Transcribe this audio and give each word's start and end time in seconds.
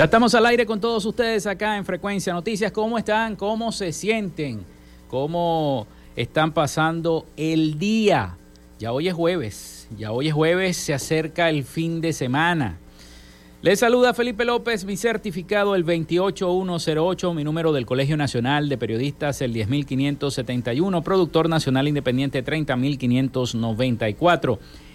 Ya 0.00 0.04
estamos 0.04 0.34
al 0.34 0.46
aire 0.46 0.64
con 0.64 0.80
todos 0.80 1.04
ustedes 1.04 1.46
acá 1.46 1.76
en 1.76 1.84
Frecuencia 1.84 2.32
Noticias. 2.32 2.72
¿Cómo 2.72 2.96
están? 2.96 3.36
¿Cómo 3.36 3.70
se 3.70 3.92
sienten? 3.92 4.64
¿Cómo 5.08 5.86
están 6.16 6.52
pasando 6.52 7.26
el 7.36 7.78
día? 7.78 8.38
Ya 8.78 8.92
hoy 8.92 9.08
es 9.08 9.14
jueves. 9.14 9.88
Ya 9.98 10.10
hoy 10.10 10.28
es 10.28 10.32
jueves, 10.32 10.78
se 10.78 10.94
acerca 10.94 11.50
el 11.50 11.64
fin 11.64 12.00
de 12.00 12.14
semana. 12.14 12.78
Les 13.60 13.80
saluda 13.80 14.14
Felipe 14.14 14.46
López, 14.46 14.86
mi 14.86 14.96
certificado 14.96 15.74
el 15.74 15.84
28108, 15.84 17.34
mi 17.34 17.44
número 17.44 17.74
del 17.74 17.84
Colegio 17.84 18.16
Nacional 18.16 18.70
de 18.70 18.78
Periodistas 18.78 19.42
el 19.42 19.52
10571, 19.52 21.02
productor 21.02 21.50
nacional 21.50 21.88
independiente 21.88 22.42
30594. 22.42 24.58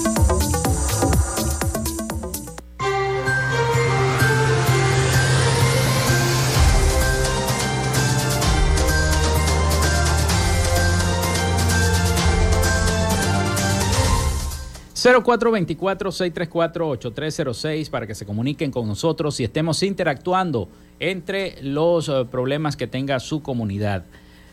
0424-634-8306 15.01 17.89
para 17.89 18.05
que 18.05 18.13
se 18.13 18.25
comuniquen 18.25 18.71
con 18.71 18.87
nosotros 18.87 19.39
y 19.39 19.43
estemos 19.43 19.81
interactuando 19.83 20.69
entre 20.99 21.61
los 21.63 22.09
eh, 22.09 22.25
problemas 22.29 22.75
que 22.75 22.87
tenga 22.87 23.19
su 23.19 23.41
comunidad. 23.41 24.05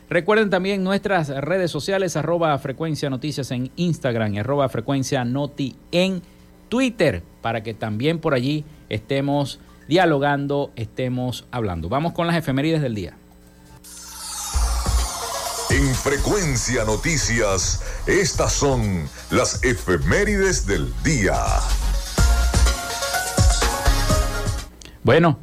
Recuerden 0.09 0.49
también 0.49 0.83
nuestras 0.83 1.29
redes 1.29 1.71
sociales, 1.71 2.17
arroba 2.17 2.59
frecuencia 2.59 3.11
noticias 3.11 3.51
en 3.51 3.71
Instagram 3.77 4.33
y 4.35 4.39
arroba 4.39 4.71
frecuencia 4.71 5.23
noti 5.25 5.77
en 5.93 6.23
Twitter, 6.71 7.23
para 7.43 7.63
que 7.63 7.75
también 7.75 8.19
por 8.19 8.33
allí 8.33 8.65
estemos 8.89 9.61
dialogando, 9.87 10.73
estemos 10.77 11.45
hablando. 11.51 11.91
Vamos 11.91 12.15
con 12.15 12.27
las 12.27 12.37
efemérides 12.37 12.81
del 12.81 12.95
día. 12.95 13.19
En 15.71 15.95
Frecuencia 15.95 16.85
Noticias, 16.85 17.83
estas 18.09 18.53
son 18.55 19.09
las 19.31 19.63
efemérides 19.63 20.67
del 20.67 20.91
día. 21.05 21.37
Bueno, 25.05 25.39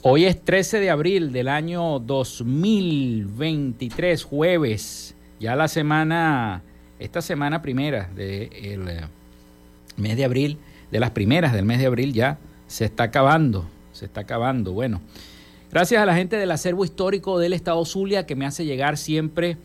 hoy 0.00 0.24
es 0.24 0.42
13 0.42 0.80
de 0.80 0.88
abril 0.88 1.30
del 1.30 1.48
año 1.48 1.98
2023, 1.98 4.24
jueves. 4.24 5.14
Ya 5.38 5.54
la 5.56 5.68
semana, 5.68 6.62
esta 6.98 7.20
semana 7.20 7.60
primera 7.60 8.08
del 8.14 8.88
eh, 8.88 9.04
mes 9.98 10.16
de 10.16 10.24
abril, 10.24 10.56
de 10.90 11.00
las 11.00 11.10
primeras 11.10 11.52
del 11.52 11.66
mes 11.66 11.80
de 11.80 11.86
abril 11.86 12.14
ya 12.14 12.38
se 12.66 12.86
está 12.86 13.02
acabando, 13.04 13.68
se 13.92 14.06
está 14.06 14.22
acabando. 14.22 14.72
Bueno, 14.72 15.02
gracias 15.70 16.02
a 16.02 16.06
la 16.06 16.16
gente 16.16 16.36
del 16.36 16.50
acervo 16.50 16.86
histórico 16.86 17.38
del 17.38 17.52
Estado 17.52 17.84
Zulia 17.84 18.24
que 18.24 18.36
me 18.36 18.46
hace 18.46 18.64
llegar 18.64 18.96
siempre 18.96 19.58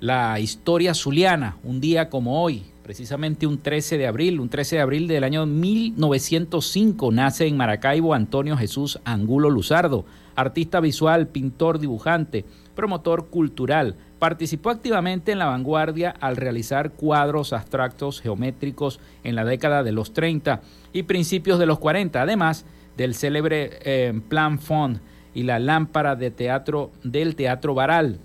la 0.00 0.40
historia 0.40 0.94
zuliana, 0.94 1.58
un 1.62 1.80
día 1.80 2.08
como 2.08 2.42
hoy, 2.42 2.62
precisamente 2.82 3.46
un 3.46 3.58
13 3.58 3.98
de 3.98 4.06
abril, 4.06 4.40
un 4.40 4.48
13 4.48 4.76
de 4.76 4.82
abril 4.82 5.06
del 5.06 5.24
año 5.24 5.44
1905, 5.44 7.12
nace 7.12 7.46
en 7.46 7.58
Maracaibo 7.58 8.14
Antonio 8.14 8.56
Jesús 8.56 8.98
Angulo 9.04 9.50
Luzardo, 9.50 10.06
artista 10.34 10.80
visual, 10.80 11.28
pintor, 11.28 11.78
dibujante, 11.78 12.46
promotor 12.74 13.28
cultural. 13.28 13.96
Participó 14.18 14.70
activamente 14.70 15.32
en 15.32 15.38
la 15.38 15.46
vanguardia 15.46 16.14
al 16.18 16.36
realizar 16.36 16.92
cuadros 16.92 17.52
abstractos 17.52 18.22
geométricos 18.22 19.00
en 19.22 19.34
la 19.34 19.44
década 19.44 19.82
de 19.82 19.92
los 19.92 20.14
30 20.14 20.62
y 20.94 21.02
principios 21.02 21.58
de 21.58 21.66
los 21.66 21.78
40, 21.78 22.22
además 22.22 22.64
del 22.96 23.14
célebre 23.14 23.78
eh, 23.84 24.18
Plan 24.28 24.58
Fond 24.58 25.00
y 25.34 25.42
la 25.42 25.58
lámpara 25.58 26.16
de 26.16 26.30
teatro 26.30 26.90
del 27.04 27.36
Teatro 27.36 27.74
Baral, 27.74 28.18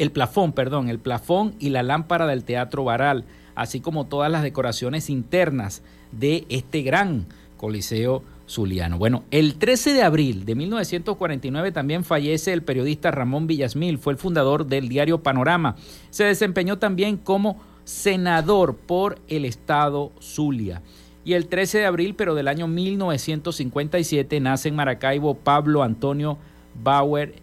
el 0.00 0.12
plafón, 0.12 0.52
perdón, 0.52 0.88
el 0.88 0.98
plafón 0.98 1.54
y 1.58 1.68
la 1.68 1.82
lámpara 1.82 2.26
del 2.26 2.42
Teatro 2.42 2.84
Baral, 2.84 3.26
así 3.54 3.80
como 3.80 4.06
todas 4.06 4.32
las 4.32 4.42
decoraciones 4.42 5.10
internas 5.10 5.82
de 6.10 6.46
este 6.48 6.80
gran 6.80 7.26
Coliseo 7.58 8.22
Zuliano. 8.48 8.96
Bueno, 8.96 9.24
el 9.30 9.56
13 9.56 9.92
de 9.92 10.02
abril 10.02 10.46
de 10.46 10.54
1949 10.54 11.72
también 11.72 12.02
fallece 12.02 12.54
el 12.54 12.62
periodista 12.62 13.10
Ramón 13.10 13.46
Villasmil, 13.46 13.98
fue 13.98 14.14
el 14.14 14.18
fundador 14.18 14.64
del 14.64 14.88
diario 14.88 15.22
Panorama. 15.22 15.76
Se 16.08 16.24
desempeñó 16.24 16.78
también 16.78 17.18
como 17.18 17.60
senador 17.84 18.76
por 18.76 19.18
el 19.28 19.44
estado 19.44 20.12
Zulia. 20.18 20.80
Y 21.26 21.34
el 21.34 21.48
13 21.48 21.80
de 21.80 21.84
abril, 21.86 22.14
pero 22.14 22.34
del 22.34 22.48
año 22.48 22.66
1957, 22.68 24.40
nace 24.40 24.70
en 24.70 24.76
Maracaibo 24.76 25.34
Pablo 25.34 25.82
Antonio 25.82 26.38
Bauer 26.82 27.34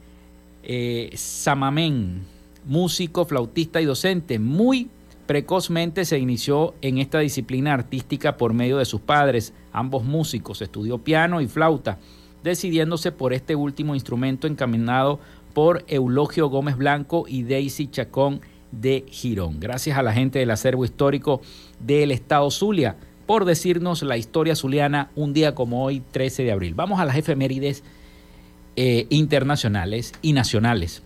eh, 0.63 1.11
Samamén 1.13 2.36
músico, 2.67 3.25
flautista 3.25 3.81
y 3.81 3.85
docente. 3.85 4.39
Muy 4.39 4.89
precozmente 5.25 6.05
se 6.05 6.19
inició 6.19 6.75
en 6.81 6.99
esta 6.99 7.19
disciplina 7.19 7.73
artística 7.73 8.37
por 8.37 8.53
medio 8.53 8.77
de 8.77 8.85
sus 8.85 9.01
padres, 9.01 9.53
ambos 9.73 10.03
músicos, 10.03 10.61
estudió 10.61 10.99
piano 10.99 11.41
y 11.41 11.47
flauta, 11.47 11.97
decidiéndose 12.43 13.11
por 13.11 13.33
este 13.33 13.55
último 13.55 13.95
instrumento 13.95 14.47
encaminado 14.47 15.19
por 15.53 15.83
Eulogio 15.87 16.49
Gómez 16.49 16.77
Blanco 16.77 17.25
y 17.27 17.43
Daisy 17.43 17.87
Chacón 17.87 18.41
de 18.71 19.05
Girón. 19.09 19.59
Gracias 19.59 19.97
a 19.97 20.03
la 20.03 20.13
gente 20.13 20.39
del 20.39 20.51
acervo 20.51 20.85
histórico 20.85 21.41
del 21.79 22.11
Estado 22.11 22.49
Zulia 22.51 22.95
por 23.27 23.43
decirnos 23.45 24.01
la 24.03 24.17
historia 24.17 24.55
zuliana 24.55 25.11
un 25.15 25.33
día 25.33 25.53
como 25.53 25.83
hoy, 25.83 26.01
13 26.11 26.43
de 26.43 26.51
abril. 26.51 26.73
Vamos 26.73 26.99
a 26.99 27.05
las 27.05 27.17
efemérides 27.17 27.83
eh, 28.77 29.05
internacionales 29.09 30.13
y 30.21 30.33
nacionales. 30.33 31.03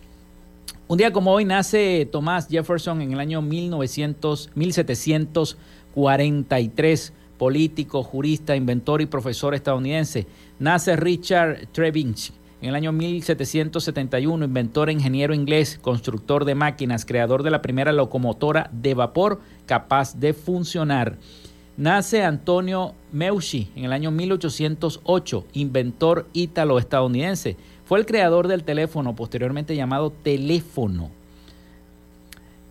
Un 0.92 0.98
día 0.98 1.10
como 1.10 1.32
hoy 1.32 1.46
nace 1.46 2.06
Thomas 2.12 2.48
Jefferson 2.50 3.00
en 3.00 3.14
el 3.14 3.20
año 3.20 3.40
1900, 3.40 4.50
1743, 4.54 7.14
político, 7.38 8.02
jurista, 8.02 8.54
inventor 8.56 9.00
y 9.00 9.06
profesor 9.06 9.54
estadounidense. 9.54 10.26
Nace 10.58 10.96
Richard 10.96 11.66
Trevithick 11.72 12.34
En 12.60 12.68
el 12.68 12.74
año 12.74 12.92
1771, 12.92 14.44
inventor, 14.44 14.90
ingeniero 14.90 15.32
inglés, 15.32 15.78
constructor 15.80 16.44
de 16.44 16.56
máquinas, 16.56 17.06
creador 17.06 17.42
de 17.42 17.52
la 17.52 17.62
primera 17.62 17.92
locomotora 17.92 18.68
de 18.70 18.92
vapor 18.92 19.40
capaz 19.64 20.20
de 20.20 20.34
funcionar. 20.34 21.16
Nace 21.78 22.22
Antonio 22.22 22.92
Meucci 23.12 23.70
en 23.76 23.86
el 23.86 23.94
año 23.94 24.10
1808, 24.10 25.46
inventor 25.54 26.26
ítalo-estadounidense. 26.34 27.56
Fue 27.92 27.98
el 27.98 28.06
creador 28.06 28.48
del 28.48 28.64
teléfono, 28.64 29.14
posteriormente 29.14 29.76
llamado 29.76 30.08
teléfono. 30.08 31.10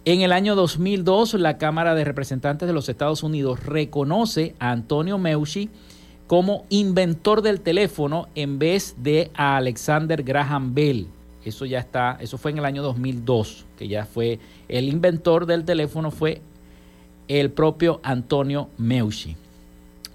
En 0.04 0.22
el 0.22 0.32
año 0.32 0.56
2002, 0.56 1.36
la 1.36 1.60
Cámara 1.60 1.94
de 1.94 2.04
Representantes 2.04 2.68
de 2.68 2.74
los 2.74 2.90
Estados 2.90 3.22
Unidos 3.22 3.64
reconoce 3.64 4.56
a 4.58 4.72
Antonio 4.72 5.20
Meucci 5.20 5.70
como 6.26 6.66
inventor 6.70 7.44
del 7.44 7.62
teléfono 7.62 8.30
en 8.34 8.58
vez 8.58 8.96
de 8.98 9.30
a 9.36 9.58
Alexander 9.58 10.24
Graham 10.24 10.74
Bell. 10.74 11.06
Eso 11.46 11.68
ya 11.68 11.78
está, 11.78 12.18
eso 12.20 12.40
fue 12.40 12.50
en 12.50 12.58
el 12.58 12.66
año 12.66 12.82
2002, 12.82 13.68
que 13.78 13.88
ya 13.88 14.08
fue 14.08 14.40
el 14.70 14.90
inventor 14.90 15.46
del 15.46 15.66
teléfono 15.66 16.10
fue 16.10 16.42
el 17.28 17.52
propio 17.52 18.00
Antonio 18.02 18.70
Meucci. 18.80 19.36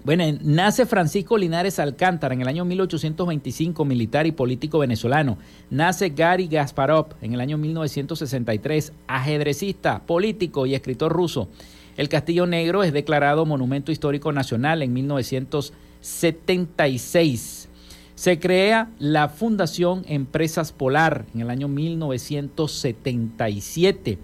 Bueno, 0.07 0.23
nace 0.41 0.85
Francisco 0.85 1.37
Linares 1.37 1.79
Alcántara 1.79 2.33
en 2.33 2.39
el 2.39 2.47
año 2.47 2.63
1825, 2.63 3.83
militar 3.83 4.25
y 4.25 4.31
político 4.31 4.79
venezolano. 4.79 5.37
Nace 5.69 6.11
Gary 6.11 6.47
Gasparov 6.47 7.07
en 7.21 7.33
el 7.33 7.41
año 7.41 7.57
1963, 7.57 8.93
ajedrecista, 9.05 9.99
político 10.05 10.65
y 10.65 10.75
escritor 10.75 11.11
ruso. 11.11 11.49
El 11.97 12.07
Castillo 12.07 12.47
Negro 12.47 12.83
es 12.83 12.93
declarado 12.93 13.45
Monumento 13.45 13.91
Histórico 13.91 14.31
Nacional 14.31 14.81
en 14.81 14.93
1976. 14.93 17.67
Se 18.15 18.39
crea 18.39 18.89
la 18.99 19.27
Fundación 19.27 20.05
Empresas 20.07 20.71
Polar 20.71 21.25
en 21.35 21.41
el 21.41 21.49
año 21.49 21.67
1977. 21.67 24.19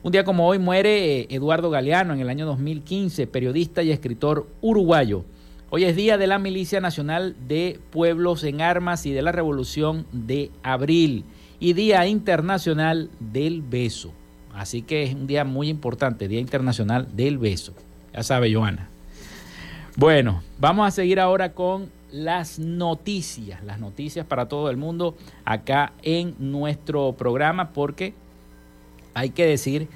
Un 0.00 0.12
día 0.12 0.22
como 0.22 0.46
hoy 0.46 0.60
muere 0.60 1.20
eh, 1.20 1.26
Eduardo 1.30 1.70
Galeano 1.70 2.14
en 2.14 2.20
el 2.20 2.28
año 2.28 2.46
2015, 2.46 3.26
periodista 3.26 3.82
y 3.82 3.90
escritor 3.90 4.46
uruguayo. 4.60 5.24
Hoy 5.70 5.84
es 5.84 5.96
Día 5.96 6.16
de 6.16 6.28
la 6.28 6.38
Milicia 6.38 6.80
Nacional 6.80 7.34
de 7.48 7.80
Pueblos 7.90 8.44
en 8.44 8.60
Armas 8.60 9.06
y 9.06 9.12
de 9.12 9.22
la 9.22 9.32
Revolución 9.32 10.06
de 10.12 10.52
Abril 10.62 11.24
y 11.58 11.72
Día 11.72 12.06
Internacional 12.06 13.10
del 13.18 13.60
Beso. 13.60 14.12
Así 14.54 14.82
que 14.82 15.02
es 15.02 15.14
un 15.14 15.26
día 15.26 15.44
muy 15.44 15.68
importante, 15.68 16.28
Día 16.28 16.38
Internacional 16.38 17.08
del 17.16 17.38
Beso. 17.38 17.74
Ya 18.14 18.22
sabe, 18.22 18.54
Joana. 18.54 18.88
Bueno, 19.96 20.44
vamos 20.60 20.86
a 20.86 20.92
seguir 20.92 21.18
ahora 21.18 21.54
con 21.54 21.90
las 22.12 22.60
noticias, 22.60 23.64
las 23.64 23.80
noticias 23.80 24.24
para 24.24 24.46
todo 24.46 24.70
el 24.70 24.76
mundo 24.76 25.16
acá 25.44 25.92
en 26.02 26.36
nuestro 26.38 27.14
programa 27.14 27.72
porque 27.72 28.14
hay 29.18 29.30
que 29.30 29.44
decir 29.44 29.88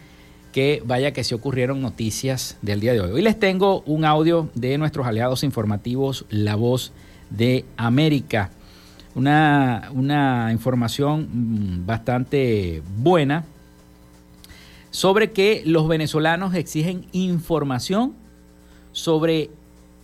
que 0.53 0.83
vaya 0.85 1.13
que 1.13 1.23
se 1.23 1.37
ocurrieron 1.37 1.81
noticias 1.81 2.59
del 2.61 2.81
día 2.81 2.93
de 2.93 3.01
hoy. 3.01 3.13
Hoy 3.13 3.23
les 3.23 3.39
tengo 3.39 3.83
un 3.87 4.05
audio 4.05 4.51
de 4.55 4.77
nuestros 4.79 5.07
aliados 5.07 5.45
informativos, 5.45 6.27
La 6.29 6.57
Voz 6.57 6.93
de 7.31 7.65
América. 7.77 8.51
Una, 9.15 9.91
una 9.95 10.51
información 10.51 11.29
mm, 11.33 11.87
bastante 11.87 12.83
buena 12.99 13.45
sobre 14.91 15.31
que 15.31 15.63
los 15.65 15.87
venezolanos 15.87 16.55
exigen 16.55 17.07
información 17.13 18.15
sobre 18.91 19.51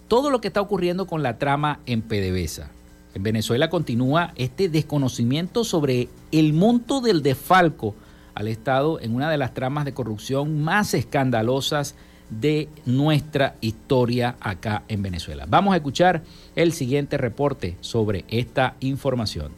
todo 0.07 0.31
lo 0.31 0.41
que 0.41 0.49
está 0.49 0.61
ocurriendo 0.61 1.07
con 1.07 1.25
la 1.25 1.39
trama 1.39 1.81
en 1.87 2.03
PDVSA. 2.03 2.71
En 3.15 3.23
Venezuela 3.25 3.69
continúa 3.69 4.33
este 4.37 4.69
desconocimiento 4.69 5.65
sobre 5.65 6.09
el 6.31 6.53
monto 6.53 7.01
del 7.01 7.23
desfalco 7.23 7.97
al 8.39 8.47
Estado 8.47 9.01
en 9.01 9.17
una 9.17 9.29
de 9.29 9.37
las 9.37 9.53
tramas 9.53 9.85
de 9.85 9.95
corrupción 9.95 10.63
más 10.63 10.95
escandalosas 10.95 11.97
de 12.31 12.69
nuestra 12.87 13.57
historia 13.61 14.37
acá 14.39 14.85
en 14.87 15.03
Venezuela. 15.03 15.45
Vamos 15.49 15.75
a 15.75 15.79
escuchar 15.79 16.23
el 16.55 16.73
siguiente 16.73 17.19
reporte 17.19 17.77
sobre 17.81 18.25
esta 18.29 18.77
información. 18.79 19.51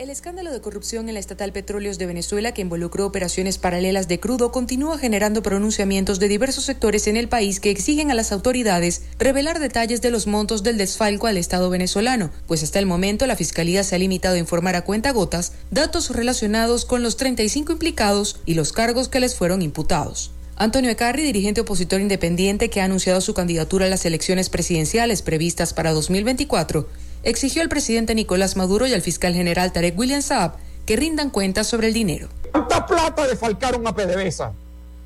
El 0.00 0.08
escándalo 0.08 0.50
de 0.50 0.62
corrupción 0.62 1.08
en 1.08 1.12
la 1.12 1.20
estatal 1.20 1.52
Petróleos 1.52 1.98
de 1.98 2.06
Venezuela, 2.06 2.52
que 2.52 2.62
involucró 2.62 3.04
operaciones 3.04 3.58
paralelas 3.58 4.08
de 4.08 4.18
crudo, 4.18 4.50
continúa 4.50 4.96
generando 4.96 5.42
pronunciamientos 5.42 6.18
de 6.18 6.28
diversos 6.28 6.64
sectores 6.64 7.06
en 7.06 7.18
el 7.18 7.28
país 7.28 7.60
que 7.60 7.70
exigen 7.70 8.10
a 8.10 8.14
las 8.14 8.32
autoridades 8.32 9.02
revelar 9.18 9.58
detalles 9.58 10.00
de 10.00 10.10
los 10.10 10.26
montos 10.26 10.62
del 10.62 10.78
desfalco 10.78 11.26
al 11.26 11.36
Estado 11.36 11.68
venezolano, 11.68 12.30
pues 12.46 12.62
hasta 12.62 12.78
el 12.78 12.86
momento 12.86 13.26
la 13.26 13.36
Fiscalía 13.36 13.84
se 13.84 13.94
ha 13.94 13.98
limitado 13.98 14.36
a 14.36 14.38
informar 14.38 14.74
a 14.74 14.84
cuenta 14.84 15.12
gotas 15.12 15.52
datos 15.70 16.08
relacionados 16.08 16.86
con 16.86 17.02
los 17.02 17.18
35 17.18 17.70
implicados 17.72 18.40
y 18.46 18.54
los 18.54 18.72
cargos 18.72 19.10
que 19.10 19.20
les 19.20 19.34
fueron 19.34 19.60
imputados. 19.60 20.30
Antonio 20.56 20.90
Ecarri, 20.90 21.22
dirigente 21.22 21.60
opositor 21.60 22.00
independiente 22.00 22.70
que 22.70 22.80
ha 22.80 22.84
anunciado 22.84 23.20
su 23.20 23.34
candidatura 23.34 23.84
a 23.84 23.90
las 23.90 24.06
elecciones 24.06 24.48
presidenciales 24.48 25.20
previstas 25.20 25.74
para 25.74 25.92
2024, 25.92 26.88
exigió 27.22 27.62
al 27.62 27.68
presidente 27.68 28.14
Nicolás 28.14 28.56
Maduro 28.56 28.86
y 28.86 28.94
al 28.94 29.02
fiscal 29.02 29.34
general 29.34 29.72
Tarek 29.72 29.98
William 29.98 30.22
Saab 30.22 30.52
que 30.86 30.96
rindan 30.96 31.30
cuentas 31.30 31.66
sobre 31.66 31.88
el 31.88 31.94
dinero. 31.94 32.28
¿Cuánta 32.50 32.86
plata 32.86 33.26
defalcaron 33.26 33.86
a 33.86 33.94
PDVSA? 33.94 34.52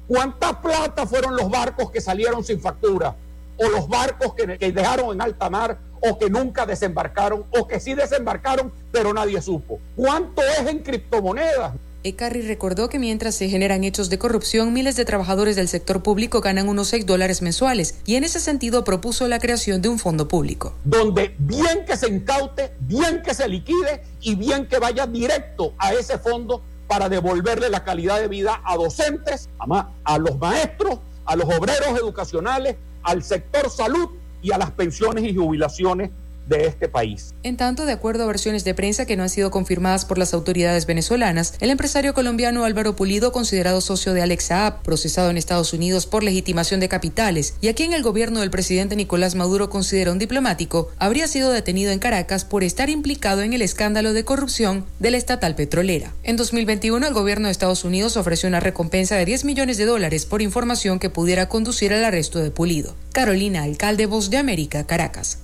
¿Cuánta 0.06 0.61
plata 0.61 1.06
fueron 1.06 1.37
los 1.37 1.50
barcos 1.50 1.90
que 1.90 2.00
salieron 2.00 2.44
sin 2.44 2.61
factura? 2.61 3.14
¿O 3.56 3.68
los 3.68 3.88
barcos 3.88 4.35
que, 4.35 4.59
que 4.59 4.73
dejaron 4.73 5.14
en 5.14 5.21
alta 5.21 5.49
mar 5.50 5.78
o 6.00 6.18
que 6.18 6.28
nunca 6.28 6.66
desembarcaron 6.66 7.44
o 7.50 7.66
que 7.66 7.80
sí 7.80 7.94
desembarcaron 7.94 8.73
pero 8.92 9.12
nadie 9.12 9.40
supo? 9.40 9.78
¿Cuánto 9.97 10.42
es 10.42 10.66
en 10.66 10.80
criptomonedas? 10.80 11.73
Ecarri 12.06 12.42
recordó 12.42 12.90
que 12.90 12.99
mientras 12.99 13.34
se 13.34 13.49
generan 13.49 13.82
hechos 13.82 14.11
de 14.11 14.18
corrupción, 14.18 14.75
miles 14.75 14.94
de 14.94 15.06
trabajadores 15.06 15.56
del 15.56 15.68
sector 15.68 16.02
público 16.02 16.42
ganan 16.42 16.68
unos 16.68 16.88
6 16.88 17.06
dólares 17.06 17.40
mensuales 17.40 17.99
y 18.04 18.16
en 18.16 18.25
ese 18.25 18.40
sentido 18.40 18.84
propuso 18.84 19.26
la 19.26 19.38
creación 19.38 19.80
de 19.80 19.88
un 19.88 19.99
fondo 19.99 20.28
público. 20.28 20.75
Donde 20.84 21.34
bien 21.38 21.87
que 21.87 21.96
se 21.96 22.11
incaute, 22.11 22.75
bien 22.80 23.23
que 23.23 23.32
se 23.32 23.49
liquide 23.49 24.02
y 24.20 24.34
bien 24.34 24.68
que 24.68 24.78
vaya 24.78 25.06
directo 25.06 25.73
a 25.78 25.94
ese 25.94 26.18
fondo 26.18 26.61
para 26.88 27.08
devolverle 27.08 27.70
la 27.70 27.84
calidad 27.84 28.20
de 28.20 28.28
vida 28.28 28.61
a 28.66 28.76
docentes, 28.76 29.49
a, 29.58 29.88
a 30.04 30.18
los 30.18 30.38
maestros, 30.38 30.99
a 31.25 31.37
los 31.37 31.46
obreros 31.46 31.99
educacionales, 31.99 32.76
al 33.02 33.23
sector 33.23 33.70
salud 33.70 34.11
y 34.42 34.52
a 34.52 34.58
las 34.58 34.73
pensiones 34.73 35.25
y 35.25 35.34
jubilaciones 35.34 36.11
de 36.46 36.66
este 36.66 36.88
país. 36.88 37.34
En 37.42 37.56
tanto, 37.56 37.86
de 37.86 37.92
acuerdo 37.92 38.24
a 38.24 38.26
versiones 38.26 38.64
de 38.64 38.74
prensa 38.74 39.06
que 39.06 39.16
no 39.16 39.22
han 39.22 39.28
sido 39.28 39.50
confirmadas 39.50 40.04
por 40.04 40.18
las 40.18 40.34
autoridades 40.34 40.86
venezolanas, 40.86 41.54
el 41.60 41.70
empresario 41.70 42.14
colombiano 42.14 42.64
Álvaro 42.64 42.96
Pulido, 42.96 43.32
considerado 43.32 43.80
socio 43.80 44.12
de 44.12 44.22
Alex 44.22 44.44
Saab, 44.44 44.82
procesado 44.82 45.30
en 45.30 45.36
Estados 45.36 45.72
Unidos 45.72 46.06
por 46.06 46.22
legitimación 46.22 46.80
de 46.80 46.88
capitales, 46.88 47.54
y 47.60 47.68
a 47.68 47.74
quien 47.74 47.92
el 47.92 48.02
gobierno 48.02 48.40
del 48.40 48.50
presidente 48.50 48.96
Nicolás 48.96 49.34
Maduro 49.34 49.70
considera 49.70 50.12
un 50.12 50.18
diplomático, 50.18 50.90
habría 50.98 51.28
sido 51.28 51.50
detenido 51.50 51.92
en 51.92 51.98
Caracas 51.98 52.44
por 52.44 52.64
estar 52.64 52.90
implicado 52.90 53.42
en 53.42 53.52
el 53.52 53.62
escándalo 53.62 54.12
de 54.12 54.24
corrupción 54.24 54.84
de 54.98 55.10
la 55.10 55.16
estatal 55.16 55.54
petrolera. 55.54 56.12
En 56.22 56.36
2021, 56.36 57.06
el 57.06 57.14
gobierno 57.14 57.48
de 57.48 57.52
Estados 57.52 57.84
Unidos 57.84 58.16
ofreció 58.16 58.48
una 58.48 58.60
recompensa 58.60 59.16
de 59.16 59.24
10 59.24 59.44
millones 59.44 59.76
de 59.76 59.86
dólares 59.86 60.26
por 60.26 60.42
información 60.42 60.98
que 60.98 61.10
pudiera 61.10 61.48
conducir 61.48 61.92
al 61.92 62.04
arresto 62.04 62.38
de 62.38 62.50
Pulido. 62.50 62.94
Carolina, 63.12 63.62
alcalde 63.62 64.06
Voz 64.06 64.30
de 64.30 64.38
América, 64.38 64.84
Caracas. 64.86 65.38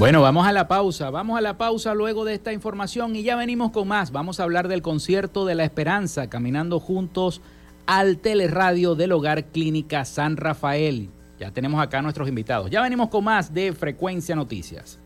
Bueno, 0.00 0.22
vamos 0.22 0.46
a 0.46 0.52
la 0.52 0.66
pausa, 0.66 1.10
vamos 1.10 1.36
a 1.36 1.42
la 1.42 1.58
pausa 1.58 1.92
luego 1.92 2.24
de 2.24 2.32
esta 2.32 2.54
información 2.54 3.14
y 3.14 3.22
ya 3.22 3.36
venimos 3.36 3.70
con 3.70 3.86
más. 3.86 4.12
Vamos 4.12 4.40
a 4.40 4.44
hablar 4.44 4.66
del 4.66 4.80
concierto 4.80 5.44
de 5.44 5.54
la 5.54 5.64
esperanza, 5.64 6.30
caminando 6.30 6.80
juntos 6.80 7.42
al 7.84 8.16
teleradio 8.16 8.94
del 8.94 9.12
Hogar 9.12 9.44
Clínica 9.44 10.06
San 10.06 10.38
Rafael. 10.38 11.10
Ya 11.38 11.50
tenemos 11.50 11.82
acá 11.82 12.00
nuestros 12.00 12.30
invitados. 12.30 12.70
Ya 12.70 12.80
venimos 12.80 13.10
con 13.10 13.24
más 13.24 13.52
de 13.52 13.74
Frecuencia 13.74 14.34
Noticias. 14.34 14.98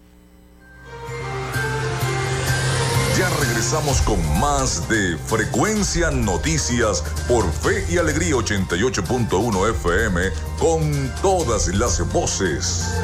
Ya 3.19 3.29
regresamos 3.41 4.01
con 4.03 4.21
más 4.39 4.89
de 4.89 5.17
Frecuencia 5.27 6.13
Noticias 6.13 7.03
por 7.27 7.51
Fe 7.51 7.85
y 7.91 7.99
Alegría 7.99 8.37
88.1 8.37 9.71
FM 9.71 10.21
con 10.61 11.13
todas 11.21 11.67
las 11.75 12.01
voces. 12.13 12.95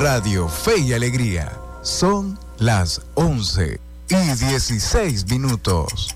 Radio 0.00 0.48
Fe 0.48 0.78
y 0.78 0.92
Alegría. 0.92 1.58
Son 1.82 2.38
las 2.58 3.00
11 3.14 3.80
y 4.08 4.14
16 4.14 5.28
minutos. 5.28 6.14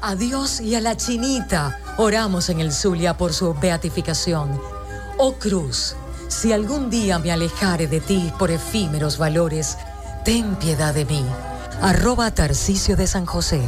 A 0.00 0.14
Dios 0.14 0.60
y 0.60 0.76
a 0.76 0.80
la 0.80 0.96
chinita 0.96 1.80
oramos 1.96 2.48
en 2.48 2.60
el 2.60 2.72
Zulia 2.72 3.16
por 3.16 3.32
su 3.32 3.54
beatificación. 3.54 4.60
Oh 5.18 5.34
Cruz, 5.34 5.96
si 6.28 6.52
algún 6.52 6.90
día 6.90 7.18
me 7.18 7.32
alejare 7.32 7.88
de 7.88 8.00
ti 8.00 8.32
por 8.38 8.52
efímeros 8.52 9.18
valores, 9.18 9.78
ten 10.24 10.54
piedad 10.54 10.94
de 10.94 11.04
mí. 11.04 11.24
Arroba 11.80 12.30
Tarcicio 12.30 12.94
de 12.94 13.08
San 13.08 13.26
José. 13.26 13.62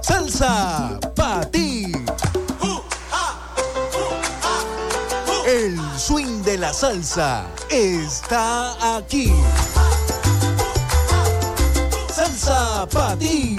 Salsa 0.00 0.89
salsa 6.72 7.46
está 7.68 8.96
aquí. 8.96 9.32
Salsa 12.12 12.86
ti. 13.18 13.56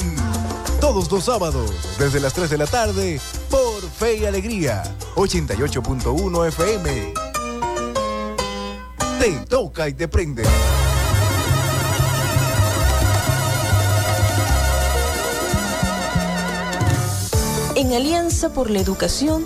Todos 0.80 1.12
los 1.12 1.25
sábados, 1.25 1.72
desde 2.00 2.20
las 2.20 2.34
3 2.34 2.50
de 2.50 2.58
la 2.58 2.68
tarde, 2.68 3.20
por 3.50 3.82
Fe 3.82 4.18
y 4.18 4.25
Alegría, 4.25 4.84
88.1 5.15 6.48
FM. 6.48 7.13
Te 9.20 9.32
toca 9.48 9.88
y 9.88 9.94
te 9.94 10.08
prende. 10.08 10.44
En 17.75 17.94
Alianza 17.94 18.53
por 18.53 18.70
la 18.70 18.80
Educación, 18.80 19.46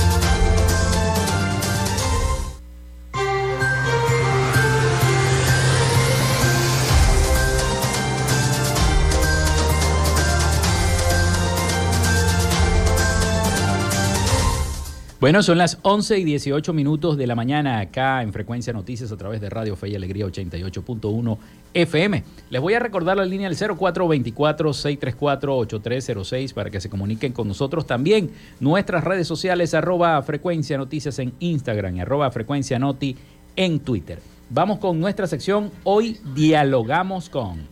Bueno, 15.21 15.41
son 15.43 15.57
las 15.59 15.77
11 15.83 16.17
y 16.17 16.23
18 16.23 16.73
minutos 16.73 17.15
de 17.15 17.27
la 17.27 17.35
mañana 17.35 17.79
acá 17.79 18.23
en 18.23 18.33
Frecuencia 18.33 18.73
Noticias 18.73 19.11
a 19.11 19.17
través 19.17 19.39
de 19.39 19.51
Radio 19.51 19.75
Fe 19.75 19.89
y 19.89 19.95
Alegría 19.95 20.25
88.1 20.25 21.37
FM. 21.75 22.23
Les 22.49 22.59
voy 22.59 22.73
a 22.73 22.79
recordar 22.79 23.17
la 23.17 23.25
línea 23.25 23.47
del 23.47 23.55
0424-634-8306 23.55 26.55
para 26.55 26.71
que 26.71 26.81
se 26.81 26.89
comuniquen 26.89 27.33
con 27.33 27.47
nosotros 27.47 27.85
también. 27.85 28.31
Nuestras 28.59 29.03
redes 29.03 29.27
sociales 29.27 29.75
arroba 29.75 30.19
Frecuencia 30.23 30.79
Noticias 30.79 31.19
en 31.19 31.33
Instagram 31.37 31.97
y 31.97 32.01
arroba 32.01 32.31
Frecuencia 32.31 32.79
Noti 32.79 33.15
en 33.55 33.79
Twitter. 33.81 34.19
Vamos 34.49 34.79
con 34.79 34.99
nuestra 34.99 35.27
sección. 35.27 35.71
Hoy 35.83 36.19
dialogamos 36.33 37.29
con... 37.29 37.69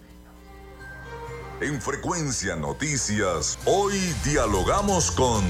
En 1.62 1.82
Frecuencia 1.82 2.56
Noticias, 2.56 3.58
hoy 3.65 3.96
dialogamos 4.24 5.10
con... 5.10 5.41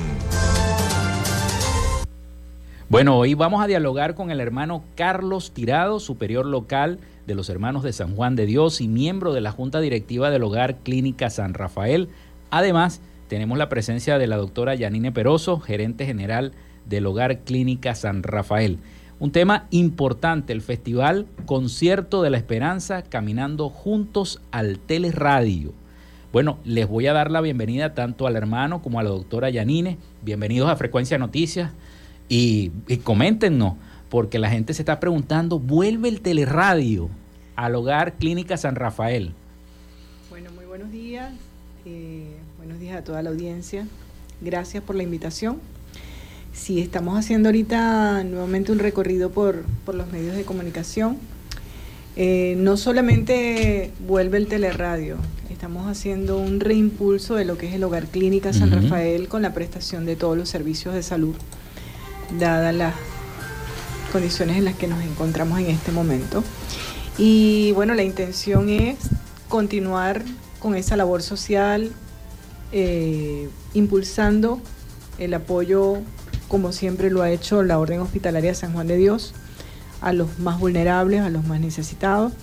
Bueno, 2.90 3.20
hoy 3.20 3.36
vamos 3.36 3.62
a 3.62 3.68
dialogar 3.68 4.16
con 4.16 4.32
el 4.32 4.40
hermano 4.40 4.84
Carlos 4.96 5.52
Tirado, 5.52 6.00
superior 6.00 6.48
local 6.48 6.98
de 7.28 7.36
los 7.36 7.48
Hermanos 7.48 7.84
de 7.84 7.94
San 7.94 8.16
Juan 8.16 8.36
de 8.36 8.48
Dios 8.48 8.82
y 8.82 8.88
miembro 8.88 9.32
de 9.32 9.42
la 9.42 9.52
Junta 9.52 9.80
Directiva 9.80 10.32
del 10.32 10.42
Hogar 10.42 10.78
Clínica 10.78 11.30
San 11.30 11.54
Rafael. 11.54 12.10
Además, 12.50 13.00
tenemos 13.28 13.60
la 13.60 13.70
presencia 13.70 14.18
de 14.18 14.26
la 14.26 14.38
doctora 14.38 14.74
Yanine 14.74 15.12
Peroso, 15.12 15.60
gerente 15.60 16.08
general 16.08 16.54
del 16.88 17.06
Hogar 17.06 17.42
Clínica 17.42 17.94
San 17.94 18.24
Rafael. 18.24 18.80
Un 19.20 19.32
tema 19.32 19.68
importante, 19.70 20.52
el 20.52 20.62
festival 20.62 21.28
Concierto 21.46 22.24
de 22.24 22.32
la 22.32 22.38
Esperanza, 22.38 23.04
caminando 23.04 23.70
juntos 23.70 24.42
al 24.50 24.80
teleradio. 24.80 25.74
Bueno, 26.34 26.58
les 26.66 26.88
voy 26.88 27.06
a 27.06 27.14
dar 27.14 27.30
la 27.30 27.42
bienvenida 27.42 27.94
tanto 27.94 28.26
al 28.26 28.36
hermano 28.36 28.82
como 28.82 29.00
a 29.00 29.04
la 29.04 29.10
doctora 29.10 29.52
Yanine. 29.52 30.00
Bienvenidos 30.24 30.72
a 30.72 30.76
Frecuencia 30.76 31.20
Noticias. 31.20 31.72
Y, 32.30 32.72
y 32.88 32.98
coméntenos, 32.98 33.74
porque 34.10 34.40
la 34.40 34.50
gente 34.50 34.74
se 34.74 34.84
está 34.84 35.00
preguntando, 35.00 35.60
¿vuelve 35.60 36.10
el 36.10 36.22
teleradio 36.22 37.10
al 37.56 37.76
hogar 37.76 38.14
Clínica 38.14 38.56
San 38.56 38.76
Rafael? 38.76 39.34
Bueno, 40.30 40.52
muy 40.56 40.66
buenos 40.66 40.92
días. 40.92 41.34
Eh, 41.86 42.38
buenos 42.58 42.80
días 42.80 42.98
a 42.98 43.04
toda 43.04 43.22
la 43.22 43.32
audiencia. 43.32 43.88
Gracias 44.42 44.84
por 44.84 44.96
la 44.96 45.04
invitación. 45.04 45.58
Sí, 46.54 46.80
estamos 46.80 47.18
haciendo 47.18 47.50
ahorita 47.50 48.24
nuevamente 48.24 48.72
un 48.72 48.80
recorrido 48.80 49.32
por, 49.32 49.64
por 49.86 49.96
los 49.96 50.12
medios 50.12 50.36
de 50.36 50.44
comunicación. 50.44 51.18
Eh, 52.16 52.56
no 52.58 52.78
solamente 52.78 53.92
vuelve 54.08 54.38
el 54.38 54.48
teleradio, 54.48 55.18
estamos 55.50 55.88
haciendo 55.88 56.38
un 56.38 56.60
reimpulso 56.60 57.36
de 57.36 57.46
lo 57.46 57.58
que 57.58 57.68
es 57.68 57.74
el 57.74 57.84
Hogar 57.84 58.08
Clínica 58.08 58.52
San. 58.54 58.72
Rafael 58.72 59.28
con 59.28 59.42
la 59.42 59.54
prestación 59.54 60.06
de 60.06 60.16
todos 60.16 60.38
los 60.38 60.50
servicios 60.50 60.96
de 60.96 61.04
salud 61.04 61.36
dadas 62.38 62.76
las 62.76 62.94
condiciones 64.12 64.58
en 64.58 64.66
las 64.66 64.76
que 64.76 64.88
nos 64.88 65.04
encontramos 65.04 65.60
en 65.60 65.68
este 65.68 65.92
momento. 65.92 66.44
Y 67.18 67.72
bueno, 67.74 67.94
la 67.96 68.04
intención 68.04 68.70
es 68.70 68.98
continuar 69.48 70.24
con 70.60 70.76
esa 70.76 70.96
labor 70.96 71.22
social, 71.22 71.92
eh, 72.72 73.50
impulsando 73.74 74.62
el 75.18 75.34
apoyo, 75.34 75.98
como 76.48 76.72
siempre 76.72 77.10
lo 77.10 77.22
ha 77.22 77.32
hecho 77.32 77.64
la 77.64 77.80
Orden 77.80 78.00
Hospitalaria 78.00 78.52
de 78.52 78.56
San 78.56 78.74
Juan 78.74 78.88
de 78.88 78.98
Dios, 78.98 79.34
a 80.02 80.14
los 80.14 80.40
más 80.40 80.60
vulnerables, 80.60 81.22
a 81.22 81.30
los 81.30 81.46
más 81.46 81.60
necesitados. 81.60 82.34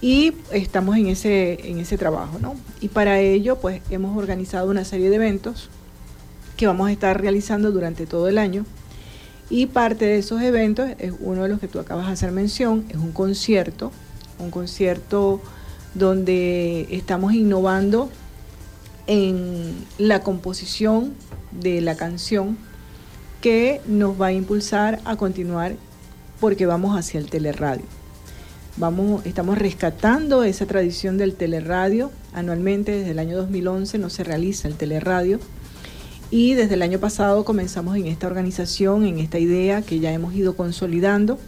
Y 0.00 0.34
estamos 0.52 0.96
en 0.96 1.06
ese, 1.06 1.70
en 1.70 1.78
ese 1.78 1.96
trabajo, 1.96 2.38
¿no? 2.38 2.54
Y 2.80 2.88
para 2.88 3.18
ello, 3.20 3.56
pues 3.56 3.80
hemos 3.90 4.16
organizado 4.16 4.70
una 4.70 4.84
serie 4.84 5.08
de 5.08 5.16
eventos 5.16 5.70
que 6.56 6.66
vamos 6.66 6.88
a 6.88 6.92
estar 6.92 7.20
realizando 7.20 7.72
durante 7.72 8.06
todo 8.06 8.28
el 8.28 8.38
año. 8.38 8.64
Y 9.48 9.66
parte 9.66 10.04
de 10.06 10.18
esos 10.18 10.42
eventos 10.42 10.90
es 10.98 11.12
uno 11.20 11.44
de 11.44 11.48
los 11.48 11.60
que 11.60 11.68
tú 11.68 11.78
acabas 11.78 12.06
de 12.06 12.12
hacer 12.12 12.32
mención, 12.32 12.84
es 12.88 12.96
un 12.96 13.12
concierto, 13.12 13.92
un 14.38 14.50
concierto 14.50 15.40
donde 15.94 16.86
estamos 16.90 17.32
innovando 17.32 18.10
en 19.06 19.74
la 19.98 20.20
composición 20.22 21.14
de 21.52 21.80
la 21.80 21.96
canción 21.96 22.58
que 23.40 23.80
nos 23.86 24.20
va 24.20 24.26
a 24.26 24.32
impulsar 24.32 25.00
a 25.04 25.16
continuar 25.16 25.76
porque 26.40 26.66
vamos 26.66 26.98
hacia 26.98 27.20
el 27.20 27.30
teleradio. 27.30 27.84
Vamos, 28.78 29.24
estamos 29.24 29.56
rescatando 29.56 30.44
esa 30.44 30.66
tradición 30.66 31.16
del 31.16 31.34
teleradio. 31.34 32.10
Anualmente, 32.34 32.92
desde 32.92 33.12
el 33.12 33.18
año 33.18 33.36
2011, 33.38 33.98
no 33.98 34.10
se 34.10 34.22
realiza 34.22 34.68
el 34.68 34.74
teleradio. 34.74 35.40
Y 36.30 36.54
desde 36.54 36.74
el 36.74 36.82
año 36.82 36.98
pasado 36.98 37.44
comenzamos 37.44 37.96
en 37.96 38.06
esta 38.06 38.26
organización, 38.26 39.06
en 39.06 39.18
esta 39.20 39.38
idea 39.38 39.82
que 39.82 40.00
ya 40.00 40.12
hemos 40.12 40.34
ido 40.34 40.56
consolidando. 40.56 41.38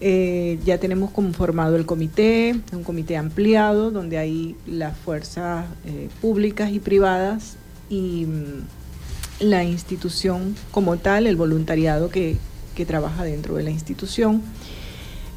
Eh, 0.00 0.58
ya 0.64 0.78
tenemos 0.78 1.10
conformado 1.10 1.76
el 1.76 1.86
comité, 1.86 2.54
un 2.72 2.84
comité 2.84 3.16
ampliado 3.16 3.90
donde 3.90 4.18
hay 4.18 4.54
las 4.66 4.96
fuerzas 4.98 5.64
eh, 5.86 6.10
públicas 6.20 6.70
y 6.70 6.80
privadas 6.80 7.56
y 7.88 8.26
mm, 8.26 9.46
la 9.46 9.64
institución 9.64 10.54
como 10.70 10.98
tal, 10.98 11.26
el 11.26 11.36
voluntariado 11.36 12.10
que, 12.10 12.36
que 12.74 12.84
trabaja 12.84 13.24
dentro 13.24 13.54
de 13.56 13.62
la 13.62 13.70
institución. 13.70 14.42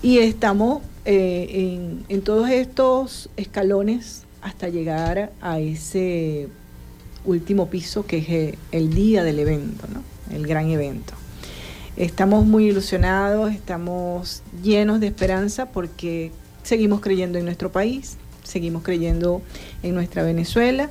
Y 0.02 0.18
estamos 0.18 0.82
eh, 1.06 1.48
en, 1.50 2.04
en 2.10 2.22
todos 2.22 2.50
estos 2.50 3.30
escalones 3.38 4.24
hasta 4.42 4.68
llegar 4.68 5.32
a 5.42 5.60
ese 5.60 6.50
último 7.26 7.70
piso 7.70 8.06
que 8.06 8.18
es 8.18 8.58
el 8.72 8.94
día 8.94 9.24
del 9.24 9.40
evento, 9.40 9.88
¿no? 9.94 10.04
el 10.36 10.46
gran 10.48 10.70
evento. 10.70 11.14
Estamos 11.98 12.46
muy 12.46 12.68
ilusionados, 12.70 13.52
estamos 13.52 14.42
llenos 14.64 15.00
de 15.00 15.08
esperanza 15.08 15.68
porque 15.68 16.32
seguimos 16.64 17.02
creyendo 17.02 17.38
en 17.38 17.46
nuestro 17.46 17.72
país, 17.72 18.18
seguimos 18.44 18.84
creyendo 18.84 19.42
en 19.84 19.96
nuestra 19.96 20.24
Venezuela, 20.24 20.90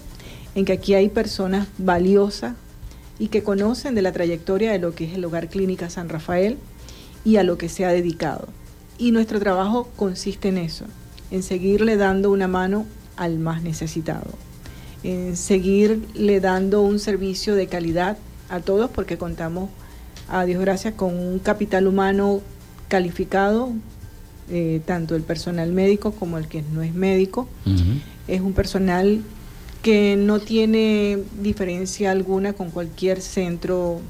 en 0.55 0.64
que 0.64 0.73
aquí 0.73 0.95
hay 0.95 1.09
personas 1.09 1.69
valiosas 1.79 2.55
y 3.19 3.29
que 3.29 3.43
conocen 3.43 3.95
de 3.95 4.03
la 4.03 4.12
trayectoria 4.12 4.73
de 4.73 4.79
lo 4.79 4.95
que 4.95 5.05
es 5.05 5.14
el 5.14 5.25
Hogar 5.25 5.49
Clínica 5.49 5.91
San 5.91 6.09
Rafael 6.09 6.59
y 7.25 7.37
a 7.37 7.43
lo 7.43 7.59
que 7.59 7.69
se 7.69 7.85
ha 7.85 7.93
dedicado. 7.93 8.49
Y 8.99 9.12
nuestro 9.12 9.41
trabajo 9.41 9.88
consiste 9.97 10.49
en 10.49 10.59
eso, 10.59 10.85
en 11.31 11.43
seguirle 11.43 11.97
dando 11.97 12.31
una 12.31 12.49
mano 12.49 12.87
al 13.17 13.38
más 13.38 13.62
necesitado, 13.62 14.31
en 15.03 15.37
seguirle 15.37 16.41
dando 16.41 16.83
un 16.83 16.99
servicio 16.99 17.55
de 17.55 17.67
calidad 17.67 18.19
a 18.49 18.61
todos 18.61 18.91
porque 18.91 19.19
contamos, 19.19 19.71
a 20.29 20.45
Dios 20.45 20.61
gracias, 20.61 20.95
con 20.95 21.17
un 21.17 21.39
capital 21.39 21.87
humano 21.87 22.41
calificado, 22.89 23.73
eh, 24.51 24.81
tanto 24.87 25.15
el 25.15 25.23
personal 25.23 25.73
médico 25.73 26.13
como 26.13 26.39
el 26.39 26.49
que 26.49 26.63
no 26.63 26.83
es 26.83 26.95
médico, 26.95 27.49
Es 28.27 28.43
un 28.43 28.53
personal 28.53 29.23
que 29.83 30.17
no 30.17 30.41
tiene 30.41 31.19
diferencia 31.41 32.11
alguna 32.11 32.53
con 32.53 32.71
cualquier 32.71 33.23
centro 33.23 34.01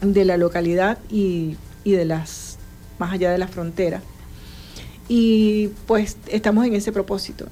de 0.00 0.24
la 0.24 0.36
localidad 0.36 0.98
y, 1.10 1.56
de 1.84 2.04
las 2.04 2.58
más 2.98 3.12
allá 3.12 3.32
de 3.32 3.38
la 3.38 3.48
frontera. 3.48 4.02
Y 5.08 5.68
pues 5.86 6.16
estamos 6.28 6.66
en 6.66 6.74
ese 6.74 6.92
propósito, 6.92 7.46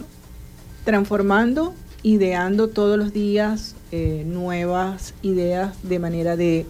transformando, 0.85 1.75
ideando 2.03 2.69
todos 2.69 2.99
los 2.99 3.13
días 3.13 3.75
eh, 3.93 4.25
nuevas 4.27 5.15
ideas 5.23 5.75
de 5.83 5.99
manera 5.99 6.37
de, 6.37 6.67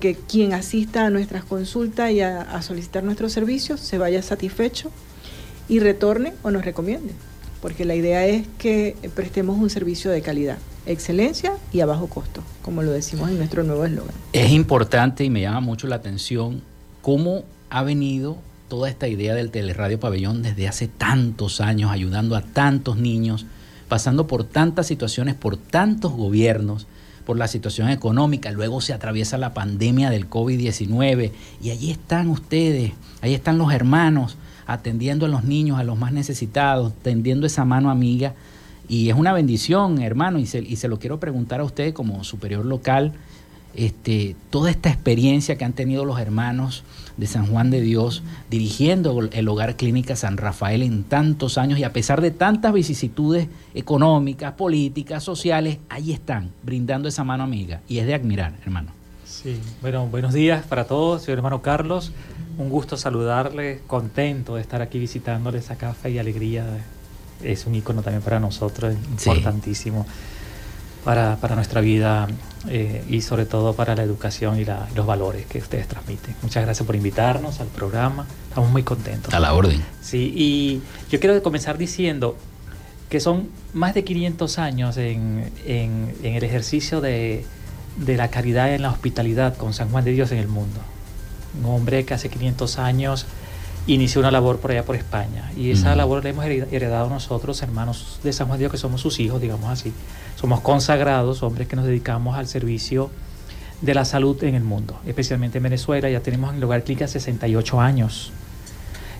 que 0.00 0.16
quien 0.28 0.52
asista 0.52 1.06
a 1.06 1.10
nuestras 1.10 1.44
consultas 1.44 2.10
y 2.10 2.20
a 2.20 2.60
solicitar 2.62 3.04
nuestros 3.04 3.32
servicios 3.32 3.80
se 3.80 3.98
vaya 3.98 4.22
satisfecho 4.22 4.90
y 5.68 5.78
retorne 5.78 6.34
o 6.42 6.50
nos 6.50 6.64
recomiende 6.64 7.12
porque 7.62 7.84
la 7.84 7.94
idea 7.94 8.26
es 8.26 8.44
que 8.58 8.96
prestemos 9.14 9.56
un 9.56 9.70
servicio 9.70 10.10
de 10.10 10.20
calidad, 10.20 10.58
excelencia 10.84 11.54
y 11.72 11.80
a 11.80 11.86
bajo 11.86 12.08
costo, 12.08 12.42
como 12.60 12.82
lo 12.82 12.90
decimos 12.90 13.30
en 13.30 13.38
nuestro 13.38 13.62
nuevo 13.62 13.84
eslogan. 13.84 14.14
Es 14.32 14.50
importante 14.50 15.24
y 15.24 15.30
me 15.30 15.42
llama 15.42 15.60
mucho 15.60 15.86
la 15.86 15.96
atención 15.96 16.60
cómo 17.00 17.44
ha 17.70 17.84
venido 17.84 18.36
toda 18.68 18.90
esta 18.90 19.06
idea 19.06 19.34
del 19.34 19.52
teleradio 19.52 20.00
pabellón 20.00 20.42
desde 20.42 20.66
hace 20.66 20.88
tantos 20.88 21.60
años, 21.60 21.92
ayudando 21.92 22.34
a 22.34 22.42
tantos 22.42 22.96
niños, 22.96 23.46
pasando 23.92 24.26
por 24.26 24.44
tantas 24.44 24.86
situaciones, 24.86 25.34
por 25.34 25.58
tantos 25.58 26.12
gobiernos, 26.12 26.86
por 27.26 27.36
la 27.36 27.46
situación 27.46 27.90
económica, 27.90 28.50
luego 28.50 28.80
se 28.80 28.94
atraviesa 28.94 29.36
la 29.36 29.52
pandemia 29.52 30.08
del 30.08 30.30
COVID-19 30.30 31.30
y 31.62 31.68
allí 31.68 31.90
están 31.90 32.30
ustedes, 32.30 32.92
ahí 33.20 33.34
están 33.34 33.58
los 33.58 33.70
hermanos 33.70 34.38
atendiendo 34.66 35.26
a 35.26 35.28
los 35.28 35.44
niños, 35.44 35.78
a 35.78 35.84
los 35.84 35.98
más 35.98 36.10
necesitados, 36.10 36.94
tendiendo 37.02 37.46
esa 37.46 37.66
mano 37.66 37.90
amiga. 37.90 38.32
Y 38.88 39.10
es 39.10 39.14
una 39.14 39.34
bendición, 39.34 40.00
hermano, 40.00 40.38
y 40.38 40.46
se, 40.46 40.60
y 40.60 40.76
se 40.76 40.88
lo 40.88 40.98
quiero 40.98 41.20
preguntar 41.20 41.60
a 41.60 41.64
usted 41.64 41.92
como 41.92 42.24
superior 42.24 42.64
local, 42.64 43.12
este, 43.74 44.36
toda 44.48 44.70
esta 44.70 44.88
experiencia 44.88 45.58
que 45.58 45.66
han 45.66 45.74
tenido 45.74 46.06
los 46.06 46.18
hermanos 46.18 46.82
de 47.16 47.26
San 47.26 47.46
Juan 47.46 47.70
de 47.70 47.80
Dios 47.80 48.22
dirigiendo 48.50 49.28
el 49.30 49.48
Hogar 49.48 49.76
Clínica 49.76 50.16
San 50.16 50.36
Rafael 50.36 50.82
en 50.82 51.04
tantos 51.04 51.58
años 51.58 51.78
y 51.78 51.84
a 51.84 51.92
pesar 51.92 52.20
de 52.20 52.30
tantas 52.30 52.72
vicisitudes 52.72 53.48
económicas, 53.74 54.52
políticas, 54.52 55.22
sociales, 55.22 55.78
ahí 55.88 56.12
están, 56.12 56.50
brindando 56.62 57.08
esa 57.08 57.24
mano 57.24 57.44
amiga. 57.44 57.80
Y 57.88 57.98
es 57.98 58.06
de 58.06 58.14
admirar, 58.14 58.54
hermano. 58.62 58.92
Sí, 59.24 59.58
bueno, 59.80 60.06
buenos 60.06 60.32
días 60.34 60.64
para 60.66 60.84
todos, 60.84 61.22
soy 61.22 61.34
hermano 61.34 61.62
Carlos. 61.62 62.12
Un 62.58 62.68
gusto 62.68 62.96
saludarles, 62.96 63.80
contento 63.86 64.56
de 64.56 64.60
estar 64.60 64.82
aquí 64.82 64.98
visitándoles 64.98 65.70
a 65.70 65.76
Café 65.76 66.10
y 66.10 66.18
Alegría. 66.18 66.66
Es 67.42 67.66
un 67.66 67.74
icono 67.74 68.02
también 68.02 68.22
para 68.22 68.38
nosotros, 68.38 68.94
importantísimo 68.94 70.06
para, 71.04 71.36
nuestra 71.54 71.80
vida 71.80 72.28
eh, 72.68 73.04
y 73.08 73.22
sobre 73.22 73.46
todo 73.46 73.74
para 73.74 73.94
la 73.94 74.02
educación 74.02 74.60
y, 74.60 74.64
los 74.64 75.06
valores 75.06 75.46
que 75.46 75.58
ustedes 75.58 75.88
transmiten. 75.88 76.34
Muchas 76.42 76.64
gracias 76.64 76.86
por 76.86 76.96
invitarnos 76.96 77.60
al 77.60 77.68
programa, 77.68 78.26
estamos 78.48 78.70
muy 78.70 78.82
contentos. 78.82 79.32
A 79.32 79.40
la 79.40 79.54
orden. 79.54 79.82
Sí, 80.00 80.32
y 80.36 80.82
yo 81.10 81.20
quiero 81.20 81.40
comenzar 81.42 81.78
diciendo 81.78 82.36
que 83.08 83.20
son 83.20 83.48
más 83.72 83.94
de 83.94 84.04
500 84.04 84.58
años 84.58 84.96
en, 84.96 85.52
el 85.66 86.44
ejercicio 86.44 87.00
de, 87.00 87.44
de 87.96 88.16
la 88.16 88.28
caridad 88.28 88.72
en 88.74 88.82
la 88.82 88.90
hospitalidad 88.90 89.56
con 89.56 89.74
San 89.74 89.90
Juan 89.90 90.04
de 90.04 90.12
Dios 90.12 90.32
en 90.32 90.38
el 90.38 90.48
mundo 90.48 90.80
un 91.58 91.66
hombre 91.66 92.04
que 92.04 92.14
hace 92.14 92.28
500 92.28 92.78
años 92.78 93.26
inició 93.86 94.20
una 94.20 94.30
labor 94.30 94.58
por 94.58 94.70
allá 94.70 94.84
por 94.84 94.96
España. 94.96 95.50
Y 95.56 95.70
esa 95.70 95.96
labor 95.96 96.22
la 96.22 96.30
hemos 96.30 96.44
heredado 96.44 97.08
nosotros, 97.08 97.60
hermanos 97.62 98.20
de 98.22 98.32
San 98.32 98.46
Juan 98.46 98.58
de 98.58 98.64
Dios, 98.64 98.72
que 98.72 98.78
somos 98.78 99.00
sus 99.00 99.18
hijos, 99.18 99.40
digamos 99.40 99.68
así. 99.70 99.92
Somos 100.42 100.60
consagrados, 100.60 101.44
hombres 101.44 101.68
que 101.68 101.76
nos 101.76 101.84
dedicamos 101.84 102.36
al 102.36 102.48
servicio 102.48 103.12
de 103.80 103.94
la 103.94 104.04
salud 104.04 104.42
en 104.42 104.56
el 104.56 104.64
mundo, 104.64 104.98
especialmente 105.06 105.58
en 105.58 105.62
Venezuela. 105.62 106.10
Ya 106.10 106.18
tenemos 106.18 106.50
en 106.50 106.56
el 106.56 106.62
lugar 106.62 106.82
clínica 106.82 107.06
68 107.06 107.80
años. 107.80 108.32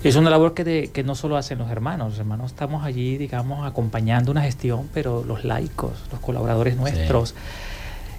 Es 0.03 0.17
una 0.17 0.31
labor 0.31 0.53
que, 0.53 0.91
que 0.93 1.05
no 1.05 1.15
solo 1.15 1.37
hacen 1.37 1.59
los 1.59 1.71
hermanos, 1.71 2.11
los 2.11 2.19
hermanos 2.19 2.51
estamos 2.51 2.85
allí, 2.85 3.19
digamos, 3.19 3.65
acompañando 3.65 4.33
una 4.33 4.43
gestión, 4.43 4.89
pero 4.93 5.23
los 5.23 5.45
laicos, 5.45 5.93
los 6.11 6.19
colaboradores 6.19 6.77
nuestros. 6.77 7.37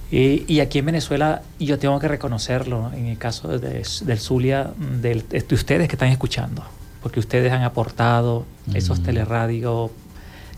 Y, 0.10 0.62
aquí 0.62 0.80
en 0.80 0.86
Venezuela, 0.86 1.42
yo 1.60 1.78
tengo 1.78 2.00
que 2.00 2.08
reconocerlo, 2.08 2.90
en 2.94 3.08
el 3.08 3.18
caso 3.18 3.50
del 3.50 4.18
Zulia, 4.18 4.72
de, 5.02 5.26
ustedes 5.52 5.90
que 5.90 5.96
están 5.96 6.08
escuchando, 6.08 6.64
porque 7.02 7.20
ustedes 7.20 7.52
han 7.52 7.64
aportado 7.64 8.46
esos 8.74 9.04
teleradios 9.04 9.92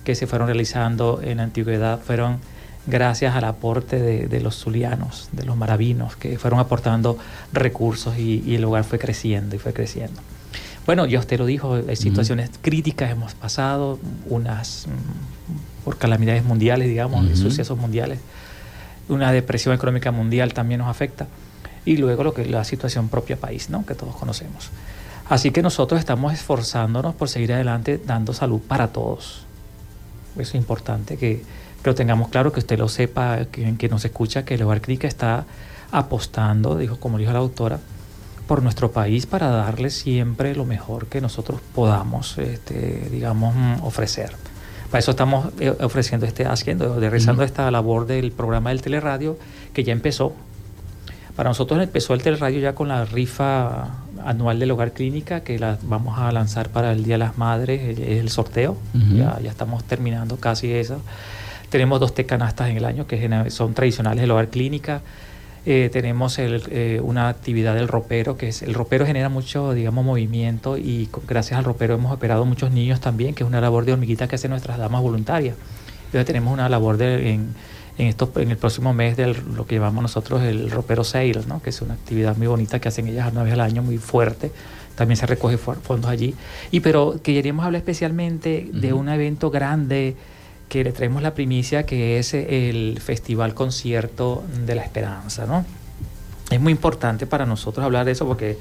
que 0.05 0.15
se 0.15 0.27
fueron 0.27 0.47
realizando 0.47 1.19
en 1.21 1.37
la 1.37 1.43
antigüedad, 1.43 1.99
fueron 1.99 2.39
gracias 2.87 3.35
al 3.35 3.43
aporte 3.43 3.99
de, 3.99 4.39
los 4.39 4.55
zulianos, 4.55 5.27
de 5.33 5.43
los 5.43 5.57
maravinos, 5.57 6.15
que 6.15 6.37
fueron 6.37 6.59
aportando 6.59 7.17
recursos 7.51 8.17
y, 8.17 8.55
el 8.55 8.61
lugar 8.61 8.85
fue 8.85 8.99
creciendo 8.99 9.55
y 9.55 9.59
fue 9.59 9.73
creciendo. 9.73 10.21
Bueno, 10.85 11.05
ya 11.05 11.19
usted 11.19 11.39
lo 11.39 11.47
dijo, 11.47 11.73
hay 11.73 11.95
situaciones 11.95 12.51
críticas 12.61 13.11
hemos 13.11 13.33
pasado, 13.33 13.99
unas 14.27 14.87
mm, 14.87 15.83
por 15.83 15.97
calamidades 15.97 16.45
mundiales, 16.45 16.87
digamos, 16.87 17.37
sucesos 17.37 17.77
mundiales 17.77 18.19
una 19.09 19.31
depresión 19.31 19.73
económica 19.73 20.11
mundial 20.11 20.53
también 20.53 20.79
nos 20.79 20.89
afecta, 20.89 21.27
y 21.85 21.97
luego 21.97 22.23
lo 22.23 22.33
que 22.33 22.45
la 22.45 22.63
situación 22.63 23.09
propia 23.09 23.37
país, 23.37 23.69
¿no? 23.69 23.85
que 23.85 23.93
todos 23.93 24.15
conocemos. 24.15 24.69
Así 25.29 25.51
que 25.51 25.61
nosotros 25.61 25.99
estamos 25.99 26.33
esforzándonos 26.33 27.15
por 27.15 27.29
seguir 27.29 27.53
adelante 27.53 27.99
dando 28.03 28.33
salud 28.33 28.61
para 28.61 28.89
todos. 28.89 29.44
Es 30.38 30.56
importante 30.56 31.17
que, 31.17 31.43
que 31.84 31.89
lo 31.89 31.95
tengamos 31.95 32.30
claro, 32.30 32.52
que 32.52 32.60
usted 32.60 32.78
lo 32.78 32.89
sepa, 32.89 33.45
que, 33.52 33.76
que 33.78 33.89
nos 33.89 34.06
escucha, 34.06 34.45
que 34.45 34.56
el 34.56 34.63
Hogar 34.63 34.82
Clínica 34.82 35.08
está 35.08 35.45
apostando, 35.91 36.78
dijo, 36.78 37.00
como 37.00 37.17
dijo 37.17 37.32
la 37.32 37.39
doctora, 37.39 37.80
por 38.48 38.62
nuestro 38.62 38.91
país 38.91 39.26
para 39.26 39.50
darle 39.50 39.89
siempre 39.89 40.56
lo 40.56 40.65
mejor 40.65 41.08
que 41.08 41.21
nosotros 41.21 41.62
podamos, 41.74 42.38
este, 42.38 43.08
digamos, 43.12 43.56
mm, 43.56 43.84
ofrecer. 43.84 44.32
Para 44.91 45.00
eso 45.00 45.12
estamos 45.12 45.48
eh, 45.60 45.76
ofreciendo, 45.82 46.26
este, 46.26 46.45
haciendo, 46.45 47.00
realizando 47.00 47.43
esta 47.43 47.69
labor 47.71 48.06
del 48.06 48.32
programa 48.32 48.69
del 48.69 48.82
teleradio 48.82 49.38
que 49.74 49.84
ya 49.84 49.93
empezó. 49.93 50.34
Para 51.36 51.50
nosotros 51.50 51.82
empezó 51.82 52.13
el 52.13 52.21
teleradio 52.21 52.60
ya 52.60 52.76
con 52.76 52.88
la 52.88 53.04
rifa 53.04 54.04
anual 54.25 54.59
del 54.59 54.71
Hogar 54.71 54.91
Clínica 54.91 55.41
que 55.41 55.59
la 55.59 55.77
vamos 55.83 56.19
a 56.19 56.31
lanzar 56.31 56.69
para 56.69 56.91
el 56.91 57.03
Día 57.03 57.15
de 57.15 57.19
las 57.19 57.38
Madres, 57.38 57.97
es 57.97 58.19
el 58.19 58.29
sorteo. 58.29 58.77
ya, 59.15 59.39
ya, 59.41 59.49
estamos 59.49 59.83
terminando 59.83 60.38
casi 60.38 60.73
eso. 60.73 60.99
Tenemos 61.69 61.99
dos 61.99 62.13
tecanastas 62.13 62.69
en 62.69 62.77
el 62.77 62.85
año 62.85 63.07
que 63.07 63.49
son 63.49 63.73
tradicionales 63.73 64.21
del 64.21 64.31
Hogar 64.31 64.49
Clínica. 64.49 65.01
Eh, 65.67 65.89
tenemos 65.91 66.38
eh, 66.38 67.01
una 67.03 67.27
actividad 67.27 67.73
del 67.73 67.88
ropero, 67.88 68.38
que 68.38 68.49
es 68.49 68.61
el 68.61 68.75
ropero 68.75 69.05
genera 69.05 69.29
mucho, 69.29 69.73
digamos, 69.73 70.05
movimiento 70.05 70.77
y 70.77 71.09
gracias 71.27 71.57
al 71.57 71.65
ropero 71.65 71.95
hemos 71.95 72.13
operado 72.13 72.45
muchos 72.45 72.71
niños 72.71 72.99
también, 72.99 73.33
que 73.33 73.43
es 73.43 73.49
una 73.49 73.61
labor 73.61 73.83
de 73.83 73.93
hormiguita 73.93 74.27
que 74.27 74.35
hacen 74.35 74.51
nuestras 74.51 74.77
damas 74.77 75.01
voluntarias. 75.01 75.55
Entonces 76.05 76.27
tenemos 76.27 76.53
una 76.53 76.69
labor 76.69 76.97
de, 76.97 77.31
en, 77.31 77.55
en, 77.97 78.08
esto, 78.08 78.31
en 78.36 78.51
el 78.51 78.58
próximo 78.58 78.93
mes 78.93 79.17
de 79.17 79.34
lo 79.34 79.65
que 79.65 79.75
llamamos 79.75 80.01
nosotros 80.01 80.43
el 80.43 80.69
ropero 80.71 81.03
sales, 81.03 81.47
¿no? 81.47 81.62
que 81.62 81.69
es 81.69 81.81
una 81.81 81.93
actividad 81.93 82.36
muy 82.36 82.47
bonita 82.47 82.79
que 82.79 82.89
hacen 82.89 83.08
ellas 83.08 83.31
una 83.31 83.43
vez 83.43 83.53
al 83.53 83.62
año, 83.62 83.81
muy 83.81 83.97
fuerte. 83.97 84.51
También 84.95 85.17
se 85.17 85.25
recoge 85.25 85.58
fondos 85.58 86.10
allí. 86.10 86.36
Y 86.71 86.79
pero 86.79 87.19
queríamos 87.21 87.65
hablar 87.65 87.79
especialmente 87.79 88.69
de 88.71 88.93
un 88.93 89.10
evento 89.10 89.51
grande 89.51 90.15
que 90.69 90.84
le 90.84 90.93
traemos 90.93 91.21
la 91.21 91.34
primicia, 91.34 91.86
que 91.86 92.17
es 92.17 92.34
el 92.34 92.99
Festival 93.01 93.53
Concierto 93.53 94.43
de 94.65 94.75
la 94.75 94.84
Esperanza, 94.84 95.45
¿no? 95.45 95.65
Es 96.49 96.62
muy 96.62 96.71
importante 96.71 97.27
para 97.27 97.45
nosotros 97.45 97.84
hablar 97.84 98.05
de 98.05 98.12
eso 98.12 98.25
porque 98.25 98.58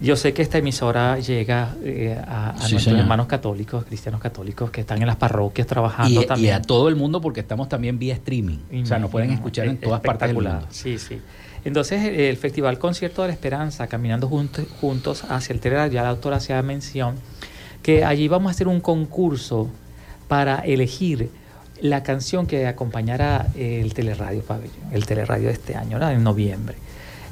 yo 0.00 0.16
sé 0.16 0.32
que 0.32 0.40
esta 0.40 0.58
emisora 0.58 1.18
llega 1.18 1.74
eh, 1.84 2.18
a, 2.26 2.54
nuestros 2.70 2.98
hermanos 2.98 3.26
católicos, 3.26 3.84
cristianos 3.84 4.20
católicos 4.20 4.70
que 4.70 4.80
están 4.80 5.00
en 5.00 5.06
las 5.06 5.16
parroquias 5.16 5.66
trabajando 5.66 6.22
también. 6.24 6.54
Y 6.54 6.56
a 6.56 6.62
todo 6.62 6.88
el 6.88 6.96
mundo 6.96 7.20
porque 7.20 7.40
estamos 7.40 7.68
también 7.68 7.98
vía 7.98 8.14
streaming. 8.14 8.58
o 8.82 8.86
sea, 8.86 8.98
nos 8.98 9.10
pueden 9.10 9.30
escuchar 9.30 9.66
en 9.66 9.78
todas 9.78 10.00
partes 10.00 10.28
del 10.28 10.36
mundo. 10.36 10.66
Sí, 10.70 10.98
sí. 10.98 11.20
Entonces, 11.64 12.02
el 12.02 12.38
Festival 12.38 12.78
Concierto 12.78 13.20
de 13.20 13.28
la 13.28 13.34
Esperanza, 13.34 13.86
caminando 13.86 14.26
juntos, 14.28 14.66
juntos 14.80 15.24
hacia 15.28 15.52
el 15.52 15.60
terreno, 15.60 15.86
ya 15.88 16.02
la 16.02 16.08
autora 16.08 16.36
hacía 16.36 16.62
mención, 16.62 17.16
que 17.82 18.02
allí 18.02 18.28
vamos 18.28 18.48
a 18.48 18.52
hacer 18.52 18.68
un 18.68 18.80
concurso 18.80 19.68
para 20.28 20.60
elegir 20.60 21.28
la 21.82 22.02
canción 22.02 22.46
que 22.46 22.66
acompañará 22.66 23.48
el 23.54 23.92
teleradio 23.92 24.42
pabellón, 24.42 24.92
el 24.92 25.04
teleradio 25.04 25.48
de 25.48 25.54
este 25.54 25.76
año, 25.76 26.00
en 26.10 26.24
noviembre. 26.24 26.76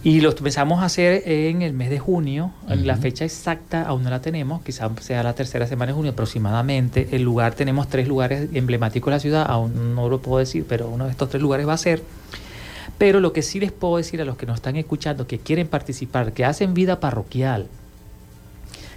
Y 0.05 0.21
lo 0.21 0.31
empezamos 0.31 0.81
a 0.81 0.85
hacer 0.85 1.23
en 1.27 1.63
el 1.63 1.73
mes 1.73 1.91
de 1.91 1.99
junio. 1.99 2.53
La 2.69 2.97
fecha 2.97 3.25
exacta 3.25 3.83
aún 3.83 4.05
no 4.05 4.11
la 4.11 4.21
tenemos, 4.21 4.63
quizás 4.63 4.91
sea 5.01 5.23
la 5.23 5.35
tercera 5.35 5.67
semana 5.67 5.91
de 5.91 5.97
junio 5.97 6.13
aproximadamente. 6.13 7.09
El 7.13 7.23
lugar, 7.23 7.55
tenemos 7.55 7.89
tres 7.89 8.07
lugares 8.07 8.49
emblemáticos 8.53 9.11
de 9.11 9.17
la 9.17 9.21
ciudad, 9.21 9.47
aún 9.49 9.95
no 9.95 10.09
lo 10.09 10.21
puedo 10.21 10.39
decir, 10.39 10.65
pero 10.69 10.89
uno 10.89 11.07
de 11.07 11.11
estos 11.11 11.31
tres 11.31 11.43
lugares 11.43 11.67
va 11.67 11.73
a 11.73 11.79
ser. 11.79 12.03
Pero 12.97 13.21
lo 13.21 13.33
que 13.33 13.43
sí 13.43 13.61
les 13.61 13.73
puedo 13.73 13.97
decir 13.97 14.21
a 14.21 14.25
los 14.25 14.37
que 14.37 14.47
nos 14.47 14.57
están 14.57 14.77
escuchando, 14.77 15.27
que 15.27 15.39
quieren 15.39 15.67
participar, 15.67 16.33
que 16.33 16.45
hacen 16.45 16.75
vida 16.75 17.01
parroquial, 17.01 17.67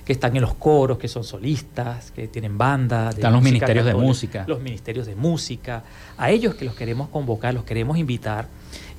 que 0.06 0.14
están 0.14 0.36
en 0.36 0.42
los 0.42 0.54
coros, 0.54 0.98
que 0.98 1.08
son 1.08 1.24
solistas, 1.24 2.12
que 2.12 2.28
tienen 2.28 2.58
banda. 2.58 3.10
están 3.10 3.34
los 3.34 3.44
ministerios 3.44 3.86
de 3.86 3.94
música. 3.96 4.46
Los 4.48 4.62
ministerios 4.62 5.08
de 5.08 5.16
música. 5.16 5.84
A 6.18 6.32
ellos 6.32 6.56
que 6.56 6.66
los 6.66 6.76
queremos 6.76 7.10
convocar, 7.10 7.54
los 7.54 7.64
queremos 7.64 7.98
invitar. 7.98 8.48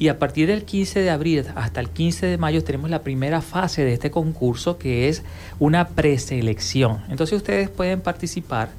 Y 0.03 0.09
a 0.09 0.19
partir 0.19 0.49
del 0.49 0.65
15 0.65 0.99
de 0.99 1.11
abril 1.11 1.45
hasta 1.55 1.79
el 1.79 1.89
15 1.89 2.27
de 2.27 2.37
mayo 2.37 2.65
tenemos 2.65 2.91
la 2.91 3.05
primera 3.05 3.41
fase 3.41 3.85
de 3.85 3.93
este 3.93 4.11
concurso 4.11 4.77
que 4.77 5.09
es 5.09 5.23
una 5.61 5.91
preselección. 5.91 7.05
Entonces 7.09 7.37
ustedes 7.37 7.69
pueden 7.69 8.01
participar. 8.01 8.71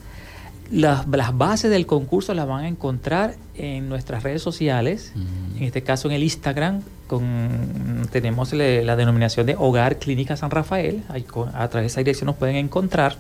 Las, 0.70 1.08
bases 1.08 1.72
del 1.72 1.86
concurso 1.86 2.34
las 2.34 2.46
van 2.46 2.66
a 2.66 2.68
encontrar 2.68 3.36
en 3.56 3.88
nuestras 3.88 4.24
redes 4.24 4.42
sociales, 4.42 5.14
mm. 5.16 5.58
en 5.60 5.64
este 5.64 5.82
caso 5.82 6.10
en 6.10 6.16
el 6.16 6.24
Instagram, 6.24 6.82
con, 7.08 8.06
tenemos 8.12 8.52
la 8.52 8.98
denominación 8.98 9.46
de 9.46 9.56
Hogar 9.58 10.00
Clínica 10.00 10.36
San 10.36 10.52
Rafael, 10.52 11.04
a 11.08 11.70
través 11.70 11.84
de 11.84 11.86
esa 11.86 12.02
dirección 12.02 12.26
nos 12.26 12.36
pueden 12.36 12.58
encontrar. 12.58 13.16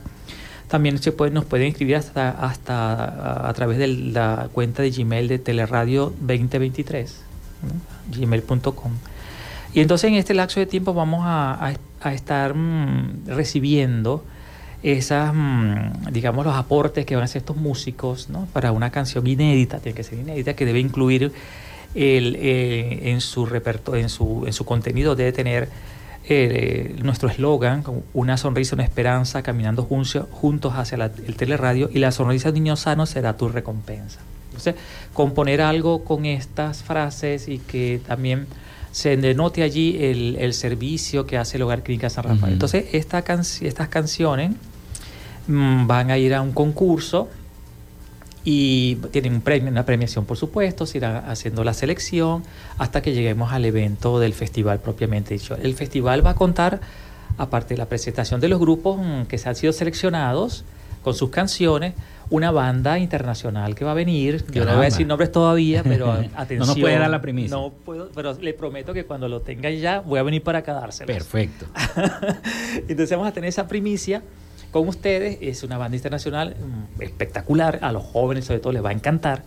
También 0.67 0.97
se 0.97 1.13
puede, 1.13 1.31
nos 1.31 1.45
pueden 1.45 1.67
escribir 1.67 1.95
hasta, 1.95 2.31
hasta 2.31 3.47
a, 3.47 3.53
través 3.53 3.77
de 3.77 3.87
la 3.87 4.49
cuenta 4.51 4.83
de 4.83 4.91
Gmail 4.91 5.29
de 5.29 5.39
Teleradio 5.39 6.13
2023, 6.19 7.31
gmail.com. 8.11 8.91
Y 9.73 9.79
entonces 9.79 10.09
en 10.09 10.15
este 10.15 10.33
lapso 10.33 10.59
de 10.59 10.65
tiempo 10.65 10.93
vamos 10.93 11.21
a, 11.23 11.73
estar 12.13 12.53
mm, 12.53 13.27
recibiendo 13.27 14.23
esas, 14.83 15.33
mm, 15.33 16.11
digamos, 16.11 16.45
los 16.45 16.55
aportes 16.55 17.05
que 17.05 17.15
van 17.15 17.23
a 17.23 17.25
hacer 17.25 17.41
estos 17.41 17.55
músicos 17.55 18.29
¿no? 18.29 18.47
para 18.53 18.71
una 18.71 18.91
canción 18.91 19.25
inédita, 19.25 19.79
tiene 19.79 19.95
que 19.95 20.03
ser 20.03 20.19
inédita, 20.19 20.53
que 20.53 20.65
debe 20.65 20.79
incluir 20.79 21.31
el, 21.95 22.35
eh, 22.39 23.11
en 23.11 23.21
su 23.21 23.45
repertorio, 23.45 24.01
en 24.01 24.09
su, 24.09 24.43
en 24.45 24.53
su 24.53 24.65
contenido 24.65 25.15
debe 25.15 25.31
tener 25.31 25.69
eh, 26.25 26.95
nuestro 27.03 27.29
eslogan, 27.29 27.83
una 28.13 28.37
sonrisa, 28.37 28.75
una 28.75 28.85
esperanza, 28.85 29.43
caminando 29.43 29.83
juntos 29.83 30.73
hacia 30.75 31.11
el 31.27 31.35
teleradio 31.35 31.89
y 31.91 31.99
la 31.99 32.11
sonrisa 32.11 32.51
de 32.51 32.59
niño 32.59 32.75
sano 32.75 33.05
será 33.05 33.35
tu 33.35 33.49
recompensa. 33.49 34.19
Entonces, 34.53 34.75
componer 35.13 35.61
algo 35.61 36.03
con 36.03 36.25
estas 36.25 36.83
frases 36.83 37.47
y 37.47 37.57
que 37.59 38.01
también 38.05 38.47
se 38.91 39.17
denote 39.17 39.63
allí 39.63 39.97
el, 39.99 40.53
servicio 40.53 41.25
que 41.25 41.37
hace 41.37 41.57
el 41.57 41.63
Hogar 41.63 41.81
Clínica 41.81 42.09
San 42.09 42.25
Rafael. 42.25 42.53
Entonces, 42.53 42.85
esta 42.93 43.23
estas 43.61 43.87
canciones 43.89 44.51
mm, 45.47 45.87
van 45.87 46.11
a 46.11 46.17
ir 46.19 46.35
a 46.35 46.41
un 46.41 46.51
concurso 46.51 47.27
y 48.45 48.95
tienen 49.11 49.35
un 49.35 49.41
premio, 49.41 49.71
una 49.71 49.85
premiación 49.85 50.25
por 50.25 50.37
supuesto, 50.37 50.85
se 50.85 50.99
irá 50.99 51.19
haciendo 51.19 51.63
la 51.63 51.73
selección 51.73 52.43
hasta 52.77 53.01
que 53.01 53.13
lleguemos 53.13 53.51
al 53.51 53.65
evento 53.65 54.19
del 54.19 54.33
festival 54.33 54.79
propiamente 54.79 55.33
dicho. 55.33 55.55
El 55.55 55.73
festival 55.75 56.25
va 56.25 56.31
a 56.31 56.35
contar, 56.35 56.81
aparte 57.37 57.73
de 57.73 57.79
la 57.79 57.87
presentación 57.87 58.41
de 58.41 58.49
los 58.49 58.59
grupos 58.59 58.99
mm, 59.01 59.23
que 59.23 59.37
se 59.37 59.49
han 59.49 59.55
sido 59.55 59.73
seleccionados 59.73 60.65
con 61.03 61.13
sus 61.13 61.29
canciones, 61.29 61.93
una 62.29 62.51
banda 62.51 62.97
internacional 62.97 63.75
que 63.75 63.85
va 63.85 63.91
a 63.91 63.93
venir. 63.93 64.43
Yo 64.51 64.65
no 64.65 64.71
voy 64.71 64.81
a 64.81 64.85
decir 64.85 65.05
nombres 65.05 65.31
todavía, 65.31 65.83
pero 65.83 66.11
atención. 66.35 66.59
no 66.59 66.65
nos 66.65 66.79
puede 66.79 66.97
dar 66.97 67.09
la 67.09 67.21
primicia. 67.21 67.55
No 67.55 67.71
puedo, 67.71 68.09
pero 68.15 68.33
le 68.33 68.53
prometo 68.53 68.93
que 68.93 69.05
cuando 69.05 69.27
lo 69.27 69.41
tenga 69.41 69.69
ya 69.69 69.99
voy 69.99 70.19
a 70.19 70.23
venir 70.23 70.41
para 70.41 70.59
acá 70.59 70.73
dárselos. 70.73 71.13
Perfecto. 71.13 71.67
Entonces 72.87 73.11
vamos 73.11 73.27
a 73.27 73.33
tener 73.33 73.49
esa 73.49 73.67
primicia 73.67 74.23
con 74.71 74.87
ustedes. 74.87 75.37
Es 75.41 75.63
una 75.63 75.77
banda 75.77 75.95
internacional 75.95 76.55
mm, 76.57 77.01
espectacular, 77.01 77.79
a 77.81 77.91
los 77.91 78.03
jóvenes 78.03 78.45
sobre 78.45 78.59
todo 78.59 78.73
les 78.73 78.83
va 78.83 78.89
a 78.89 78.93
encantar. 78.93 79.43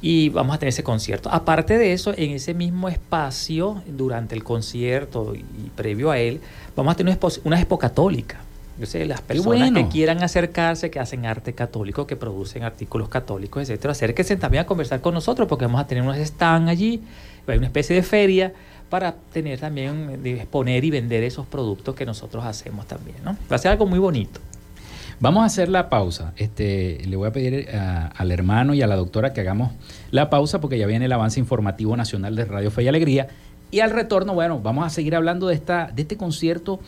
Y 0.00 0.28
vamos 0.30 0.56
a 0.56 0.58
tener 0.58 0.70
ese 0.70 0.82
concierto. 0.82 1.30
Aparte 1.30 1.78
de 1.78 1.94
eso, 1.94 2.12
en 2.14 2.32
ese 2.32 2.52
mismo 2.52 2.90
espacio, 2.90 3.82
durante 3.86 4.34
el 4.34 4.44
concierto 4.44 5.34
y 5.34 5.70
previo 5.70 6.10
a 6.10 6.18
él, 6.18 6.40
vamos 6.76 6.92
a 6.92 6.96
tener 6.96 7.18
una 7.44 7.58
expo, 7.58 7.78
católica. 7.78 8.43
Yo 8.78 8.86
sé, 8.86 9.04
las 9.06 9.20
personas 9.20 9.70
que 9.70 9.88
quieran 9.88 10.22
acercarse, 10.22 10.90
que 10.90 10.98
hacen 10.98 11.26
arte 11.26 11.52
católico, 11.52 12.06
que 12.06 12.16
producen 12.16 12.64
artículos 12.64 13.08
católicos, 13.08 13.62
etcétera, 13.62 13.92
acérquense 13.92 14.36
también 14.36 14.64
a 14.64 14.66
conversar 14.66 15.00
con 15.00 15.14
nosotros, 15.14 15.46
porque 15.48 15.66
vamos 15.66 15.80
a 15.80 15.86
tener 15.86 16.02
unos 16.02 16.16
stands 16.16 16.68
allí, 16.68 17.02
hay 17.46 17.58
una 17.58 17.68
especie 17.68 17.94
de 17.94 18.02
feria 18.02 18.52
para 18.90 19.14
tener 19.32 19.60
también, 19.60 20.20
exponer 20.24 20.84
y 20.84 20.90
vender 20.90 21.22
esos 21.22 21.46
productos 21.46 21.94
que 21.94 22.04
nosotros 22.04 22.44
hacemos 22.44 22.86
también, 22.86 23.16
¿no? 23.24 23.36
Va 23.50 23.56
a 23.56 23.58
ser 23.58 23.70
algo 23.70 23.86
muy 23.86 23.98
bonito. 23.98 24.40
Vamos 25.20 25.42
a 25.42 25.46
hacer 25.46 25.68
la 25.68 25.88
pausa. 25.88 26.32
Este, 26.36 27.00
le 27.06 27.16
voy 27.16 27.28
a 27.28 27.32
pedir 27.32 27.68
al 27.70 28.32
hermano 28.32 28.74
y 28.74 28.82
a 28.82 28.86
la 28.86 28.96
doctora 28.96 29.32
que 29.32 29.40
hagamos 29.40 29.72
la 30.10 30.28
pausa 30.28 30.60
porque 30.60 30.78
ya 30.78 30.86
viene 30.86 31.04
el 31.04 31.12
avance 31.12 31.38
informativo 31.38 31.96
nacional 31.96 32.34
de 32.36 32.44
Radio 32.44 32.70
Fe 32.70 32.82
y 32.82 32.88
Alegría. 32.88 33.28
Y 33.70 33.80
al 33.80 33.90
retorno, 33.90 34.34
bueno, 34.34 34.60
vamos 34.60 34.84
a 34.84 34.90
seguir 34.90 35.14
hablando 35.14 35.48
de, 35.48 35.54
esta, 35.54 35.90
de 35.94 36.02
este 36.02 36.16
concierto 36.16 36.80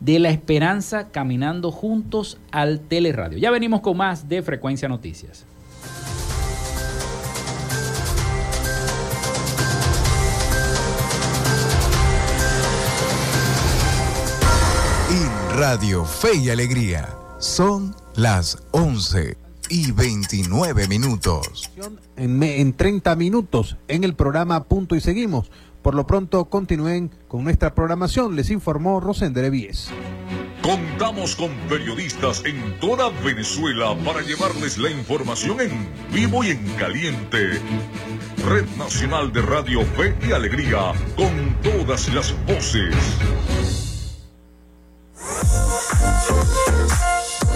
de 0.00 0.18
la 0.18 0.30
esperanza 0.30 1.10
caminando 1.10 1.70
juntos 1.70 2.38
al 2.50 2.80
teleradio. 2.80 3.38
Ya 3.38 3.50
venimos 3.50 3.80
con 3.80 3.96
más 3.96 4.28
de 4.28 4.42
Frecuencia 4.42 4.88
Noticias. 4.88 5.46
Radio 15.56 16.04
Fe 16.04 16.34
y 16.34 16.50
Alegría. 16.50 17.08
Son 17.38 17.94
las 18.16 18.58
11 18.72 19.36
y 19.68 19.92
29 19.92 20.88
minutos. 20.88 21.70
En, 22.16 22.42
en 22.42 22.72
30 22.72 23.14
minutos 23.14 23.76
en 23.86 24.02
el 24.02 24.16
programa 24.16 24.64
Punto 24.64 24.96
y 24.96 25.00
Seguimos. 25.00 25.52
Por 25.84 25.94
lo 25.94 26.06
pronto 26.06 26.46
continúen 26.46 27.10
con 27.28 27.44
nuestra 27.44 27.74
programación, 27.74 28.34
les 28.34 28.48
informó 28.48 29.00
Rosender 29.00 29.50
Vies. 29.50 29.90
Contamos 30.62 31.36
con 31.36 31.50
periodistas 31.68 32.42
en 32.46 32.80
toda 32.80 33.10
Venezuela 33.22 33.94
para 34.02 34.22
llevarles 34.22 34.78
la 34.78 34.88
información 34.90 35.60
en 35.60 35.86
vivo 36.10 36.42
y 36.42 36.52
en 36.52 36.66
caliente. 36.76 37.60
Red 38.48 38.64
Nacional 38.78 39.30
de 39.30 39.42
Radio 39.42 39.82
Fe 39.82 40.16
y 40.26 40.32
Alegría, 40.32 40.94
con 41.16 41.54
todas 41.62 42.08
las 42.14 42.34
voces. 42.46 42.94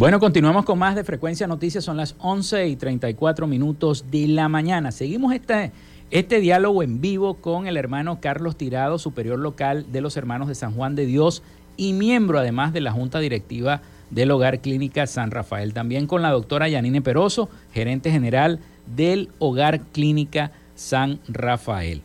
Bueno, 0.00 0.18
continuamos 0.18 0.64
con 0.64 0.78
más 0.78 0.94
de 0.94 1.04
Frecuencia 1.04 1.46
Noticias. 1.46 1.84
Son 1.84 1.98
las 1.98 2.16
11 2.20 2.68
y 2.68 2.76
34 2.76 3.46
minutos 3.46 4.06
de 4.10 4.28
la 4.28 4.48
mañana. 4.48 4.92
Seguimos 4.92 5.34
este 5.34 5.72
este 6.10 6.40
diálogo 6.40 6.82
en 6.82 7.02
vivo 7.02 7.34
con 7.34 7.66
el 7.66 7.76
hermano 7.76 8.18
Carlos 8.18 8.56
Tirado, 8.56 8.98
superior 8.98 9.38
local 9.38 9.92
de 9.92 10.00
los 10.00 10.16
Hermanos 10.16 10.48
de 10.48 10.54
San 10.54 10.72
Juan 10.72 10.94
de 10.96 11.04
Dios 11.04 11.42
y 11.76 11.92
miembro 11.92 12.38
además 12.38 12.72
de 12.72 12.80
la 12.80 12.92
Junta 12.92 13.18
Directiva 13.18 13.82
del 14.08 14.30
Hogar 14.30 14.60
Clínica 14.60 15.06
San 15.06 15.30
Rafael. 15.30 15.74
También 15.74 16.06
con 16.06 16.22
la 16.22 16.30
doctora 16.30 16.66
Yanine 16.66 17.02
Peroso, 17.02 17.50
gerente 17.74 18.10
general 18.10 18.58
del 18.96 19.28
Hogar 19.38 19.80
Clínica 19.92 20.50
San 20.76 21.20
Rafael. 21.28 22.00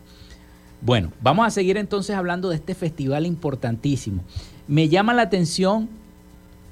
Bueno, 0.82 1.14
vamos 1.22 1.48
a 1.48 1.50
seguir 1.50 1.78
entonces 1.78 2.14
hablando 2.14 2.50
de 2.50 2.58
este 2.58 2.76
festival 2.76 3.26
importantísimo. 3.26 4.22
Me 4.68 4.90
llama 4.90 5.14
la 5.14 5.22
atención 5.22 5.88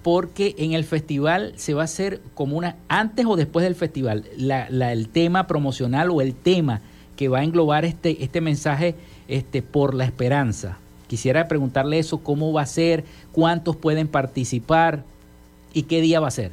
porque 0.03 0.53
en 0.57 0.73
el 0.73 0.83
festival 0.83 1.53
se 1.55 1.73
va 1.73 1.81
a 1.81 1.85
hacer 1.85 2.21
como 2.35 2.57
una, 2.57 2.75
antes 2.89 3.25
o 3.25 3.35
después 3.35 3.63
del 3.63 3.75
festival, 3.75 4.25
el 4.37 5.09
tema 5.09 5.47
promocional 5.47 6.11
o 6.11 6.21
el 6.21 6.35
tema 6.35 6.81
que 7.15 7.29
va 7.29 7.39
a 7.39 7.43
englobar 7.43 7.85
este, 7.85 8.23
este 8.23 8.41
mensaje 8.41 8.95
este, 9.27 9.61
por 9.61 9.93
la 9.93 10.03
esperanza. 10.03 10.77
Quisiera 11.07 11.47
preguntarle 11.47 11.99
eso, 11.99 12.19
cómo 12.19 12.51
va 12.51 12.63
a 12.63 12.65
ser, 12.65 13.05
cuántos 13.31 13.75
pueden 13.77 14.07
participar 14.07 15.03
y 15.73 15.83
qué 15.83 16.01
día 16.01 16.19
va 16.19 16.27
a 16.27 16.31
ser. 16.31 16.51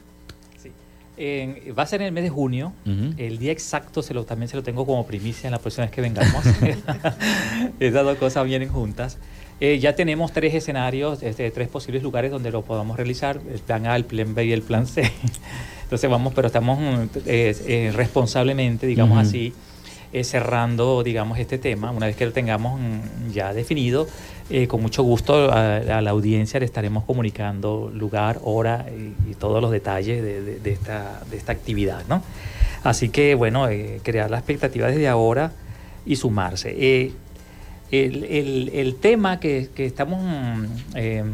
va 1.18 1.82
a 1.82 1.86
ser 1.86 2.02
en 2.02 2.08
el 2.08 2.12
mes 2.12 2.24
de 2.24 2.30
junio. 2.30 2.72
El 3.16 3.38
día 3.38 3.52
exacto 3.52 4.02
se 4.02 4.14
lo, 4.14 4.24
también 4.24 4.48
se 4.48 4.56
lo 4.56 4.62
tengo 4.62 4.86
como 4.86 5.04
primicia 5.06 5.48
en 5.48 5.52
la 5.52 5.58
próxima 5.58 5.86
vez 5.86 5.94
que 5.94 6.02
vengamos. 6.02 6.44
Estas 7.80 8.04
dos 8.04 8.18
cosas 8.18 8.44
vienen 8.44 8.68
juntas. 8.68 9.18
Eh, 9.60 9.78
ya 9.78 9.94
tenemos 9.94 10.32
tres 10.32 10.54
escenarios, 10.54 11.22
este, 11.22 11.50
tres 11.50 11.68
posibles 11.68 12.02
lugares 12.02 12.30
donde 12.30 12.50
lo 12.50 12.62
podamos 12.62 12.96
realizar, 12.96 13.40
el 13.52 13.60
plan 13.60 13.86
A, 13.86 13.96
el 13.96 14.04
plan 14.04 14.34
B 14.34 14.46
y 14.46 14.52
el 14.52 14.62
plan 14.62 14.86
C. 14.86 15.02
Entonces 15.82 16.08
vamos, 16.08 16.32
pero 16.34 16.46
estamos 16.46 16.78
eh, 17.26 17.54
eh, 17.66 17.92
responsablemente, 17.94 18.86
digamos 18.86 19.18
así, 19.18 19.52
eh, 20.12 20.24
cerrando, 20.24 21.04
digamos, 21.04 21.38
este 21.38 21.56
tema. 21.56 21.92
Una 21.92 22.06
vez 22.06 22.16
que 22.16 22.26
lo 22.26 22.32
tengamos 22.32 22.80
mm, 22.80 23.30
ya 23.30 23.54
definido, 23.54 24.08
eh, 24.50 24.66
con 24.66 24.82
mucho 24.82 25.04
gusto 25.04 25.52
a, 25.52 25.78
la 25.78 26.10
audiencia 26.10 26.58
le 26.58 26.66
estaremos 26.66 27.04
comunicando 27.04 27.92
lugar, 27.94 28.40
hora 28.42 28.86
y, 28.90 29.34
todos 29.36 29.62
los 29.62 29.70
detalles 29.70 30.20
de, 30.20 30.72
esta, 30.72 31.22
de 31.30 31.36
esta 31.36 31.52
actividad, 31.52 32.02
¿no? 32.08 32.24
Así 32.82 33.10
que, 33.10 33.36
bueno, 33.36 33.68
eh, 33.68 34.00
crear 34.02 34.28
la 34.28 34.38
expectativa 34.38 34.88
desde 34.88 35.06
ahora 35.06 35.52
y 36.04 36.16
sumarse. 36.16 37.12
El, 37.90 38.96
tema 39.00 39.40
que, 39.40 39.68
estamos 39.76 40.22
mm, 40.22 40.96
em, 40.96 41.32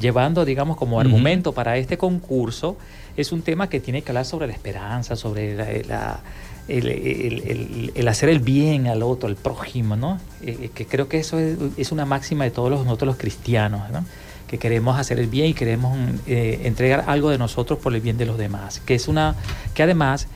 llevando, 0.00 0.44
digamos, 0.44 0.76
como 0.76 1.00
argumento 1.00 1.52
para 1.52 1.76
este 1.76 1.98
concurso 1.98 2.76
es 3.16 3.32
un 3.32 3.42
tema 3.42 3.68
que 3.68 3.80
tiene 3.80 4.02
que 4.02 4.10
hablar 4.10 4.24
sobre 4.24 4.46
la 4.46 4.52
esperanza, 4.52 5.16
sobre 5.16 5.84
la 5.84 6.20
el, 6.68 8.08
hacer 8.08 8.28
el 8.28 8.40
bien 8.40 8.86
al 8.86 9.02
otro, 9.02 9.28
al 9.28 9.36
prójimo, 9.36 9.96
¿no? 9.96 10.18
Eh, 10.42 10.58
eh, 10.62 10.70
que 10.74 10.86
creo 10.86 11.08
que 11.08 11.18
eso 11.18 11.38
es, 11.38 11.92
una 11.92 12.04
máxima 12.04 12.44
de 12.44 12.50
todos 12.50 12.70
los, 12.70 12.84
nosotros 12.84 13.08
los 13.08 13.16
cristianos, 13.16 13.90
¿no? 13.90 14.04
Que 14.46 14.58
queremos 14.58 14.98
hacer 14.98 15.18
el 15.18 15.26
bien 15.26 15.46
y 15.46 15.54
queremos 15.54 15.96
eh, 16.26 16.60
entregar 16.64 17.04
algo 17.08 17.30
de 17.30 17.38
nosotros 17.38 17.78
por 17.78 17.94
el 17.94 18.00
bien 18.00 18.18
de 18.18 18.26
los 18.26 18.38
demás. 18.38 18.80
Que 18.80 18.94
es 18.94 19.08
una, 19.08 19.34
que 19.74 19.82
además 19.82 20.28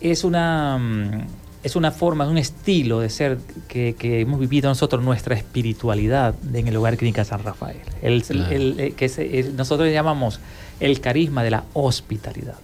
es 0.00 0.24
una, 0.24 0.78
mm, 0.78 1.26
es 1.66 1.74
una 1.74 1.90
forma, 1.90 2.22
es 2.22 2.30
un 2.30 2.38
estilo 2.38 3.00
de 3.00 3.10
ser 3.10 3.38
que, 3.66 3.96
hemos 4.00 4.38
vivido 4.38 4.68
nosotros, 4.68 5.02
nuestra 5.02 5.34
espiritualidad 5.34 6.36
en 6.54 6.68
el 6.68 6.76
hogar 6.76 6.96
clínica 6.96 7.24
San 7.24 7.42
Rafael. 7.42 7.78
El, 8.02 8.22
que 8.94 9.50
nosotros 9.56 9.88
le 9.88 9.92
llamamos 9.92 10.38
el 10.78 11.00
carisma 11.00 11.42
de 11.42 11.50
la 11.50 11.64
hospitalidad. 11.72 12.54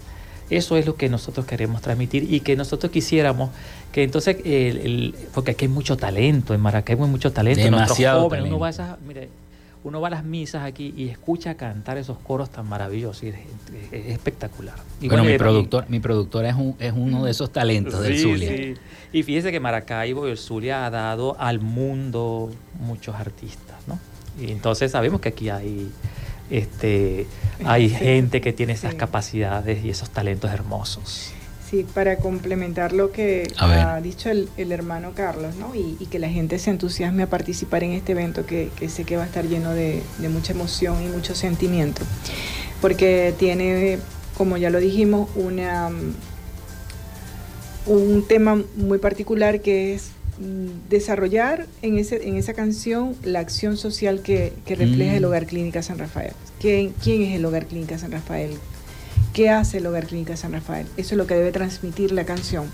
Eso 0.51 0.77
es 0.77 0.87
lo 0.87 0.95
que 0.95 1.09
nosotros 1.09 1.47
queremos 1.47 1.83
transmitir 1.83 2.33
y 2.33 2.41
que 2.41 2.55
nosotros 2.55 2.93
quisiéramos 2.93 3.51
que 3.91 4.05
entonces, 4.05 4.37
el, 4.45 5.17
porque 5.35 5.51
aquí 5.51 5.65
hay 5.65 5.71
mucho 5.71 5.97
talento, 5.97 6.55
en 6.55 6.61
Maracaibo 6.61 7.05
hay 7.05 7.11
mucho 7.11 7.33
talento, 7.33 7.61
Demasiado 7.61 8.23
jóvenes, 8.23 8.47
uno 8.47 8.61
va 8.61 8.69
a 8.69 8.99
mire, 9.05 9.31
uno 9.85 10.01
va 10.01 10.09
a 10.09 10.11
las 10.11 10.25
misas 10.25 10.65
aquí 10.65 10.95
y 10.97 11.09
escucha 11.09 11.55
cantar 11.57 11.99
esos 11.99 12.19
coros 12.19 12.51
tan 12.51 12.69
maravillosos, 12.69 13.23
y 13.25 13.29
es, 13.29 13.37
espectacular. 13.93 14.77
bueno, 15.01 15.25
mi, 15.25 15.37
productor, 15.39 15.89
mi 15.89 16.01
productora 16.01 16.51
es, 16.51 16.57
es 16.79 16.93
uno 16.95 17.25
de 17.25 17.31
esos 17.31 17.51
talentos 17.51 18.01
del 18.01 18.19
Zulia. 18.19 18.57
Sí. 18.57 18.75
Y 19.13 19.23
fíjese 19.23 19.51
que 19.51 19.61
Maracaibo 19.61 20.29
y 20.29 20.31
el 20.31 20.39
Zulia 20.39 20.87
ha 20.87 20.91
dado 20.91 21.37
al 21.39 21.61
mundo 21.61 22.51
muchos 22.81 23.15
artistas, 23.17 23.77
¿no? 23.87 23.99
Y 24.41 24.51
entonces 24.51 24.93
sabemos 24.93 25.21
que 25.21 25.31
aquí 25.31 25.51
hay 25.51 25.91
este, 26.51 27.27
hay 27.65 27.89
gente 27.89 28.41
que 28.41 28.53
tiene 28.53 28.75
esas 28.75 28.95
capacidades 28.95 29.85
y 29.85 29.91
esos 29.91 30.11
talentos 30.11 30.51
hermosos. 30.51 31.33
Sí, 31.73 31.87
para 31.95 32.19
complementar 32.19 32.93
lo 32.93 33.13
que 33.13 33.51
ha 33.57 33.99
dicho 34.03 34.29
el, 34.29 34.51
hermano 34.59 35.13
Carlos, 35.15 35.55
¿no? 35.57 35.75
Y, 35.75 36.05
que 36.05 36.19
la 36.19 36.29
gente 36.29 36.59
se 36.59 36.69
entusiasme 36.69 37.23
a 37.23 37.31
participar 37.31 37.83
en 37.83 37.93
este 37.93 38.13
evento 38.13 38.45
que, 38.45 38.69
sé 38.91 39.05
que 39.05 39.17
va 39.17 39.23
a 39.23 39.25
estar 39.25 39.47
lleno 39.47 39.71
de, 39.71 40.03
mucha 40.29 40.53
emoción 40.53 41.03
y 41.03 41.07
mucho 41.07 41.35
sentimiento, 41.35 42.03
porque 42.83 43.33
tiene, 43.39 43.99
como 44.37 44.59
ya 44.59 44.69
lo 44.69 44.81
dijimos, 44.81 45.31
una, 45.35 45.89
un 47.87 48.25
tema 48.29 48.63
muy 48.77 48.99
particular 48.99 49.63
que 49.63 49.95
es 49.95 50.11
desarrollar 50.91 51.69
en, 51.81 51.97
ese, 51.97 52.29
en 52.29 52.37
esa 52.37 52.53
canción 52.53 53.17
la 53.23 53.39
acción 53.39 53.79
social 53.79 54.21
que, 54.21 54.53
refleja 54.67 55.17
el 55.17 55.23
mm. 55.23 55.27
Hogar 55.27 55.47
Clínica 55.47 55.83
San 55.83 55.97
Rafael. 55.97 56.35
¿Quién, 56.61 56.93
¿Quién 57.03 57.23
es 57.23 57.35
el 57.35 57.47
Hogar 57.47 57.65
Clínica 57.65 57.97
San 57.97 58.13
Rafael? 58.13 58.59
¿Qué 59.33 59.51
hace 59.51 59.79
el 59.79 59.87
Hogar 59.87 60.07
Clínica 60.07 60.37
San 60.37 60.53
Rafael? 60.53 60.87
Eso 60.97 61.15
es 61.15 61.19
lo 61.19 61.27
que 61.27 61.35
debe 61.35 61.53
transmitir 61.53 62.13
la 62.13 62.25
canción. 62.25 62.67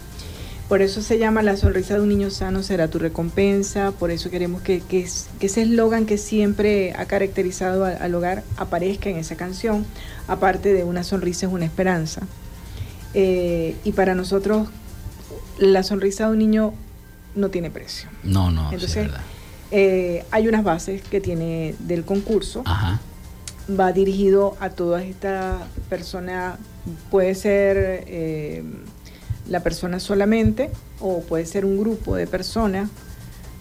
Por 0.69 0.83
eso 0.83 1.01
se 1.01 1.19
llama 1.19 1.43
La 1.43 1.57
sonrisa 1.57 1.95
de 1.95 2.03
un 2.03 2.11
niño 2.11 2.31
sano 2.31 2.63
será 2.63 2.89
tu 2.89 2.99
recompensa, 2.99 3.93
por 3.93 4.11
eso 4.11 4.29
queremos 4.29 4.61
que, 4.61 4.81
que, 4.81 5.01
ese 5.41 5.63
eslogan 5.63 6.05
que 6.05 6.19
siempre 6.19 6.93
ha 6.93 7.07
caracterizado 7.07 7.87
al, 7.87 8.15
hogar 8.15 8.43
aparezca 8.59 9.09
en 9.09 9.17
esa 9.17 9.35
canción, 9.37 9.87
aparte 10.27 10.75
de 10.75 10.85
una 10.85 11.05
sonrisa 11.05 11.47
es 11.47 11.53
una 11.53 11.65
esperanza. 11.65 12.21
Eh, 13.15 13.77
y 13.83 13.93
para 13.93 14.15
nosotros 14.15 14.69
la 15.59 15.83
sonrisa 15.83 16.27
de 16.27 16.33
un 16.33 16.39
niño 16.39 16.75
no 17.35 17.49
tiene 17.49 17.71
precio. 17.71 18.11
No, 18.23 18.51
no. 18.51 18.71
Entonces, 18.71 19.09
eh, 19.71 20.27
hay 20.31 20.49
unas 20.49 20.65
bases 20.65 21.01
que 21.01 21.23
tiene 21.23 21.77
del 21.79 22.05
concurso. 22.05 22.63
Ajá. 22.67 23.01
Va 23.69 23.93
dirigido 23.93 24.57
a 24.61 24.71
todas 24.71 25.05
estas 25.05 25.63
personas, 25.89 26.59
puede 27.11 27.35
ser... 27.35 28.05
Eh, 28.07 28.63
la 29.49 29.61
persona 29.61 29.99
solamente 29.99 30.71
o 31.01 31.21
puede 31.21 31.47
ser 31.47 31.65
un 31.65 31.79
grupo 31.79 32.17
de 32.17 32.27
personas. 32.27 32.91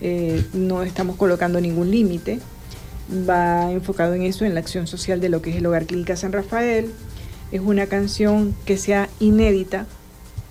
Eh, 0.01 0.43
no 0.53 0.83
estamos 0.83 1.15
colocando 1.15 1.59
ningún 1.59 1.91
límite. 1.91 2.39
Va 3.27 3.71
enfocado 3.71 4.13
en 4.13 4.23
eso, 4.23 4.45
en 4.45 4.53
la 4.53 4.59
acción 4.59 4.85
social 4.85 5.21
de 5.21 5.29
lo 5.29 5.41
que 5.41 5.51
es 5.51 5.55
el 5.55 5.65
Hogar 5.65 5.85
Clínica 5.85 6.15
San 6.15 6.33
Rafael. 6.33 6.91
Es 7.51 7.61
una 7.61 7.87
canción 7.87 8.53
que 8.65 8.77
sea 8.77 9.09
inédita. 9.19 9.85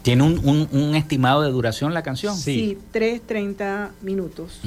¿Tiene 0.03 0.23
un, 0.23 0.95
estimado 0.95 1.43
de 1.43 1.51
duración 1.51 1.93
la 1.93 2.03
canción? 2.03 2.37
Sí, 2.37 2.79
3.30 2.95 3.91
minutos. 4.03 4.61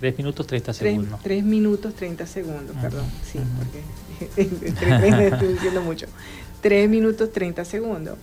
3 0.00 0.18
minutos 0.18 0.46
30 0.48 0.72
segundos. 0.74 1.20
3, 1.22 1.44
minutos 1.44 1.94
30 1.94 2.26
segundos, 2.26 2.76
perdón. 2.82 3.04
Sí, 3.24 3.38
porque 3.56 3.80
estoy 4.36 5.48
diciendo 5.52 5.82
mucho. 5.82 6.06
3 6.60 6.88
minutos 6.88 7.32
30 7.32 7.64
segundos. 7.64 8.16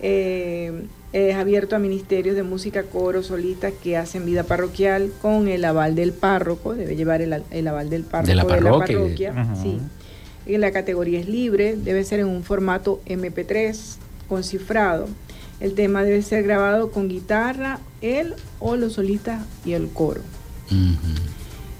Eh, 0.00 0.86
es 1.12 1.34
abierto 1.34 1.74
a 1.74 1.78
ministerios 1.78 2.36
de 2.36 2.42
música, 2.42 2.84
coro, 2.84 3.22
solistas 3.22 3.72
que 3.82 3.96
hacen 3.96 4.24
vida 4.24 4.44
parroquial 4.44 5.10
con 5.20 5.48
el 5.48 5.64
aval 5.64 5.94
del 5.94 6.12
párroco, 6.12 6.74
debe 6.74 6.94
llevar 6.94 7.20
el, 7.20 7.32
aval 7.32 7.90
del 7.90 8.04
párroco 8.04 8.28
de 8.28 8.34
la, 8.36 8.46
parroquia. 8.46 9.54
sí. 9.60 9.80
Y 10.46 10.56
la 10.56 10.70
categoría 10.70 11.20
es 11.20 11.28
libre, 11.28 11.76
debe 11.76 12.04
ser 12.04 12.20
en 12.20 12.26
un 12.26 12.44
formato 12.44 13.00
MP3 13.06 13.96
con 14.28 14.42
cifrado. 14.44 15.08
El 15.58 15.74
tema 15.74 16.02
debe 16.02 16.22
ser 16.22 16.44
grabado 16.44 16.90
con 16.90 17.08
guitarra, 17.08 17.80
él 18.00 18.34
o 18.58 18.76
los 18.76 18.94
solistas 18.94 19.44
y 19.64 19.72
el 19.72 19.88
coro. 19.88 20.22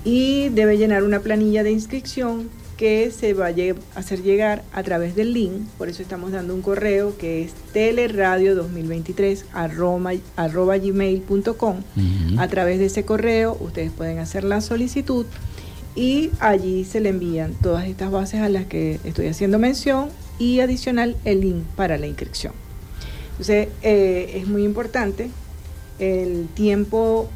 Y 0.04 0.48
debe 0.50 0.76
llenar 0.76 1.04
una 1.04 1.20
planilla 1.20 1.62
de 1.62 1.70
inscripción 1.70 2.50
que 2.80 3.10
se 3.10 3.34
va 3.34 3.48
a 3.48 3.98
hacer 3.98 4.22
llegar 4.22 4.64
a 4.72 4.82
través 4.82 5.14
del 5.14 5.34
link, 5.34 5.68
por 5.76 5.90
eso 5.90 6.00
estamos 6.00 6.32
dando 6.32 6.54
un 6.54 6.62
correo 6.62 7.14
que 7.18 7.42
es 7.42 7.52
teleradio2023 7.74 9.44
arroba, 9.52 10.78
gmail.com. 10.78 11.76
A 12.38 12.48
través 12.48 12.78
de 12.78 12.86
ese 12.86 13.04
correo 13.04 13.54
ustedes 13.60 13.92
pueden 13.92 14.18
hacer 14.18 14.44
la 14.44 14.62
solicitud 14.62 15.26
y 15.94 16.30
allí 16.40 16.86
se 16.86 17.00
le 17.00 17.10
envían 17.10 17.52
todas 17.52 17.86
estas 17.86 18.10
bases 18.10 18.40
a 18.40 18.48
las 18.48 18.64
que 18.64 18.98
estoy 19.04 19.26
haciendo 19.26 19.58
mención 19.58 20.08
y 20.38 20.60
adicional 20.60 21.18
el 21.26 21.42
link 21.42 21.62
para 21.76 21.98
la 21.98 22.06
inscripción. 22.06 22.54
Entonces 23.32 23.68
eh, 23.82 24.32
es 24.36 24.48
muy 24.48 24.64
importante, 24.64 25.28
el 25.98 26.48
tiempo 26.54 27.28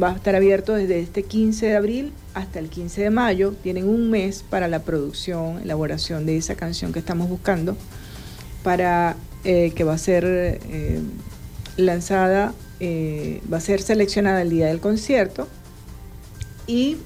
va 0.00 0.10
a 0.12 0.16
estar 0.16 0.34
abierto 0.34 0.74
desde 0.74 1.00
este 1.00 1.22
15 1.22 1.66
de 1.66 1.76
abril 1.76 2.12
hasta 2.34 2.58
el 2.58 2.68
15 2.68 3.02
de 3.02 3.10
mayo. 3.10 3.54
Tienen 3.62 3.88
un 3.88 4.10
mes 4.10 4.44
para 4.48 4.68
la 4.68 4.82
producción, 4.82 5.60
elaboración 5.62 6.26
de 6.26 6.36
esa 6.36 6.56
canción 6.56 6.92
que 6.92 6.98
estamos 6.98 7.28
buscando, 7.28 7.76
para 8.62 9.16
eh, 9.44 9.72
que 9.74 9.84
va 9.84 9.94
a 9.94 9.98
ser 9.98 10.24
eh, 10.26 11.00
lanzada, 11.76 12.54
eh, 12.80 13.40
va 13.52 13.58
a 13.58 13.60
ser 13.60 13.80
seleccionada 13.80 14.42
el 14.42 14.50
día 14.50 14.66
del 14.66 14.80
concierto 14.80 15.48
y 16.66 16.96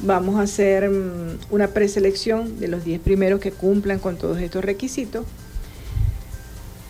vamos 0.00 0.36
a 0.36 0.42
hacer 0.42 0.88
mm, 0.90 1.38
una 1.50 1.68
preselección 1.68 2.60
de 2.60 2.68
los 2.68 2.84
10 2.84 3.00
primeros 3.00 3.40
que 3.40 3.50
cumplan 3.50 3.98
con 3.98 4.16
todos 4.16 4.38
estos 4.38 4.64
requisitos. 4.64 5.24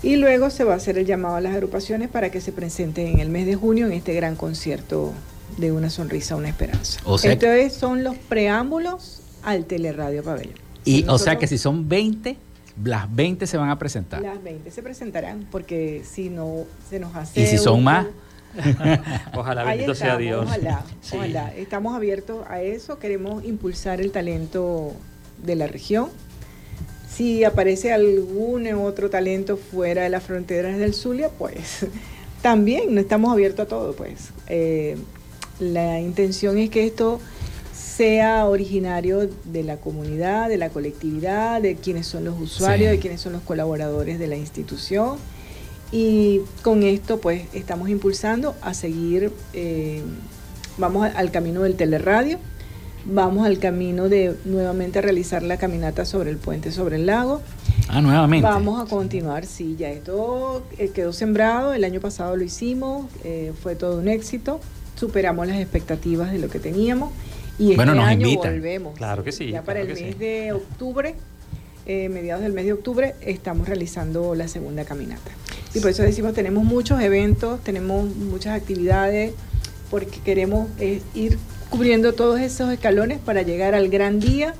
Y 0.05 0.16
luego 0.16 0.50
se 0.50 0.64
va 0.64 0.74
a 0.74 0.76
hacer 0.76 0.98
el 0.98 1.07
llamado 1.07 1.36
a 1.36 1.40
las 1.40 1.55
agrupaciones 1.55 2.11
para 2.11 2.30
que 2.30 2.42
se 2.42 2.52
presenten 2.52 3.07
en 3.07 3.20
el 3.20 3.30
mes 3.30 3.46
de 3.46 3.55
junio 3.55 3.86
en 3.86 3.92
este 3.92 4.12
gran 4.12 4.36
concierto 4.36 5.14
de 5.57 5.72
una 5.72 5.88
sonrisa, 5.88 6.36
una 6.36 6.50
esperanza. 6.50 7.00
O 7.07 7.16
Estos 7.16 7.72
son 7.72 8.05
los 8.05 8.14
preámbulos 8.16 9.22
al 9.42 9.64
Teleradio 9.64 10.22
Pabellón. 10.22 10.57
Y 10.84 11.07
o 11.09 11.16
sea 11.16 11.38
que 11.38 11.46
si 11.46 11.57
son 11.57 11.88
20, 11.88 12.36
las 12.84 13.14
20 13.14 13.46
se 13.46 13.57
van 13.57 13.70
a 13.70 13.78
presentar. 13.78 14.20
Las 14.20 14.42
20 14.42 14.70
se 14.70 14.82
presentarán 14.82 15.46
porque 15.50 16.02
si 16.05 16.28
no 16.28 16.64
se 16.90 17.00
nos 17.00 17.16
hace... 17.16 17.40
¿Y 17.40 17.46
si 17.46 17.57
son 17.57 17.82
más? 17.82 18.07
ojalá, 19.34 19.64
bendito 19.64 19.94
sea 19.94 20.18
Dios. 20.18 20.44
Ojalá, 20.44 20.84
ojalá. 21.12 21.55
Estamos 21.55 21.96
abiertos 21.96 22.44
a 22.50 22.61
eso, 22.61 22.98
queremos 22.98 23.42
impulsar 23.42 24.02
el 24.02 24.12
talento 24.12 24.92
de 25.42 25.57
la 25.57 25.66
región. 25.66 26.11
Si 27.14 27.44
aparece 27.44 27.92
algún 27.92 28.66
otro 28.74 29.08
talento 29.08 29.56
fuera 29.56 30.02
de 30.02 30.08
las 30.08 30.24
fronteras 30.24 30.78
del 30.78 30.94
Zulia, 30.94 31.28
pues 31.28 31.86
también 32.42 32.94
no 32.94 33.00
estamos 33.00 33.32
abiertos 33.32 33.66
a 33.66 33.68
todo, 33.68 33.94
pues. 33.94 34.30
Eh, 34.48 34.96
la 35.60 36.00
intención 36.00 36.58
es 36.58 36.70
que 36.70 36.84
esto 36.84 37.20
sea 37.72 38.46
originario 38.46 39.28
de 39.44 39.62
la 39.62 39.76
comunidad, 39.76 40.48
de 40.48 40.56
la 40.56 40.70
colectividad, 40.70 41.62
de 41.62 41.76
quienes 41.76 42.08
son 42.08 42.24
los 42.24 42.40
usuarios, 42.40 42.90
de 42.90 42.98
quienes 42.98 43.20
son 43.20 43.34
los 43.34 43.42
colaboradores 43.42 44.18
de 44.18 44.26
la 44.26 44.36
institución. 44.36 45.16
Y 45.92 46.40
con 46.62 46.82
esto 46.82 47.20
pues 47.20 47.44
estamos 47.52 47.88
impulsando 47.88 48.56
a 48.62 48.74
seguir, 48.74 49.30
eh, 49.52 50.02
vamos 50.76 51.08
al 51.14 51.30
camino 51.30 51.62
del 51.62 51.76
teleradio, 51.76 52.40
vamos 53.05 53.46
al 53.46 53.59
camino 53.59 54.09
de 54.09 54.36
nuevamente 54.44 55.00
realizar 55.00 55.42
la 55.42 55.57
caminata 55.57 56.05
sobre 56.05 56.30
el 56.30 56.38
puente 56.38 56.72
sobre 56.72 56.96
el 56.96 57.07
lago. 57.07 57.40
Ah, 57.88 58.00
nuevamente. 58.00 58.46
Vamos 58.46 58.82
a 58.82 58.88
continuar, 58.88 59.46
sí, 59.46 59.76
ya 59.78 59.90
esto 59.90 60.62
eh, 60.78 60.90
quedó 60.90 61.12
sembrado, 61.12 61.74
el 61.74 61.84
año 61.84 62.00
pasado 62.00 62.36
lo 62.36 62.44
hicimos, 62.44 63.07
eh, 63.24 63.52
fue 63.62 63.76
todo 63.76 63.98
un 63.98 64.09
éxito 64.09 64.61
superamos 64.96 65.46
las 65.46 65.59
expectativas 65.59 66.32
de 66.32 66.38
lo 66.38 66.48
que 66.48 66.59
teníamos 66.59 67.12
y 67.59 67.72
este 67.72 67.82
año 67.82 68.28
volvemos. 68.36 68.96
Claro 68.96 69.22
que 69.22 69.32
sí. 69.32 69.50
Ya 69.50 69.62
para 69.62 69.80
el 69.80 69.88
mes 69.88 70.18
de 70.18 70.52
octubre, 70.52 71.14
eh, 71.86 72.09
mediados 72.09 72.42
del 72.42 72.52
mes 72.52 72.64
de 72.64 72.72
octubre, 72.72 73.14
estamos 73.20 73.68
realizando 73.68 74.34
la 74.34 74.48
segunda 74.48 74.84
caminata. 74.84 75.30
Y 75.74 75.80
por 75.80 75.90
eso 75.90 76.02
decimos, 76.02 76.34
tenemos 76.34 76.64
muchos 76.64 77.00
eventos, 77.00 77.61
tenemos 77.62 78.07
muchas 78.16 78.61
actividades, 78.61 79.34
porque 79.90 80.18
queremos 80.24 80.68
eh, 80.78 81.02
ir 81.14 81.38
cubriendo 81.75 82.12
todos 82.12 82.39
esos 82.39 82.70
escalones 82.72 83.18
para 83.18 83.43
llegar 83.43 83.75
al 83.75 83.89
gran 83.89 84.20
día 84.20 84.55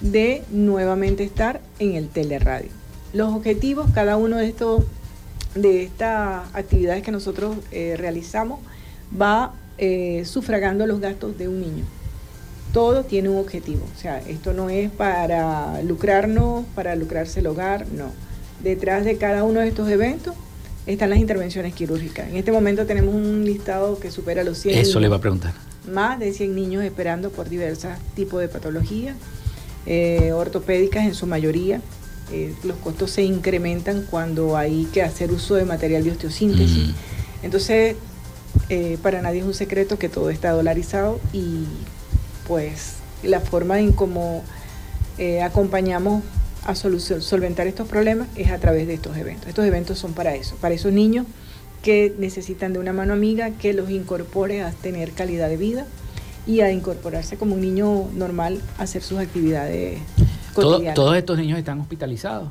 de 0.00 0.44
nuevamente 0.52 1.24
estar 1.24 1.60
en 1.80 1.96
el 1.96 2.08
teleradio. 2.08 2.70
Los 3.12 3.34
objetivos, 3.34 3.90
cada 3.92 4.16
uno 4.16 4.36
de 4.36 4.46
estos 4.46 4.84
de 5.56 5.82
estas 5.82 6.46
actividades 6.54 7.02
que 7.02 7.10
nosotros 7.10 7.56
eh, 7.72 7.96
realizamos, 7.98 8.60
va 9.20 9.52
eh, 9.78 10.22
sufragando 10.26 10.86
los 10.86 11.00
gastos 11.00 11.36
de 11.36 11.48
un 11.48 11.60
niño. 11.60 11.84
Todo 12.72 13.02
tiene 13.02 13.30
un 13.30 13.38
objetivo. 13.38 13.84
O 13.96 14.00
sea, 14.00 14.20
esto 14.20 14.52
no 14.52 14.70
es 14.70 14.92
para 14.92 15.82
lucrarnos, 15.82 16.66
para 16.76 16.94
lucrarse 16.94 17.40
el 17.40 17.48
hogar, 17.48 17.84
no. 17.88 18.12
Detrás 18.62 19.04
de 19.04 19.16
cada 19.16 19.42
uno 19.42 19.58
de 19.58 19.66
estos 19.66 19.90
eventos 19.90 20.36
están 20.86 21.10
las 21.10 21.18
intervenciones 21.18 21.74
quirúrgicas. 21.74 22.28
En 22.28 22.36
este 22.36 22.52
momento 22.52 22.86
tenemos 22.86 23.12
un 23.12 23.44
listado 23.44 23.98
que 23.98 24.12
supera 24.12 24.44
los 24.44 24.58
100. 24.58 24.78
Eso 24.78 25.00
le 25.00 25.08
va 25.08 25.16
a 25.16 25.20
preguntar. 25.20 25.67
Más 25.90 26.18
de 26.18 26.32
100 26.32 26.54
niños 26.54 26.84
esperando 26.84 27.30
por 27.30 27.48
diversos 27.48 27.92
tipos 28.14 28.40
de 28.40 28.48
patologías, 28.48 29.16
eh, 29.86 30.32
ortopédicas 30.32 31.04
en 31.04 31.14
su 31.14 31.26
mayoría. 31.26 31.80
Eh, 32.30 32.54
los 32.64 32.76
costos 32.76 33.10
se 33.10 33.22
incrementan 33.22 34.04
cuando 34.10 34.56
hay 34.56 34.86
que 34.92 35.02
hacer 35.02 35.32
uso 35.32 35.54
de 35.54 35.64
material 35.64 36.04
de 36.04 36.10
osteosíntesis. 36.10 36.88
Mm. 36.88 36.94
Entonces, 37.42 37.96
eh, 38.68 38.98
para 39.02 39.22
nadie 39.22 39.40
es 39.40 39.46
un 39.46 39.54
secreto 39.54 39.98
que 39.98 40.08
todo 40.08 40.30
está 40.30 40.50
dolarizado 40.50 41.20
y 41.32 41.64
pues 42.46 42.96
la 43.22 43.40
forma 43.40 43.80
en 43.80 43.92
cómo 43.92 44.42
acompañamos 45.42 46.22
a 46.64 46.76
solventar 46.76 47.66
estos 47.66 47.88
problemas 47.88 48.28
es 48.36 48.50
a 48.50 48.58
través 48.58 48.86
de 48.86 48.94
estos 48.94 49.16
eventos. 49.16 49.48
Estos 49.48 49.64
eventos 49.64 49.98
son 49.98 50.12
para 50.12 50.34
eso, 50.36 50.54
para 50.56 50.74
esos 50.74 50.92
niños 50.92 51.26
que 51.82 52.14
necesitan 52.18 52.72
de 52.72 52.78
una 52.78 52.92
mano 52.92 53.12
amiga 53.12 53.50
que 53.50 53.72
los 53.72 53.90
incorpore 53.90 54.62
a 54.62 54.72
tener 54.72 55.12
calidad 55.12 55.48
de 55.48 55.56
vida 55.56 55.86
y 56.46 56.60
a 56.60 56.72
incorporarse 56.72 57.36
como 57.36 57.54
un 57.54 57.60
niño 57.60 58.08
normal 58.14 58.60
a 58.78 58.82
hacer 58.82 59.02
sus 59.02 59.18
actividades 59.18 60.00
cotidianas. 60.54 60.94
¿Todos 60.94 61.16
estos 61.16 61.38
niños 61.38 61.58
están 61.58 61.80
hospitalizados? 61.80 62.48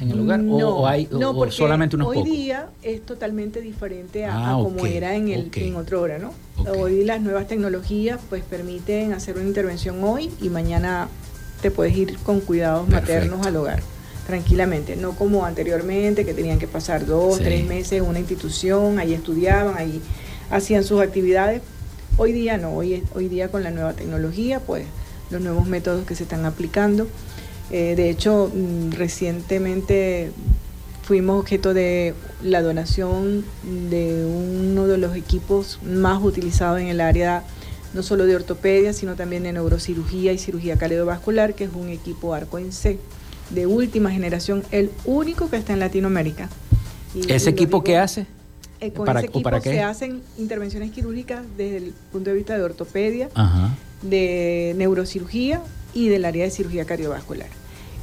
en 0.00 0.10
el 0.10 0.18
lugar? 0.18 0.40
¿O, 0.40 0.86
hay 0.86 1.08
solamente 1.50 1.96
unos 1.96 2.08
hoy 2.08 2.22
día 2.22 2.68
es 2.82 3.02
totalmente 3.02 3.60
diferente 3.60 4.24
a, 4.24 4.50
ah, 4.50 4.52
como 4.54 4.84
era 4.86 5.14
en, 5.14 5.28
el, 5.28 5.50
en 5.54 5.76
otra 5.76 5.98
hora, 5.98 6.18
¿no? 6.18 6.32
Hoy 6.78 7.04
las 7.04 7.20
nuevas 7.20 7.46
tecnologías 7.46 8.20
pues 8.28 8.42
permiten 8.42 9.12
hacer 9.12 9.36
una 9.36 9.46
intervención 9.46 10.02
hoy 10.02 10.30
y 10.40 10.48
mañana 10.48 11.08
te 11.62 11.70
puedes 11.70 11.96
ir 11.96 12.18
con 12.18 12.40
cuidados 12.40 12.88
maternos 12.88 13.46
al 13.46 13.56
hogar. 13.56 13.82
Tranquilamente, 14.26 14.96
no 14.96 15.12
como 15.12 15.44
anteriormente 15.44 16.24
que 16.24 16.34
tenían 16.34 16.58
que 16.58 16.66
pasar 16.68 17.06
dos, 17.06 17.38
Sí. 17.38 17.44
tres 17.44 17.66
meses 17.66 17.92
en 17.92 18.04
una 18.04 18.18
institución, 18.18 18.98
ahí 18.98 19.12
estudiaban, 19.14 19.76
ahí 19.76 20.00
hacían 20.50 20.84
sus 20.84 21.00
actividades. 21.00 21.62
Hoy 22.16 22.32
día 22.32 22.56
no, 22.58 22.74
hoy, 22.74 23.02
hoy 23.14 23.28
día 23.28 23.48
con 23.48 23.62
la 23.62 23.70
nueva 23.70 23.92
tecnología, 23.92 24.60
pues 24.60 24.84
los 25.30 25.40
nuevos 25.40 25.66
métodos 25.66 26.06
que 26.06 26.14
se 26.14 26.22
están 26.22 26.44
aplicando. 26.44 27.06
Eh, 27.70 27.94
de 27.96 28.10
hecho, 28.10 28.50
mm, 28.54 28.92
recientemente 28.92 30.30
fuimos 31.02 31.40
objeto 31.40 31.74
de 31.74 32.14
la 32.42 32.62
donación 32.62 33.44
de 33.90 34.24
uno 34.26 34.86
de 34.86 34.96
los 34.98 35.16
equipos 35.16 35.78
más 35.82 36.22
utilizados 36.22 36.80
en 36.80 36.86
el 36.88 37.00
área 37.00 37.42
no 37.92 38.02
solo 38.02 38.26
de 38.26 38.34
ortopedia, 38.34 38.92
sino 38.92 39.14
también 39.14 39.44
de 39.44 39.52
neurocirugía 39.52 40.32
y 40.32 40.38
cirugía 40.38 40.76
cardiovascular, 40.76 41.54
que 41.54 41.64
es 41.64 41.70
un 41.74 41.88
equipo 41.90 42.34
Arco 42.34 42.58
en 42.58 42.72
C 42.72 42.98
de 43.50 43.66
última 43.66 44.10
generación, 44.10 44.62
el 44.70 44.90
único 45.04 45.50
que 45.50 45.56
está 45.56 45.72
en 45.72 45.80
Latinoamérica. 45.80 46.48
Y- 47.14 47.30
¿Ese 47.32 47.50
equipo 47.50 47.78
digo- 47.78 47.84
qué 47.84 47.98
hace? 47.98 48.26
eh, 48.80 48.92
con 48.92 49.06
¿Para- 49.06 49.20
ese 49.20 49.28
equipo 49.28 49.42
para 49.44 49.60
qué? 49.60 49.70
se 49.70 49.80
hacen 49.82 50.20
intervenciones 50.36 50.90
quirúrgicas 50.90 51.42
desde 51.56 51.76
el 51.78 51.94
punto 52.12 52.30
de 52.30 52.36
vista 52.36 52.56
de 52.56 52.62
ortopedia, 52.64 53.30
Ajá. 53.34 53.74
de 54.02 54.74
neurocirugía 54.76 55.62
y 55.94 56.08
del 56.08 56.24
área 56.24 56.44
de 56.44 56.50
cirugía 56.50 56.84
cardiovascular. 56.84 57.48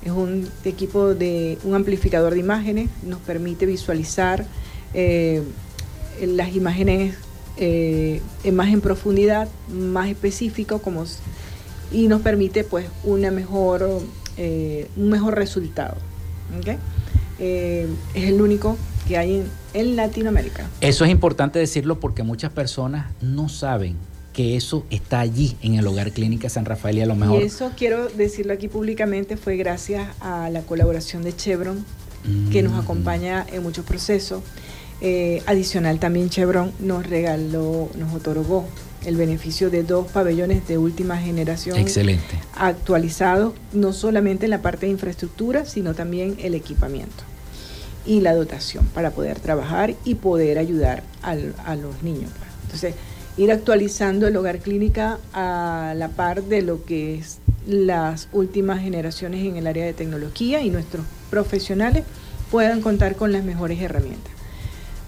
Es 0.04 0.12
un 0.12 0.48
equipo 0.66 1.14
de 1.14 1.60
un 1.64 1.76
amplificador 1.76 2.34
de 2.34 2.40
imágenes, 2.40 2.90
nos 3.04 3.20
permite 3.20 3.66
visualizar 3.68 4.46
eh, 4.94 5.42
las 6.26 6.56
imágenes 6.56 7.16
eh, 7.58 8.22
más 8.52 8.70
en 8.70 8.82
profundidad, 8.82 9.48
más 9.72 10.10
específico, 10.10 10.80
como 10.82 11.06
y 11.92 12.08
nos 12.08 12.22
permite 12.22 12.64
pues 12.64 12.88
una 13.04 13.30
mejor, 13.30 14.02
eh, 14.44 14.88
un 14.98 15.10
mejor 15.10 15.36
resultado. 15.36 15.98
Eh, 17.40 17.88
es 18.16 18.24
el 18.24 18.42
único 18.42 18.76
que 19.08 19.18
hay 19.18 19.36
en, 19.38 19.46
en 19.74 19.96
Latinoamérica. 19.96 20.68
Eso 20.82 21.06
es 21.06 21.12
importante 21.12 21.60
decirlo 21.60 22.00
porque 22.00 22.24
muchas 22.24 22.52
personas 22.52 23.06
no 23.22 23.50
saben 23.50 23.96
que 24.34 24.56
eso 24.56 24.84
está 24.90 25.20
allí 25.20 25.58
en 25.62 25.76
el 25.76 25.86
Hogar 25.86 26.12
Clínica 26.12 26.50
San 26.50 26.66
Rafael 26.66 26.98
y 26.98 27.02
a 27.02 27.06
lo 27.06 27.16
mejor 27.16 27.42
Y 27.42 27.46
eso 27.46 27.72
quiero 27.78 28.08
decirlo 28.10 28.54
aquí 28.54 28.68
públicamente 28.68 29.38
fue 29.38 29.58
gracias 29.58 30.08
a 30.22 30.50
la 30.50 30.62
colaboración 30.62 31.22
de 31.24 31.36
Chevron, 31.36 31.86
que 32.52 32.64
nos 32.64 32.74
Mm. 32.74 32.80
acompaña 32.80 33.46
en 33.52 33.62
muchos 33.64 33.86
procesos. 33.86 34.42
Eh, 35.02 35.42
adicional 35.48 36.00
también 36.00 36.30
Chevron 36.30 36.72
nos 36.80 37.06
regaló, 37.08 37.90
nos 37.98 38.14
otorgó 38.14 38.66
el 39.06 39.16
beneficio 39.18 39.70
de 39.70 39.84
dos 39.84 40.12
pabellones 40.12 40.68
de 40.68 40.78
última 40.78 41.18
generación 41.18 41.78
Excelente. 41.78 42.36
actualizados, 42.56 43.54
no 43.74 43.94
solamente 43.94 44.46
en 44.46 44.52
la 44.52 44.62
parte 44.62 44.86
de 44.86 44.92
infraestructura, 44.92 45.66
sino 45.66 45.94
también 45.94 46.36
el 46.40 46.54
equipamiento 46.56 47.24
y 48.06 48.20
la 48.22 48.34
dotación 48.34 48.86
para 48.94 49.12
poder 49.12 49.40
trabajar 49.40 49.94
y 50.06 50.16
poder 50.16 50.58
ayudar 50.58 51.04
al- 51.22 51.54
a 51.66 51.76
los 51.76 52.02
niños. 52.04 52.32
pues. 52.38 52.50
Entonces, 52.64 52.96
ir 53.38 53.52
actualizando 53.52 54.28
el 54.28 54.36
hogar 54.38 54.60
clínica 54.60 55.18
a 55.34 55.94
la 55.96 56.10
par 56.10 56.44
de 56.44 56.62
lo 56.62 56.84
que 56.86 57.16
es 57.16 57.40
las 57.68 58.28
últimas 58.34 58.82
generaciones 58.82 59.46
en 59.46 59.56
el 59.56 59.68
área 59.68 59.86
de 59.86 59.94
tecnología 59.94 60.62
y 60.62 60.70
nuestros 60.70 61.06
profesionales 61.30 62.04
puedan 62.50 62.82
contar 62.82 63.16
con 63.16 63.32
las 63.32 63.44
mejores 63.44 63.80
herramientas. 63.82 64.32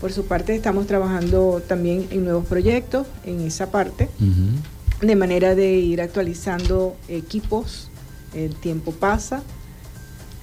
Por 0.04 0.12
su 0.12 0.26
parte, 0.26 0.54
estamos 0.54 0.86
trabajando 0.86 1.62
también 1.66 2.08
en 2.12 2.26
nuevos 2.26 2.46
proyectos 2.46 3.08
en 3.26 3.40
esa 3.40 3.72
parte 3.72 4.10
de 5.02 5.16
manera 5.16 5.56
de 5.56 5.76
ir 5.76 6.02
actualizando 6.02 6.98
equipos, 7.08 7.88
el 8.34 8.54
tiempo 8.54 8.92
pasa 8.92 9.44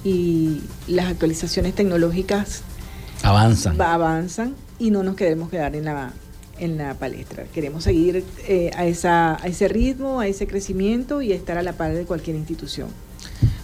y 0.03 0.63
las 0.89 1.11
actualizaciones 1.11 1.75
tecnológicas 1.75 2.63
Avanzan. 3.23 3.79
va- 3.79 3.93
avanzan 3.93 4.55
y 4.79 4.91
no 4.91 5.03
nos 5.03 5.15
queremos 5.15 5.51
quedar 5.51 5.77
en 5.77 5.85
la, 5.85 6.15
en 6.59 6.79
la 6.79 6.95
palestra. 6.95 7.45
Queremos 7.53 7.85
seguir 7.85 8.25
eh, 8.49 8.71
a, 8.75 8.87
esa, 8.87 9.35
a 9.43 9.47
ese 9.47 9.69
ritmo, 9.69 10.21
a 10.21 10.27
ese 10.27 10.47
crecimiento 10.47 11.21
y 11.21 11.33
estar 11.33 11.59
a 11.59 11.63
la 11.63 11.75
par 11.75 11.93
de 11.93 12.05
cualquier 12.07 12.37
institución. 12.37 12.89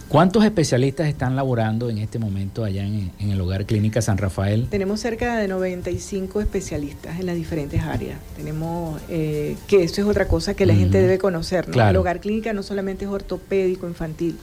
¿Cuántos 0.09 0.45
especialistas 0.45 1.07
están 1.09 1.35
laborando 1.35 1.89
en 1.89 1.97
este 1.97 2.17
momento 2.17 2.63
allá 2.63 2.85
en, 2.85 3.11
en 3.19 3.31
el 3.31 3.41
Hogar 3.41 3.65
Clínica 3.65 4.01
San 4.01 4.17
Rafael? 4.17 4.67
Tenemos 4.69 5.01
cerca 5.01 5.35
de 5.35 5.49
95 5.49 6.39
especialistas 6.39 7.19
en 7.19 7.25
las 7.25 7.35
diferentes 7.35 7.81
áreas. 7.81 8.17
Tenemos 8.37 9.01
eh, 9.09 9.57
que 9.67 9.83
eso 9.83 10.01
es 10.01 10.07
otra 10.07 10.29
cosa 10.29 10.53
que 10.53 10.65
la 10.65 10.75
gente 10.75 11.01
debe 11.01 11.17
conocer. 11.17 11.67
¿no? 11.67 11.73
Claro. 11.73 11.89
El 11.89 11.97
hogar 11.97 12.21
clínica 12.21 12.53
no 12.53 12.63
solamente 12.63 13.03
es 13.03 13.11
ortopédico 13.11 13.85
infantil. 13.85 14.37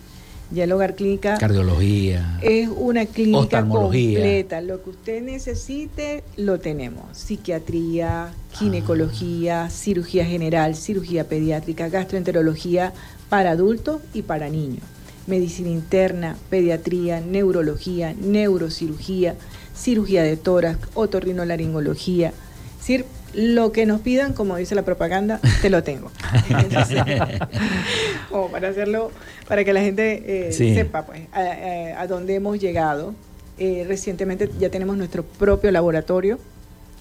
Ya 0.51 0.65
el 0.65 0.73
hogar 0.73 0.95
clínica 0.95 1.39
Cardiología. 1.39 2.39
es 2.43 2.69
una 2.69 3.07
clínica 3.07 3.67
completa. 3.67 4.61
Lo 4.61 4.83
que 4.83 4.91
usted 4.91 5.23
necesite 5.23 6.23
lo 6.37 6.61
tenemos. 6.61 7.17
Psiquiatría, 7.17 8.35
ginecología, 8.53 9.71
cirugía 9.71 10.27
general, 10.27 10.77
cirugía 10.77 11.25
pediátrica, 11.25 11.89
gastroenterología 11.89 12.93
para 13.31 13.53
adultos 13.53 14.03
y 14.13 14.21
para 14.21 14.51
niños. 14.51 14.85
Medicina 15.27 15.69
interna, 15.71 16.37
pediatría, 16.51 17.21
neurología, 17.21 18.15
neurocirugía, 18.21 19.37
cirugía 19.75 20.23
de 20.23 20.37
tórax, 20.37 20.89
otorrinolaringología. 20.95 22.29
Es 22.29 22.79
decir, 22.79 23.05
lo 23.33 23.73
que 23.73 23.87
nos 23.87 24.01
pidan, 24.01 24.33
como 24.35 24.57
dice 24.57 24.75
la 24.75 24.83
propaganda, 24.85 25.41
te 25.63 25.71
lo 25.71 25.83
tengo. 25.83 26.11
Entonces, 26.49 27.03
como 28.31 28.49
para 28.51 28.69
hacerlo, 28.69 29.11
para 29.49 29.65
que 29.65 29.73
la 29.73 29.81
gente 29.81 30.49
eh, 30.49 30.53
Sí. 30.53 30.75
sepa 30.75 31.05
pues, 31.07 31.23
a, 31.33 31.41
a- 31.41 32.01
a 32.03 32.07
dónde 32.07 32.35
hemos 32.35 32.59
llegado. 32.61 33.15
Eh, 33.59 33.85
recientemente 33.87 34.51
ya 34.59 34.69
tenemos 34.71 34.97
nuestro 34.97 35.23
propio 35.25 35.71
laboratorio 35.71 36.39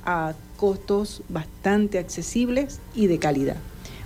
a 0.06 0.34
costos 0.58 1.24
bastante 1.30 1.98
accesibles 2.00 2.80
y 2.94 3.08
de 3.08 3.18
calidad. 3.20 3.56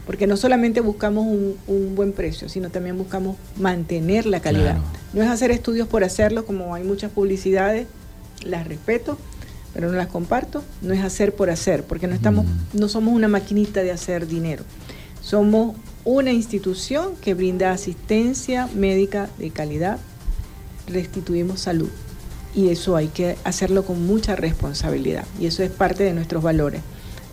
Porque 0.07 0.25
no 0.25 0.37
solamente 0.37 0.81
buscamos 0.81 1.27
un, 1.27 1.55
un 1.67 1.95
buen 1.95 2.13
precio, 2.13 2.49
sino 2.49 2.69
también 2.69 2.97
buscamos 2.97 3.37
mantener 3.57 4.25
la 4.25 4.39
calidad. 4.39 4.77
Claro. 4.77 4.83
No 5.13 5.21
es 5.21 5.29
hacer 5.29 5.51
estudios 5.51 5.87
por 5.87 6.03
hacerlo, 6.03 6.45
como 6.45 6.73
hay 6.73 6.83
muchas 6.83 7.11
publicidades, 7.11 7.87
las 8.43 8.67
respeto, 8.67 9.17
pero 9.73 9.91
no 9.91 9.97
las 9.97 10.07
comparto. 10.07 10.63
No 10.81 10.93
es 10.93 11.03
hacer 11.03 11.35
por 11.35 11.49
hacer, 11.49 11.83
porque 11.83 12.07
no, 12.07 12.15
estamos, 12.15 12.45
no 12.73 12.89
somos 12.89 13.13
una 13.13 13.27
maquinita 13.27 13.83
de 13.83 13.91
hacer 13.91 14.27
dinero. 14.27 14.63
Somos 15.21 15.75
una 16.05 16.31
institución 16.31 17.15
que 17.21 17.33
brinda 17.33 17.71
asistencia 17.71 18.69
médica 18.73 19.29
de 19.37 19.51
calidad, 19.51 19.99
restituimos 20.87 21.59
salud. 21.59 21.89
Y 22.55 22.69
eso 22.69 22.95
hay 22.95 23.09
que 23.09 23.35
hacerlo 23.43 23.83
con 23.83 24.07
mucha 24.07 24.35
responsabilidad. 24.37 25.25
Y 25.37 25.47
eso 25.47 25.63
es 25.63 25.69
parte 25.69 26.05
de 26.05 26.13
nuestros 26.13 26.41
valores. 26.41 26.81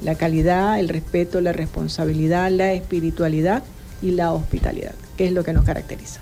La 0.04 0.14
calidad, 0.14 0.78
el 0.78 0.88
respeto, 0.88 1.40
la 1.40 1.52
responsabilidad, 1.52 2.50
la 2.50 2.72
espiritualidad 2.72 3.64
y 4.02 4.10
la 4.10 4.32
hospitalidad, 4.32 4.94
que 5.16 5.26
es 5.26 5.32
lo 5.32 5.44
que 5.44 5.52
nos 5.52 5.64
caracteriza. 5.64 6.20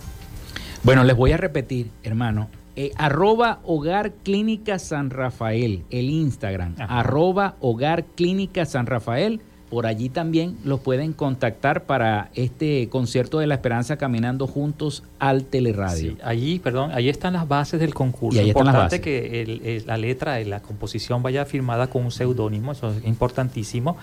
Bueno, 0.85 1.05
les 1.05 1.16
voy 1.16 1.33
a 1.33 1.37
repetir, 1.37 1.91
hermano. 2.03 2.49
Eh, 2.74 2.93
arroba 2.97 3.61
Hogar 3.64 4.12
Clínica 4.22 4.78
San 4.78 5.11
Rafael, 5.11 5.85
el 5.91 6.09
Instagram. 6.09 6.76
Arroba 6.78 7.57
Hogar 7.61 8.05
Clínica 8.05 8.64
San 8.64 8.87
Rafael. 8.87 9.41
Por 9.73 9.87
allí 9.87 10.11
también 10.11 10.59
los 10.64 10.81
pueden 10.81 11.14
contactar 11.14 11.85
para 11.85 12.29
este 12.35 12.91
concierto 12.91 13.39
de 13.39 13.47
la 13.47 13.55
esperanza 13.55 13.97
caminando 13.97 14.47
juntos 14.47 15.03
al 15.18 15.45
teleradio. 15.47 16.11
Sí, 16.12 16.18
allí, 16.23 16.59
perdón, 16.59 16.91
ahí 16.93 17.09
están 17.09 17.33
las 17.33 17.49
bases 17.49 17.81
del 17.81 17.95
concurso. 17.95 18.37
Y 18.39 18.43
ahí 18.43 18.49
están 18.51 18.66
las 18.66 18.75
Importante 18.75 19.01
que 19.01 19.41
el- 19.41 19.62
el- 19.64 19.87
la 19.87 19.97
letra 19.97 20.35
de 20.35 20.45
la 20.45 20.61
composición 20.61 21.23
vaya 21.23 21.47
firmada 21.47 21.87
con 21.87 22.05
un 22.05 22.11
seudónimo, 22.11 22.73
eso 22.73 22.91
es 22.93 23.03
importantísimo. 23.07 23.97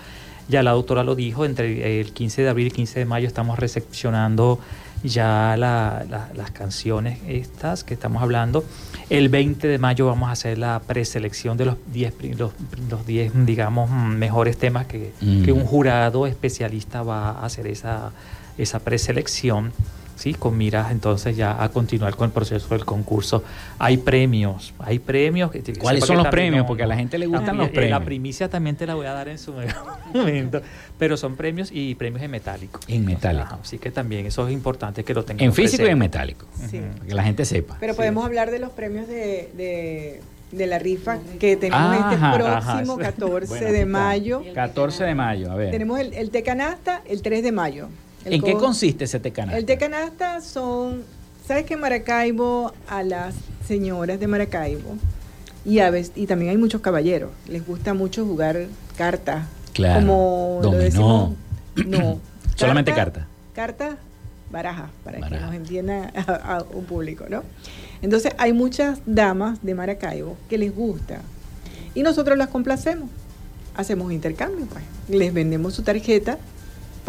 Ya 0.47 0.63
la 0.63 0.71
doctora 0.71 1.03
lo 1.03 1.13
dijo, 1.13 1.45
entre 1.45 2.01
el 2.01 2.13
15 2.13 2.41
de 2.41 2.49
abril 2.49 2.65
y 2.65 2.69
el 2.69 2.73
15 2.75 2.97
de 2.97 3.05
mayo 3.05 3.27
estamos 3.27 3.59
recepcionando 3.59 4.57
ya 5.03 5.55
la- 5.57 6.03
la- 6.09 6.29
las 6.35 6.51
canciones 6.51 7.19
estas 7.27 7.83
que 7.83 7.93
estamos 7.93 8.21
hablando. 8.21 8.63
El 9.09 9.29
20 9.29 9.67
de 9.67 9.77
mayo 9.79 10.05
vamos 10.07 10.29
a 10.29 10.33
hacer 10.33 10.57
la 10.57 10.79
preselección 10.85 11.57
de 11.57 11.65
los 11.65 11.75
10, 11.91 12.11
pri- 12.13 12.33
los, 12.33 12.51
los 12.89 13.05
10 13.05 13.31
digamos, 13.45 13.89
mm, 13.89 13.93
mejores 14.15 14.57
temas 14.57 14.85
que, 14.87 15.13
Mm. 15.21 15.43
que 15.43 15.51
un 15.51 15.65
jurado 15.65 16.27
especialista 16.27 17.01
va 17.03 17.29
a 17.31 17.45
hacer 17.45 17.67
esa, 17.67 18.11
esa 18.57 18.79
preselección. 18.79 19.71
¿Sí? 20.19 20.33
con 20.33 20.57
miras 20.57 20.91
entonces 20.91 21.35
ya 21.37 21.63
a 21.63 21.69
continuar 21.69 22.15
con 22.15 22.25
el 22.25 22.31
proceso 22.31 22.67
del 22.69 22.83
concurso. 22.85 23.43
Hay 23.79 23.97
premios, 23.97 24.73
hay 24.79 24.99
premios. 24.99 25.49
que- 25.49 25.63
¿Cuáles 25.79 26.03
son 26.05 26.17
los 26.17 26.27
premios? 26.27 26.63
no- 26.63 26.67
Porque 26.67 26.83
a 26.83 26.87
la 26.87 26.95
gente 26.97 27.17
le 27.17 27.25
gustan 27.25 27.57
los 27.57 27.67
eh, 27.67 27.71
premios. 27.71 27.99
La 27.99 28.05
primicia 28.05 28.49
también 28.49 28.75
te 28.75 28.85
la 28.85 28.95
voy 28.95 29.05
a 29.05 29.13
dar 29.13 29.29
en 29.29 29.37
su 29.39 29.53
momento, 30.13 30.61
pero 30.97 31.15
son 31.17 31.35
premios 31.35 31.69
y 31.71 31.95
premios 31.95 32.21
en 32.23 32.31
metálico. 32.31 32.79
En 32.87 33.05
metálico. 33.05 33.45
Ajá, 33.45 33.59
así 33.63 33.79
que 33.79 33.91
también 33.91 34.25
eso 34.25 34.45
es 34.47 34.53
importante 34.53 35.03
que 35.03 35.13
lo 35.13 35.23
tengamos 35.23 35.57
En 35.57 35.63
físico 35.63 35.85
y 35.85 35.89
en 35.89 35.97
metálico. 35.97 36.45
Sí. 36.69 36.79
Para 36.79 37.05
que 37.05 37.13
la 37.13 37.23
gente 37.23 37.45
sepa. 37.45 37.77
Pero 37.79 37.95
podemos 37.95 38.25
hablar 38.25 38.51
de 38.51 38.59
los 38.59 38.71
premios 38.71 39.07
de, 39.07 39.49
de- 39.55 40.21
de 40.51 40.65
la 40.65 40.79
rifa 40.79 41.19
que 41.39 41.55
tenemos 41.57 41.79
Ajá, 41.95 42.11
este 42.11 42.25
ajá. 42.25 42.33
próximo 42.35 42.97
14 42.97 43.47
Bueno, 43.47 43.65
de 43.65 43.69
aquí 43.71 43.77
está. 43.77 43.85
mayo. 43.85 44.43
14 44.55 45.03
de 45.03 45.13
mayo, 45.15 45.51
a 45.51 45.55
ver. 45.55 45.69
Tenemos 45.71 45.99
el, 45.99 46.11
el 46.13 46.31
té 46.31 46.41
canasta 46.41 47.03
el 47.07 47.21
3 47.21 47.43
de 47.43 47.51
mayo. 47.51 47.87
¿En 48.35 48.41
qué 48.41 48.53
co- 48.53 48.59
consiste 48.59 49.05
ese 49.05 49.19
tecana? 49.19 49.57
El 49.57 49.65
té 49.65 49.77
canasta 49.77 50.41
son 50.41 51.03
¿Sabes 51.47 51.65
que 51.65 51.73
en 51.73 51.79
Maracaibo 51.79 52.73
a 52.87 53.01
las 53.01 53.33
señoras 53.67 54.19
de 54.19 54.27
Maracaibo 54.27 54.97
y, 55.65 55.79
a 55.79 55.89
veces, 55.89 56.11
y 56.15 56.27
también 56.27 56.51
hay 56.51 56.57
muchos 56.57 56.79
caballeros, 56.81 57.31
les 57.47 57.65
gusta 57.65 57.93
mucho 57.95 58.23
jugar 58.25 58.67
cartas? 58.97 59.45
Claro. 59.73 59.99
Como 60.01 60.59
lo 60.61 60.71
decimos. 60.71 61.31
No. 61.87 62.19
Solamente 62.55 62.93
carta. 62.93 63.25
Cartas, 63.55 63.95
baraja, 64.51 64.89
para 65.03 65.27
que 65.27 65.39
nos 65.39 65.53
entienda 65.55 66.11
a, 66.27 66.57
a 66.57 66.63
un 66.71 66.85
público, 66.85 67.25
¿no? 67.29 67.43
Entonces 68.03 68.33
hay 68.37 68.53
muchas 68.53 68.99
damas 69.07 69.59
de 69.63 69.73
Maracaibo 69.73 70.37
que 70.49 70.57
les 70.59 70.73
gusta 70.75 71.21
y 71.95 72.03
nosotros 72.03 72.37
las 72.37 72.49
complacemos. 72.49 73.09
Hacemos 73.75 74.11
intercambio, 74.11 74.65
pues. 74.67 74.83
Les 75.09 75.33
vendemos 75.33 75.73
su 75.73 75.81
tarjeta 75.83 76.37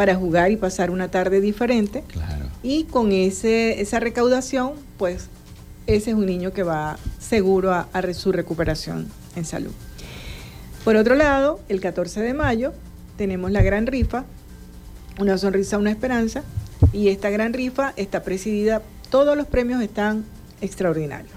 para 0.00 0.14
jugar 0.14 0.50
y 0.50 0.56
pasar 0.56 0.90
una 0.90 1.10
tarde 1.10 1.42
diferente. 1.42 2.04
Y 2.62 2.84
con 2.84 3.12
ese, 3.12 3.82
esa 3.82 4.00
recaudación, 4.00 4.72
pues 4.96 5.28
ese 5.86 6.12
es 6.12 6.16
un 6.16 6.24
niño 6.24 6.54
que 6.54 6.62
va 6.62 6.96
seguro 7.18 7.70
a, 7.74 7.86
su 8.14 8.32
recuperación 8.32 9.08
en 9.36 9.44
salud. 9.44 9.72
Por 10.84 10.96
otro 10.96 11.16
lado, 11.16 11.60
el 11.68 11.82
14 11.82 12.22
de 12.22 12.32
mayo 12.32 12.72
tenemos 13.18 13.50
la 13.50 13.60
gran 13.60 13.86
rifa, 13.86 14.24
una 15.18 15.36
sonrisa, 15.36 15.76
una 15.76 15.90
esperanza, 15.90 16.44
y 16.94 17.08
esta 17.08 17.28
gran 17.28 17.52
rifa 17.52 17.92
está 17.96 18.22
presidida, 18.22 18.80
todos 19.10 19.36
los 19.36 19.48
premios 19.48 19.82
están 19.82 20.24
extraordinarios. 20.62 21.34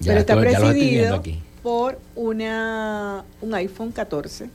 Ya 0.00 0.08
pero 0.08 0.20
está 0.22 0.34
viendo 0.34 0.60
presidido 0.60 1.22
por 1.62 2.00
una, 2.16 3.24
un 3.40 3.54
iPhone 3.54 3.92
14, 3.92 4.50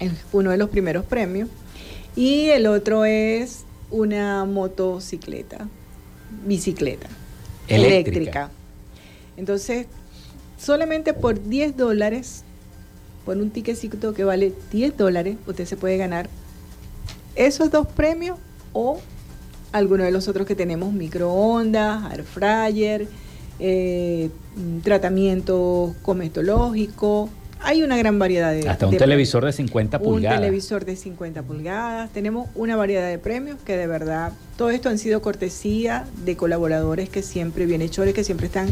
es 0.00 0.12
uno 0.32 0.50
de 0.50 0.58
los 0.58 0.68
primeros 0.68 1.06
premios, 1.06 1.48
y 2.16 2.46
el 2.50 2.66
otro 2.66 3.04
es 3.04 3.64
una 3.90 4.44
motocicleta, 4.44 5.68
bicicleta 6.46 7.08
Eléctrica. 7.68 7.96
eléctrica. 8.08 8.50
Entonces, 9.36 9.86
solamente 10.58 11.14
por 11.14 11.42
10 11.42 11.76
dólares, 11.76 12.44
por 13.24 13.36
un 13.36 13.50
ticketcito 13.50 14.14
que 14.14 14.24
vale 14.24 14.52
10 14.72 14.96
dólares, 14.96 15.36
usted 15.46 15.64
se 15.64 15.76
puede 15.76 15.96
ganar 15.96 16.28
esos 17.34 17.70
dos 17.70 17.86
premios 17.86 18.38
o 18.72 19.00
alguno 19.72 20.04
de 20.04 20.10
los 20.10 20.28
otros 20.28 20.46
que 20.46 20.54
tenemos, 20.54 20.92
microondas, 20.92 22.12
air 22.12 22.24
fryer, 22.24 23.08
eh, 23.58 24.30
tratamiento 24.82 25.94
cometológico. 26.02 27.28
Hay 27.64 27.82
una 27.82 27.96
gran 27.96 28.18
variedad 28.18 28.52
de 28.52 28.68
Hasta 28.68 28.86
un 28.86 28.92
de 28.92 28.98
televisor 28.98 29.44
de 29.44 29.52
50 29.52 29.98
un 29.98 30.04
pulgadas. 30.04 30.40
televisor 30.40 30.84
de 30.84 30.96
50 30.96 31.42
pulgadas. 31.42 32.10
Tenemos 32.12 32.48
una 32.54 32.76
variedad 32.76 33.08
de 33.08 33.18
premios 33.18 33.58
que 33.64 33.76
de 33.76 33.86
verdad, 33.86 34.32
todo 34.56 34.70
esto 34.70 34.88
han 34.88 34.98
sido 34.98 35.22
cortesía 35.22 36.06
de 36.24 36.36
colaboradores 36.36 37.08
que 37.08 37.22
siempre, 37.22 37.66
bienhechores, 37.66 38.14
que 38.14 38.24
siempre 38.24 38.46
están 38.46 38.68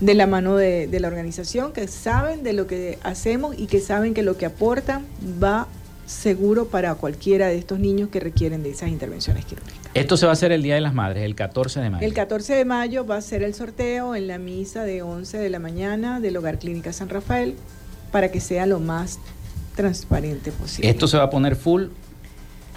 de 0.00 0.14
la 0.14 0.26
mano 0.26 0.56
de, 0.56 0.86
de 0.86 1.00
la 1.00 1.08
organización, 1.08 1.72
que 1.72 1.88
saben 1.88 2.42
de 2.42 2.52
lo 2.52 2.66
que 2.66 2.98
hacemos 3.02 3.58
y 3.58 3.66
que 3.66 3.80
saben 3.80 4.14
que 4.14 4.22
lo 4.22 4.36
que 4.36 4.46
aportan 4.46 5.04
va 5.42 5.66
seguro 6.06 6.68
para 6.68 6.94
cualquiera 6.94 7.48
de 7.48 7.58
estos 7.58 7.78
niños 7.78 8.08
que 8.08 8.18
requieren 8.18 8.62
de 8.62 8.70
esas 8.70 8.88
intervenciones 8.88 9.44
quirúrgicas. 9.44 9.90
Esto 9.94 10.16
se 10.16 10.26
va 10.26 10.32
a 10.32 10.34
hacer 10.34 10.52
el 10.52 10.62
Día 10.62 10.74
de 10.74 10.80
las 10.80 10.94
Madres, 10.94 11.22
el 11.24 11.34
14 11.34 11.80
de 11.80 11.90
mayo. 11.90 12.06
El 12.06 12.14
14 12.14 12.54
de 12.54 12.64
mayo 12.64 13.06
va 13.06 13.16
a 13.16 13.20
ser 13.20 13.42
el 13.42 13.54
sorteo 13.54 14.14
en 14.14 14.26
la 14.26 14.38
misa 14.38 14.84
de 14.84 15.02
11 15.02 15.38
de 15.38 15.50
la 15.50 15.58
mañana 15.58 16.20
del 16.20 16.36
Hogar 16.36 16.58
Clínica 16.58 16.92
San 16.92 17.08
Rafael 17.08 17.56
para 18.10 18.30
que 18.30 18.40
sea 18.40 18.66
lo 18.66 18.80
más 18.80 19.18
transparente 19.76 20.50
posible. 20.52 20.90
Esto 20.90 21.06
se 21.06 21.16
va 21.16 21.24
a 21.24 21.30
poner 21.30 21.56
full 21.56 21.84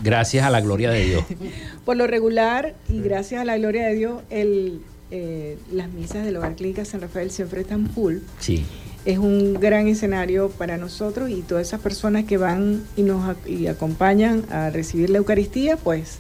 gracias 0.04 0.46
a 0.46 0.50
la 0.50 0.62
gloria 0.62 0.92
de 0.92 1.06
Dios. 1.06 1.24
Por 1.86 1.98
lo 1.98 2.08
regular, 2.08 2.76
y 2.90 3.02
gracias 3.02 3.42
a 3.42 3.46
la 3.46 3.58
gloria 3.58 3.88
de 3.88 3.96
Dios, 3.96 4.22
el, 4.30 4.82
eh, 5.12 5.58
las 5.72 5.90
misas 5.90 6.26
del 6.26 6.38
Hogar 6.38 6.56
Clínica 6.56 6.86
San 6.86 7.02
Rafael 7.02 7.32
siempre 7.32 7.62
están 7.62 7.90
full. 7.90 8.18
Sí. 8.40 8.66
Es 9.04 9.18
un 9.18 9.56
gran 9.56 9.88
escenario 9.88 10.50
para 10.50 10.78
nosotros 10.78 11.30
y 11.30 11.42
todas 11.42 11.68
esas 11.68 11.82
personas 11.82 12.26
que 12.26 12.38
van 12.38 12.84
y 12.96 13.02
nos 13.02 13.36
y 13.48 13.66
acompañan 13.68 14.46
a 14.52 14.70
recibir 14.70 15.10
la 15.10 15.18
Eucaristía, 15.18 15.76
pues 15.76 16.20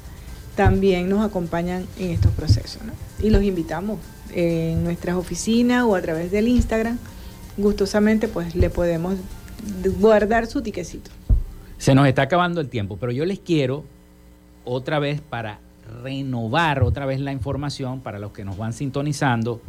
también 0.55 1.07
nos 1.07 1.23
acompañan 1.23 1.85
en 1.99 2.11
estos 2.11 2.31
procesos. 2.31 2.81
¿no? 2.83 2.93
Y 3.25 3.29
los 3.29 3.43
invitamos 3.43 3.99
en 4.33 4.83
nuestras 4.83 5.15
oficinas 5.15 5.83
o 5.83 5.95
a 5.95 6.01
través 6.01 6.31
del 6.31 6.47
Instagram. 6.47 6.97
Gustosamente, 7.57 8.27
pues 8.27 8.55
le 8.55 8.69
podemos 8.69 9.15
guardar 9.99 10.47
su 10.47 10.61
tiquecito. 10.61 11.11
Se 11.77 11.95
nos 11.95 12.07
está 12.07 12.23
acabando 12.23 12.61
el 12.61 12.69
tiempo, 12.69 12.97
pero 12.97 13.11
yo 13.11 13.25
les 13.25 13.39
quiero 13.39 13.83
otra 14.65 14.99
vez 14.99 15.21
para 15.21 15.59
renovar 16.03 16.83
otra 16.83 17.05
vez 17.05 17.19
la 17.19 17.31
información 17.31 17.99
para 17.99 18.19
los 18.19 18.31
que 18.31 18.45
nos 18.45 18.57
van 18.57 18.73
sintonizando. 18.73 19.61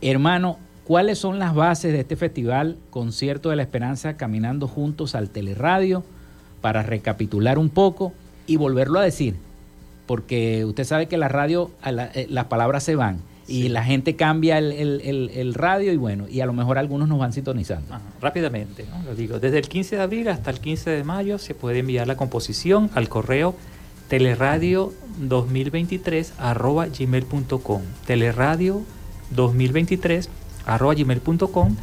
Hermano, 0.00 0.58
¿cuáles 0.84 1.18
son 1.18 1.38
las 1.38 1.54
bases 1.54 1.92
de 1.92 2.00
este 2.00 2.16
festival 2.16 2.76
Concierto 2.90 3.50
de 3.50 3.56
la 3.56 3.62
Esperanza 3.62 4.16
Caminando 4.16 4.68
Juntos 4.68 5.14
al 5.14 5.30
Teleradio? 5.30 6.04
Para 6.60 6.82
recapitular 6.82 7.58
un 7.58 7.70
poco 7.70 8.12
y 8.46 8.56
volverlo 8.56 8.98
a 8.98 9.02
decir, 9.02 9.36
porque 10.06 10.64
usted 10.64 10.84
sabe 10.84 11.06
que 11.06 11.16
la 11.16 11.28
radio, 11.28 11.70
eh, 11.84 12.26
las 12.28 12.46
palabras 12.46 12.82
se 12.82 12.96
van 12.96 13.20
y 13.48 13.68
la 13.68 13.84
gente 13.84 14.16
cambia 14.16 14.58
el, 14.58 14.72
el- 14.72 15.00
el- 15.04 15.30
el 15.34 15.54
radio 15.54 15.92
y 15.92 15.96
bueno, 15.96 16.26
y 16.28 16.40
a 16.40 16.46
lo 16.46 16.52
mejor 16.52 16.78
algunos 16.78 17.08
nos 17.08 17.18
van 17.18 17.32
sintonizando. 17.32 17.94
Ajá, 17.94 18.02
rápidamente, 18.20 18.84
¿no? 18.90 19.02
lo 19.04 19.14
digo. 19.14 19.38
Desde 19.38 19.58
el 19.58 19.68
15 19.68 19.96
de 19.96 20.02
abril 20.02 20.28
hasta 20.28 20.50
el 20.50 20.58
15 20.60 20.90
de 20.90 21.04
mayo 21.04 21.38
se 21.38 21.54
puede 21.54 21.78
enviar 21.78 22.06
la 22.08 22.16
composición 22.16 22.90
al 22.94 23.08
correo 23.08 23.54
teleradio 24.08 24.92
2023 25.18 26.32
arroba 26.38 26.86
gmail.com 26.86 27.82
teleradio 28.06 28.82
2023 29.30 30.28
arroba 30.66 30.94
gmail.com 30.94 31.76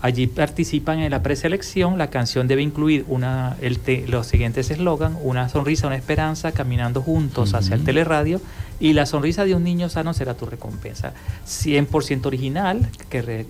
allí 0.00 0.26
participan 0.28 1.00
en 1.00 1.10
la 1.10 1.22
preselección 1.22 1.98
la 1.98 2.08
canción 2.10 2.46
debe 2.48 2.62
incluir 2.62 3.04
una 3.08 3.56
el 3.60 3.78
te- 3.80 4.06
los 4.08 4.26
siguientes 4.28 4.70
eslogan 4.70 5.16
una 5.22 5.48
sonrisa 5.48 5.86
una 5.88 5.96
esperanza 5.96 6.52
caminando 6.52 7.02
juntos 7.02 7.54
hacia 7.54 7.74
el 7.74 7.82
teleradio 7.84 8.40
y 8.80 8.92
la 8.92 9.06
sonrisa 9.06 9.44
de 9.44 9.54
un 9.54 9.64
niño 9.64 9.88
sano 9.88 10.14
será 10.14 10.34
tu 10.34 10.46
recompensa. 10.46 11.12
100% 11.46 12.26
original 12.26 12.88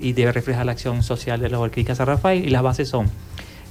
y 0.01 0.13
debe 0.13 0.33
reflejar 0.33 0.67
la 0.67 0.73
acción 0.73 1.03
social 1.03 1.41
de 1.41 1.51
la 1.51 1.69
Clínica 1.69 1.95
San 1.95 2.07
Rafael. 2.07 2.45
Y 2.45 2.51
las 2.51 2.63
bases 2.63 2.89
son 2.89 3.11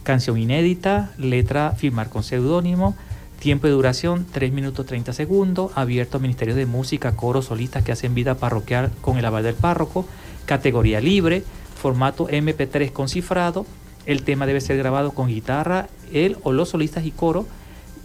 canción 0.04 0.38
inédita, 0.38 1.12
letra 1.18 1.72
firmar 1.72 2.10
con 2.10 2.24
seudónimo, 2.24 2.96
tiempo 3.40 3.68
de 3.68 3.74
duración 3.74 4.26
3 4.32 4.52
minutos 4.52 4.86
30 4.86 5.14
segundos, 5.14 5.72
abierto 5.76 6.18
a 6.18 6.20
ministerios 6.20 6.58
de 6.58 6.66
música, 6.66 7.16
coros, 7.16 7.46
solistas 7.46 7.84
que 7.84 7.92
hacen 7.92 8.16
vida 8.16 8.36
parroquial 8.36 8.92
con 9.02 9.18
el 9.18 9.26
aval 9.26 9.44
del 9.44 9.56
párroco, 9.56 10.06
categoría 10.46 11.02
libre, 11.02 11.44
formato 11.76 12.28
MP3 12.28 12.92
con 12.92 13.10
cifrado, 13.10 13.66
el 14.06 14.24
tema 14.24 14.46
debe 14.46 14.62
ser 14.62 14.78
grabado 14.78 15.12
con 15.12 15.28
guitarra, 15.28 15.90
él 16.14 16.38
o 16.44 16.54
los 16.54 16.70
solistas 16.70 17.06
y 17.06 17.12
coro, 17.12 17.46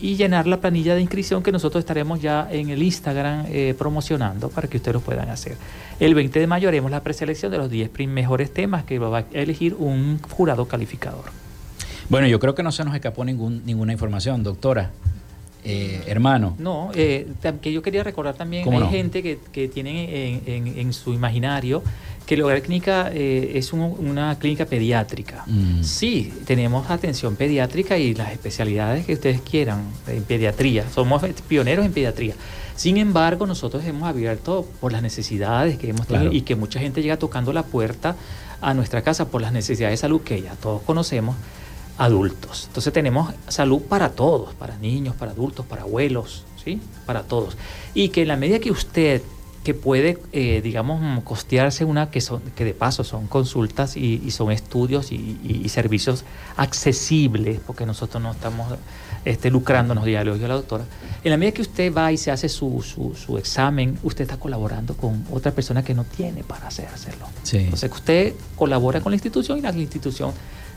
y 0.03 0.17
llenar 0.17 0.47
la 0.49 0.61
planilla 0.61 0.95
de 0.97 1.01
inscripción 1.01 1.43
que 1.45 1.53
nosotros 1.53 1.81
estaremos 1.81 2.21
ya 2.21 2.49
en 2.51 2.69
el 2.71 2.83
Instagram 2.83 3.47
eh, 3.49 3.75
promocionando 3.79 4.51
para 4.51 4.67
que 4.69 4.77
ustedes 4.79 4.95
lo 4.95 5.01
puedan 5.01 5.31
hacer. 5.31 5.57
El 6.01 6.15
20 6.17 6.41
de 6.41 6.47
mayo 6.49 6.69
haremos 6.69 6.91
la 6.91 7.03
preselección 7.05 7.53
de 7.53 7.59
los 7.59 7.71
10 7.71 7.89
prim- 7.89 8.11
mejores 8.11 8.53
temas 8.53 8.83
que 8.85 8.99
va 8.99 9.19
a 9.19 9.25
elegir 9.33 9.75
un 9.79 10.19
jurado 10.29 10.67
calificador. 10.67 11.27
Bueno, 12.09 12.27
yo 12.27 12.41
creo 12.41 12.55
que 12.55 12.65
no 12.65 12.73
se 12.73 12.85
nos 12.85 12.95
escapó 12.97 13.25
ningún, 13.25 13.63
ninguna 13.65 13.93
información, 13.93 14.43
doctora. 14.43 14.91
Eh, 15.65 16.03
hermano. 16.09 16.57
No, 16.59 16.91
eh, 16.93 17.29
que 17.63 17.73
yo 17.73 17.83
quería 17.83 18.03
recordar 18.03 18.35
también, 18.35 18.65
¿Cómo 18.65 18.79
hay 18.79 18.85
no? 18.85 18.91
gente 18.91 19.23
que, 19.23 19.39
que 19.53 19.69
tiene 19.69 20.33
en, 20.35 20.43
en- 20.67 20.79
en 20.81 20.93
su 20.93 21.13
imaginario 21.15 21.85
que 22.27 22.35
el 22.35 22.43
hogar 22.43 22.63
clínica 22.63 23.11
eh, 23.13 23.53
es 23.57 23.73
un- 23.73 23.81
una 23.99 24.39
clínica 24.39 24.65
pediátrica. 24.67 25.45
Mm. 25.47 25.83
Sí, 25.83 26.33
tenemos 26.47 26.89
atención 26.91 27.35
pediátrica 27.37 27.99
y 27.99 28.15
las 28.15 28.33
especialidades 28.33 29.05
que 29.07 29.15
ustedes 29.15 29.41
quieran 29.41 29.83
en 30.07 30.23
pediatría. 30.23 30.85
Somos 30.95 31.23
pioneros 31.49 31.85
en 31.85 31.93
pediatría. 31.93 32.35
Sin 32.77 32.97
embargo, 32.97 33.47
nosotros 33.47 33.85
hemos 33.85 34.05
abierto 34.09 34.67
por 34.81 34.93
las 34.93 35.03
necesidades 35.03 35.79
que 35.79 35.91
hemos 35.91 36.07
tenido 36.07 36.25
Claro. 36.31 36.37
y 36.37 36.43
que 36.43 36.57
mucha 36.57 36.81
gente 36.81 37.03
llega 37.03 37.19
tocando 37.19 37.53
la 37.53 37.65
puerta 37.65 38.17
a 38.61 38.73
nuestra 38.75 39.03
casa 39.03 39.27
por 39.29 39.43
las 39.43 39.53
necesidades 39.53 39.95
de 39.99 40.03
salud 40.03 40.21
que 40.23 40.41
ya 40.41 40.55
todos 40.55 40.83
conocemos 40.83 41.35
adultos. 41.99 42.65
Entonces 42.69 42.93
tenemos 42.93 43.33
salud 43.49 43.83
para 43.83 44.11
todos, 44.11 44.55
para 44.55 44.77
niños, 44.79 45.15
para 45.17 45.33
adultos, 45.33 45.67
para 45.67 45.83
abuelos, 45.83 46.45
¿sí? 46.65 46.81
Para 47.07 47.23
todos. 47.25 47.57
Y 47.95 48.09
que 48.09 48.23
en 48.23 48.29
la 48.29 48.37
medida 48.37 48.59
que 48.61 48.71
usted 48.71 49.23
que 49.65 49.75
puede, 49.75 50.19
eh, 50.33 50.61
digamos, 50.63 51.23
costearse 51.23 51.85
una 51.85 52.11
que 52.11 52.21
son 52.21 52.43
que 52.57 52.65
de 52.65 52.75
paso 52.75 53.05
son 53.05 53.29
consultas 53.29 53.97
y, 53.97 54.21
y 54.25 54.31
son 54.33 54.51
estudios 54.51 55.13
y, 55.13 55.39
y- 55.45 55.69
servicios 55.69 56.25
accesibles, 56.57 57.61
porque 57.65 57.87
nosotros 57.87 58.21
no 58.23 58.33
estamos 58.33 58.75
este, 59.25 59.51
lucrándonos, 59.51 60.05
lo 60.05 60.35
dijo 60.35 60.49
la 60.49 60.55
doctora. 60.55 60.85
En 61.23 61.31
la 61.31 61.37
medida 61.37 61.53
que 61.55 61.63
usted 61.63 61.95
va 61.95 62.11
y 62.11 62.17
se 62.17 62.33
hace 62.33 62.49
su, 62.49 62.83
su, 62.83 63.15
su 63.15 63.39
examen, 63.39 63.97
usted 64.03 64.23
está 64.23 64.37
colaborando 64.37 64.95
con 64.97 65.25
otra 65.31 65.53
persona 65.53 65.85
que 65.85 65.95
no 65.95 66.03
tiene 66.05 66.43
para 66.43 66.67
hacer, 66.67 66.89
hacerlo. 66.89 67.27
Sí. 67.45 67.59
Entonces 67.59 67.89
que 67.89 67.97
usted 67.97 68.35
colabora 68.57 69.01
con 69.01 69.13
la 69.13 69.17
institución 69.17 69.59
y 69.59 69.61
la 69.61 69.71
institución 69.73 70.33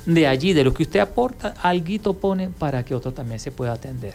de 0.05 0.27
allí, 0.27 0.53
de 0.53 0.63
lo 0.63 0.73
que 0.75 0.83
usted 0.83 0.99
aporta, 0.99 1.55
alguito 1.63 2.13
pone 2.13 2.49
para 2.49 2.85
que 2.85 2.93
otro 2.93 3.11
también 3.13 3.39
se 3.39 3.51
pueda 3.51 3.73
atender. 3.73 4.13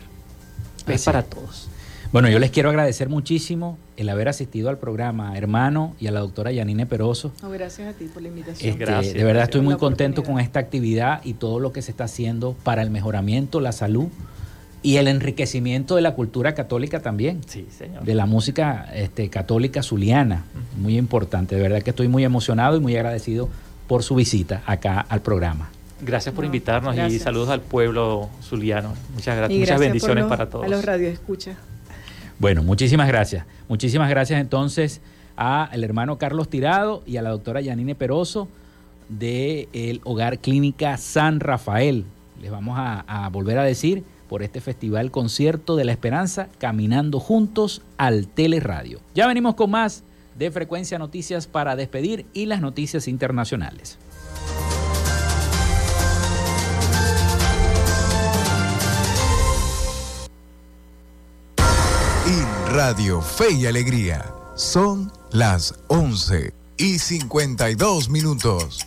Es 0.86 0.94
Así 0.94 1.04
para 1.06 1.18
es. 1.20 1.28
todos. 1.30 1.68
Bueno, 2.12 2.28
yo 2.28 2.40
les 2.40 2.50
quiero 2.50 2.70
agradecer 2.70 3.08
muchísimo 3.08 3.78
el 3.96 4.08
haber 4.08 4.28
asistido 4.28 4.68
al 4.68 4.78
programa, 4.78 5.38
hermano, 5.38 5.94
y 6.00 6.08
a 6.08 6.10
la 6.10 6.18
doctora 6.18 6.50
Yanine 6.50 6.84
Peroso. 6.84 7.30
gracias 7.40 7.94
a 7.94 7.96
ti 7.96 8.06
por 8.06 8.20
la 8.20 8.28
invitación. 8.28 8.70
Este, 8.70 8.84
gracias, 8.84 9.14
de 9.14 9.22
verdad 9.22 9.44
estoy 9.44 9.60
muy 9.60 9.76
contento 9.76 10.24
con 10.24 10.40
esta 10.40 10.58
actividad 10.58 11.20
y 11.22 11.34
todo 11.34 11.60
lo 11.60 11.72
que 11.72 11.82
se 11.82 11.92
está 11.92 12.04
haciendo 12.04 12.56
para 12.64 12.82
el 12.82 12.90
mejoramiento, 12.90 13.60
la 13.60 13.70
salud 13.70 14.08
y 14.82 14.96
el 14.96 15.06
enriquecimiento 15.06 15.94
de 15.94 16.02
la 16.02 16.14
cultura 16.14 16.52
católica 16.56 17.00
también. 17.00 17.42
Sí, 17.46 17.68
señor. 17.70 18.02
De 18.02 18.14
la 18.16 18.26
música 18.26 18.88
este, 18.92 19.28
católica 19.28 19.84
zuliana. 19.84 20.46
Muy 20.78 20.98
importante. 20.98 21.54
De 21.54 21.62
verdad 21.62 21.80
que 21.80 21.90
estoy 21.90 22.08
muy 22.08 22.24
emocionado 22.24 22.76
y 22.76 22.80
muy 22.80 22.96
agradecido 22.96 23.48
por 23.86 24.02
su 24.02 24.16
visita 24.16 24.64
acá 24.66 25.00
al 25.00 25.22
programa. 25.22 25.70
Gracias 26.00 26.34
por 26.34 26.44
invitarnos 26.44 26.96
y 26.96 27.20
saludos 27.20 27.50
al 27.50 27.60
pueblo 27.60 28.30
zuliano. 28.42 28.94
Muchas 29.14 29.36
gracias. 29.36 29.60
Muchas 29.60 29.78
bendiciones 29.78 30.24
para 30.24 30.50
todos. 30.50 30.64
A 30.64 30.68
los 30.68 30.84
radioescuchas. 30.84 31.56
Bueno, 32.40 32.62
muchísimas 32.62 33.06
gracias. 33.06 33.44
Muchísimas 33.68 34.08
gracias 34.08 34.40
entonces 34.40 35.02
al 35.36 35.84
hermano 35.84 36.16
Carlos 36.16 36.48
Tirado 36.48 37.02
y 37.06 37.18
a 37.18 37.22
la 37.22 37.28
doctora 37.28 37.60
Yanine 37.60 37.94
Peroso 37.94 38.48
del 39.10 40.00
Hogar 40.04 40.38
Clínica 40.38 40.96
San 40.96 41.40
Rafael. 41.40 42.06
Les 42.40 42.50
vamos 42.50 42.76
a, 42.78 43.28
volver 43.30 43.58
a 43.58 43.62
decir 43.62 44.04
por 44.26 44.42
este 44.42 44.62
festival 44.62 45.10
Concierto 45.10 45.76
de 45.76 45.84
la 45.84 45.92
Esperanza, 45.92 46.48
caminando 46.58 47.20
juntos 47.20 47.82
al 47.98 48.26
Teleradio. 48.26 49.00
Ya 49.14 49.26
venimos 49.26 49.54
con 49.54 49.70
más 49.70 50.02
de 50.38 50.50
Frecuencia 50.50 50.98
Noticias 50.98 51.46
para 51.46 51.76
despedir 51.76 52.24
y 52.32 52.46
las 52.46 52.62
noticias 52.62 53.06
internacionales. 53.06 53.98
Radio 62.72 63.20
Fe 63.20 63.50
y 63.50 63.66
Alegría. 63.66 64.32
Son 64.54 65.12
las 65.32 65.74
11 65.88 66.54
y 66.76 67.00
52 67.00 68.08
minutos. 68.08 68.86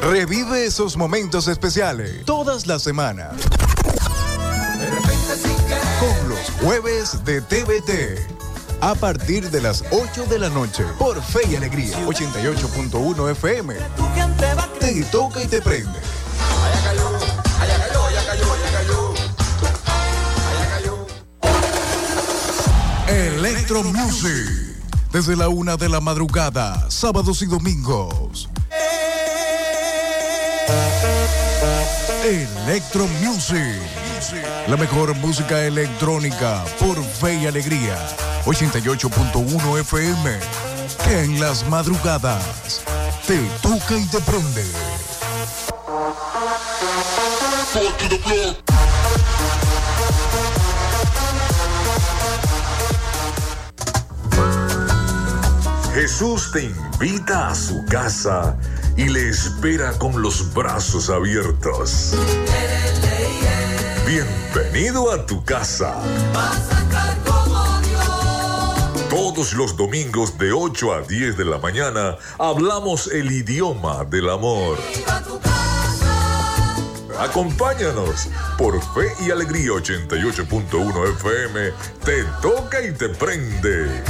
Revive 0.00 0.64
esos 0.64 0.96
momentos 0.96 1.48
especiales 1.48 2.24
todas 2.24 2.66
las 2.66 2.82
semanas. 2.82 3.34
Con 6.00 6.28
los 6.30 6.50
jueves 6.62 7.22
de 7.26 7.42
TVT. 7.42 8.40
A 8.80 8.94
partir 8.94 9.50
de 9.50 9.60
las 9.60 9.84
8 9.90 10.24
de 10.30 10.38
la 10.38 10.48
noche 10.48 10.84
por 10.98 11.22
Fe 11.22 11.40
y 11.50 11.56
Alegría 11.56 11.94
88.1 12.06 13.30
FM. 13.32 13.74
Te 14.80 15.04
toca 15.04 15.42
y 15.42 15.46
te 15.46 15.60
prende. 15.60 15.98
Electro 23.80 24.04
Music. 24.04 24.76
Desde 25.10 25.36
la 25.36 25.48
una 25.48 25.76
de 25.78 25.88
la 25.88 26.00
madrugada, 26.00 26.90
sábados 26.90 27.40
y 27.40 27.46
domingos. 27.46 28.50
Electro 32.22 33.08
Music. 33.22 33.80
La 34.68 34.76
mejor 34.76 35.16
música 35.16 35.64
electrónica 35.64 36.62
por 36.78 37.02
fe 37.02 37.36
y 37.36 37.46
alegría. 37.46 37.96
88.1 38.44 39.80
FM. 39.80 40.38
Que 41.04 41.24
en 41.24 41.40
las 41.40 41.66
madrugadas 41.68 42.82
te 43.26 43.38
toca 43.62 43.96
y 43.96 44.04
te 44.08 44.20
prende. 44.20 44.64
Jesús 56.00 56.50
te 56.50 56.62
invita 56.62 57.50
a 57.50 57.54
su 57.54 57.84
casa 57.84 58.56
y 58.96 59.06
le 59.10 59.28
espera 59.28 59.92
con 59.98 60.22
los 60.22 60.54
brazos 60.54 61.10
abiertos. 61.10 62.14
Bienvenido 64.06 65.12
a 65.12 65.26
tu 65.26 65.44
casa. 65.44 66.00
Todos 69.10 69.52
los 69.52 69.76
domingos 69.76 70.38
de 70.38 70.52
8 70.52 70.94
a 70.94 71.02
10 71.02 71.36
de 71.36 71.44
la 71.44 71.58
mañana 71.58 72.16
hablamos 72.38 73.08
el 73.08 73.30
idioma 73.30 74.02
del 74.06 74.30
amor. 74.30 74.78
Acompáñanos 77.18 78.28
por 78.56 78.80
Fe 78.94 79.12
y 79.26 79.30
Alegría 79.30 79.72
88.1 79.72 81.12
FM. 81.16 81.72
Te 82.02 82.24
toca 82.40 82.80
y 82.80 82.90
te 82.92 83.10
prende. 83.10 84.02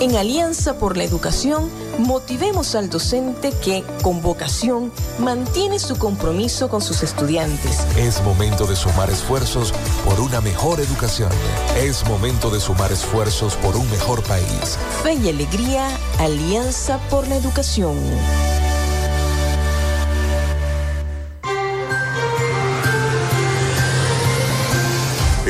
En 0.00 0.16
Alianza 0.16 0.78
por 0.78 0.96
la 0.96 1.04
Educación, 1.04 1.68
motivemos 1.98 2.74
al 2.74 2.88
docente 2.88 3.52
que, 3.62 3.84
con 4.02 4.22
vocación, 4.22 4.90
mantiene 5.18 5.78
su 5.78 5.98
compromiso 5.98 6.70
con 6.70 6.80
sus 6.80 7.02
estudiantes. 7.02 7.80
Es 7.98 8.22
momento 8.22 8.64
de 8.64 8.76
sumar 8.76 9.10
esfuerzos 9.10 9.74
por 10.06 10.18
una 10.20 10.40
mejor 10.40 10.80
educación. 10.80 11.30
Es 11.76 12.02
momento 12.08 12.48
de 12.48 12.60
sumar 12.60 12.90
esfuerzos 12.90 13.56
por 13.56 13.76
un 13.76 13.90
mejor 13.90 14.22
país. 14.22 14.78
Fe 15.02 15.14
y 15.22 15.28
alegría, 15.28 15.86
Alianza 16.18 16.98
por 17.10 17.28
la 17.28 17.36
Educación. 17.36 17.98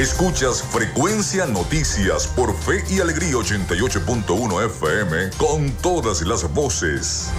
Escuchas 0.00 0.62
Frecuencia 0.62 1.44
Noticias 1.44 2.26
por 2.28 2.56
Fe 2.56 2.82
y 2.88 3.00
Alegría 3.00 3.34
88.1 3.34 4.64
FM 4.64 5.28
con 5.36 5.70
todas 5.72 6.22
las 6.22 6.50
voces. 6.54 7.30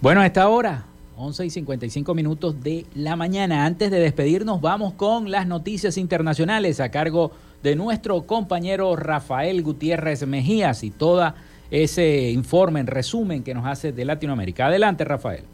Bueno, 0.00 0.20
a 0.20 0.26
esta 0.26 0.48
hora 0.48 0.84
11 1.20 1.46
y 1.46 1.50
55 1.50 2.14
minutos 2.14 2.62
de 2.62 2.86
la 2.94 3.14
mañana. 3.14 3.66
Antes 3.66 3.90
de 3.90 4.00
despedirnos, 4.00 4.60
vamos 4.60 4.94
con 4.94 5.30
las 5.30 5.46
noticias 5.46 5.98
internacionales 5.98 6.80
a 6.80 6.90
cargo 6.90 7.32
de 7.62 7.76
nuestro 7.76 8.22
compañero 8.22 8.96
Rafael 8.96 9.62
Gutiérrez 9.62 10.26
Mejías 10.26 10.82
y 10.82 10.90
todo 10.90 11.34
ese 11.70 12.30
informe 12.30 12.80
en 12.80 12.86
resumen 12.86 13.42
que 13.42 13.52
nos 13.54 13.66
hace 13.66 13.92
de 13.92 14.04
Latinoamérica. 14.04 14.66
Adelante, 14.66 15.04
Rafael. 15.04 15.44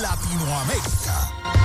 Latinoamérica. 0.00 1.63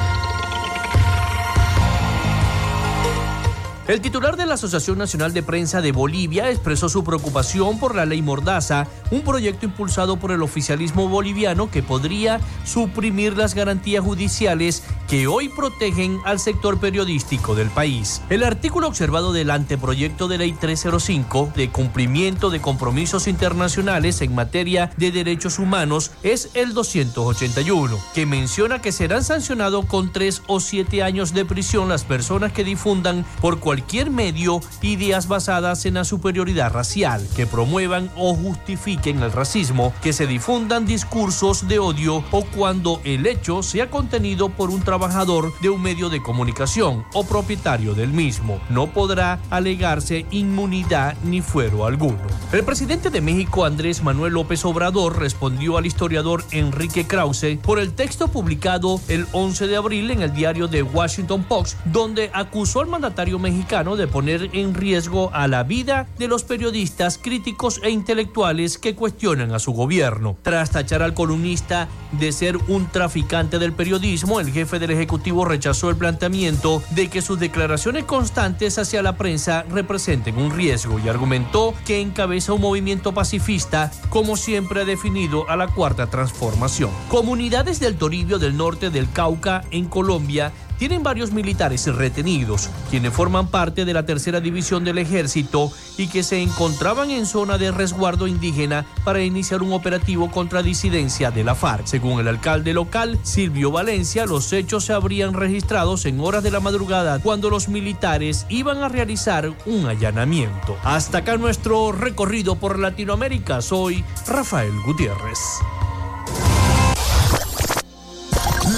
El 3.89 4.01
titular 4.01 4.37
de 4.37 4.45
la 4.45 4.53
Asociación 4.53 4.99
Nacional 4.99 5.33
de 5.33 5.41
Prensa 5.41 5.81
de 5.81 5.91
Bolivia 5.91 6.51
expresó 6.51 6.89
su 6.89 7.03
preocupación 7.03 7.79
por 7.79 7.95
la 7.95 8.05
ley 8.05 8.21
Mordaza, 8.21 8.85
un 9.09 9.21
proyecto 9.21 9.65
impulsado 9.65 10.17
por 10.17 10.31
el 10.31 10.43
oficialismo 10.43 11.09
boliviano 11.09 11.71
que 11.71 11.81
podría 11.81 12.39
suprimir 12.65 13.35
las 13.35 13.55
garantías 13.55 14.05
judiciales 14.05 14.83
que 15.07 15.25
hoy 15.25 15.49
protegen 15.49 16.19
al 16.23 16.39
sector 16.39 16.79
periodístico 16.79 17.55
del 17.55 17.71
país. 17.71 18.21
El 18.29 18.43
artículo 18.43 18.87
observado 18.87 19.33
del 19.33 19.49
anteproyecto 19.49 20.27
de 20.27 20.37
ley 20.37 20.51
305 20.51 21.53
de 21.55 21.71
cumplimiento 21.71 22.51
de 22.51 22.61
compromisos 22.61 23.27
internacionales 23.27 24.21
en 24.21 24.35
materia 24.35 24.91
de 24.97 25.11
derechos 25.11 25.57
humanos 25.57 26.11
es 26.21 26.51
el 26.53 26.75
281, 26.75 27.97
que 28.13 28.27
menciona 28.27 28.83
que 28.83 28.91
serán 28.91 29.23
sancionados 29.23 29.85
con 29.85 30.13
tres 30.13 30.43
o 30.45 30.59
siete 30.59 31.01
años 31.01 31.33
de 31.33 31.43
prisión 31.43 31.89
las 31.89 32.03
personas 32.03 32.53
que 32.53 32.63
difundan 32.63 33.25
por 33.41 33.57
cualquier 33.59 33.78
cualquier 33.79 34.11
medio 34.11 34.59
ideas 34.81 35.29
basadas 35.29 35.85
en 35.85 35.93
la 35.93 36.03
superioridad 36.03 36.73
racial, 36.73 37.25
que 37.33 37.47
promuevan 37.47 38.11
o 38.17 38.35
justifiquen 38.35 39.23
el 39.23 39.31
racismo, 39.31 39.93
que 40.01 40.11
se 40.11 40.27
difundan 40.27 40.85
discursos 40.85 41.65
de 41.69 41.79
odio 41.79 42.21
o 42.31 42.43
cuando 42.43 42.99
el 43.05 43.25
hecho 43.25 43.63
sea 43.63 43.89
contenido 43.89 44.49
por 44.49 44.69
un 44.69 44.81
trabajador 44.81 45.53
de 45.61 45.69
un 45.69 45.81
medio 45.81 46.09
de 46.09 46.21
comunicación 46.21 47.05
o 47.13 47.23
propietario 47.23 47.93
del 47.93 48.09
mismo. 48.09 48.59
No 48.69 48.87
podrá 48.87 49.39
alegarse 49.49 50.25
inmunidad 50.29 51.15
ni 51.23 51.39
fuero 51.39 51.85
alguno. 51.85 52.19
El 52.51 52.65
presidente 52.65 53.09
de 53.09 53.21
México, 53.21 53.63
Andrés 53.63 54.03
Manuel 54.03 54.33
López 54.33 54.65
Obrador, 54.65 55.19
respondió 55.19 55.77
al 55.77 55.85
historiador 55.85 56.43
Enrique 56.51 57.07
Krause 57.07 57.57
por 57.63 57.79
el 57.79 57.93
texto 57.93 58.27
publicado 58.27 58.99
el 59.07 59.25
11 59.31 59.67
de 59.67 59.77
abril 59.77 60.11
en 60.11 60.21
el 60.21 60.33
diario 60.33 60.69
The 60.69 60.83
Washington 60.83 61.45
Post, 61.45 61.77
donde 61.85 62.29
acusó 62.33 62.81
al 62.81 62.87
mandatario 62.87 63.39
mexicano 63.39 63.58
de 63.69 64.07
poner 64.07 64.49
en 64.53 64.73
riesgo 64.73 65.29
a 65.33 65.47
la 65.47 65.63
vida 65.63 66.07
de 66.17 66.27
los 66.27 66.43
periodistas 66.43 67.17
críticos 67.17 67.81
e 67.83 67.89
intelectuales 67.89 68.77
que 68.77 68.95
cuestionan 68.95 69.53
a 69.53 69.59
su 69.59 69.73
gobierno. 69.73 70.37
Tras 70.41 70.71
tachar 70.71 71.03
al 71.03 71.13
columnista 71.13 71.87
de 72.13 72.31
ser 72.31 72.57
un 72.67 72.87
traficante 72.87 73.59
del 73.59 73.73
periodismo, 73.73 74.39
el 74.39 74.51
jefe 74.51 74.79
del 74.79 74.91
Ejecutivo 74.91 75.45
rechazó 75.45 75.89
el 75.89 75.97
planteamiento 75.97 76.81
de 76.91 77.09
que 77.09 77.21
sus 77.21 77.39
declaraciones 77.39 78.05
constantes 78.05 78.79
hacia 78.79 79.03
la 79.03 79.17
prensa 79.17 79.63
representen 79.69 80.37
un 80.37 80.51
riesgo 80.51 80.97
y 80.97 81.09
argumentó 81.09 81.73
que 81.85 82.01
encabeza 82.01 82.53
un 82.53 82.61
movimiento 82.61 83.13
pacifista 83.13 83.91
como 84.09 84.37
siempre 84.37 84.81
ha 84.81 84.85
definido 84.85 85.49
a 85.49 85.55
la 85.55 85.67
cuarta 85.67 86.07
transformación. 86.07 86.91
Comunidades 87.09 87.79
del 87.79 87.97
Toribio 87.97 88.39
del 88.39 88.57
norte 88.57 88.89
del 88.89 89.11
Cauca 89.11 89.63
en 89.71 89.85
Colombia 89.85 90.51
tienen 90.79 91.03
varios 91.03 91.31
militares 91.33 91.85
retenidos, 91.93 92.69
quienes 92.89 93.13
forman 93.13 93.47
parte 93.47 93.83
de 93.85 93.93
la 93.93 94.05
tercera 94.05 94.39
división 94.39 94.83
del 94.85 94.97
ejército 94.97 95.71
y 95.97 96.07
que 96.07 96.23
se 96.23 96.41
encontraban 96.41 97.11
en 97.11 97.25
zona 97.25 97.57
de 97.57 97.71
resguardo 97.71 98.25
indígena 98.25 98.85
para 99.03 99.21
iniciar 99.21 99.61
un 99.61 99.73
operativo 99.73 100.31
contra 100.31 100.63
disidencia 100.63 101.29
de 101.29 101.43
la 101.43 101.53
FARC. 101.53 101.85
Según 101.85 102.21
el 102.21 102.29
alcalde 102.29 102.73
local, 102.73 103.19
Silvio 103.23 103.71
Valencia, 103.71 104.25
los 104.25 104.53
hechos 104.53 104.85
se 104.85 104.93
habrían 104.93 105.33
registrado 105.33 105.89
en 106.05 106.19
horas 106.19 106.43
de 106.43 106.51
la 106.51 106.59
madrugada 106.59 107.19
cuando 107.19 107.49
los 107.49 107.67
militares 107.67 108.45
iban 108.47 108.83
a 108.83 108.89
realizar 108.89 109.51
un 109.65 109.85
allanamiento. 109.85 110.77
Hasta 110.83 111.19
acá 111.19 111.37
nuestro 111.37 111.91
recorrido 111.91 112.55
por 112.55 112.79
Latinoamérica. 112.79 113.61
Soy 113.61 114.03
Rafael 114.27 114.73
Gutiérrez. 114.85 115.39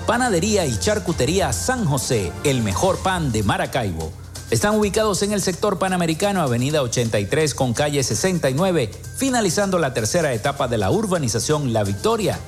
Panadería 0.08 0.66
y 0.66 0.78
Charcutería 0.80 1.54
San 1.54 1.86
José, 1.86 2.32
el 2.44 2.64
mejor 2.64 2.98
pan 3.04 3.32
de 3.32 3.44
Maracaibo 3.44 4.12
están 4.52 4.76
ubicados 4.76 5.22
en 5.22 5.32
el 5.32 5.42
sector 5.42 5.78
panamericano, 5.78 6.42
avenida 6.42 6.82
83 6.82 7.54
con 7.54 7.74
calle 7.74 8.04
69, 8.04 8.90
finalizando 9.18 9.78
la 9.78 9.94
tercera 9.94 10.34
etapa 10.34 10.68
de 10.68 10.78
la 10.78 10.90
urbanización 10.90 11.72
La 11.72 11.84
Victoria. 11.84 12.40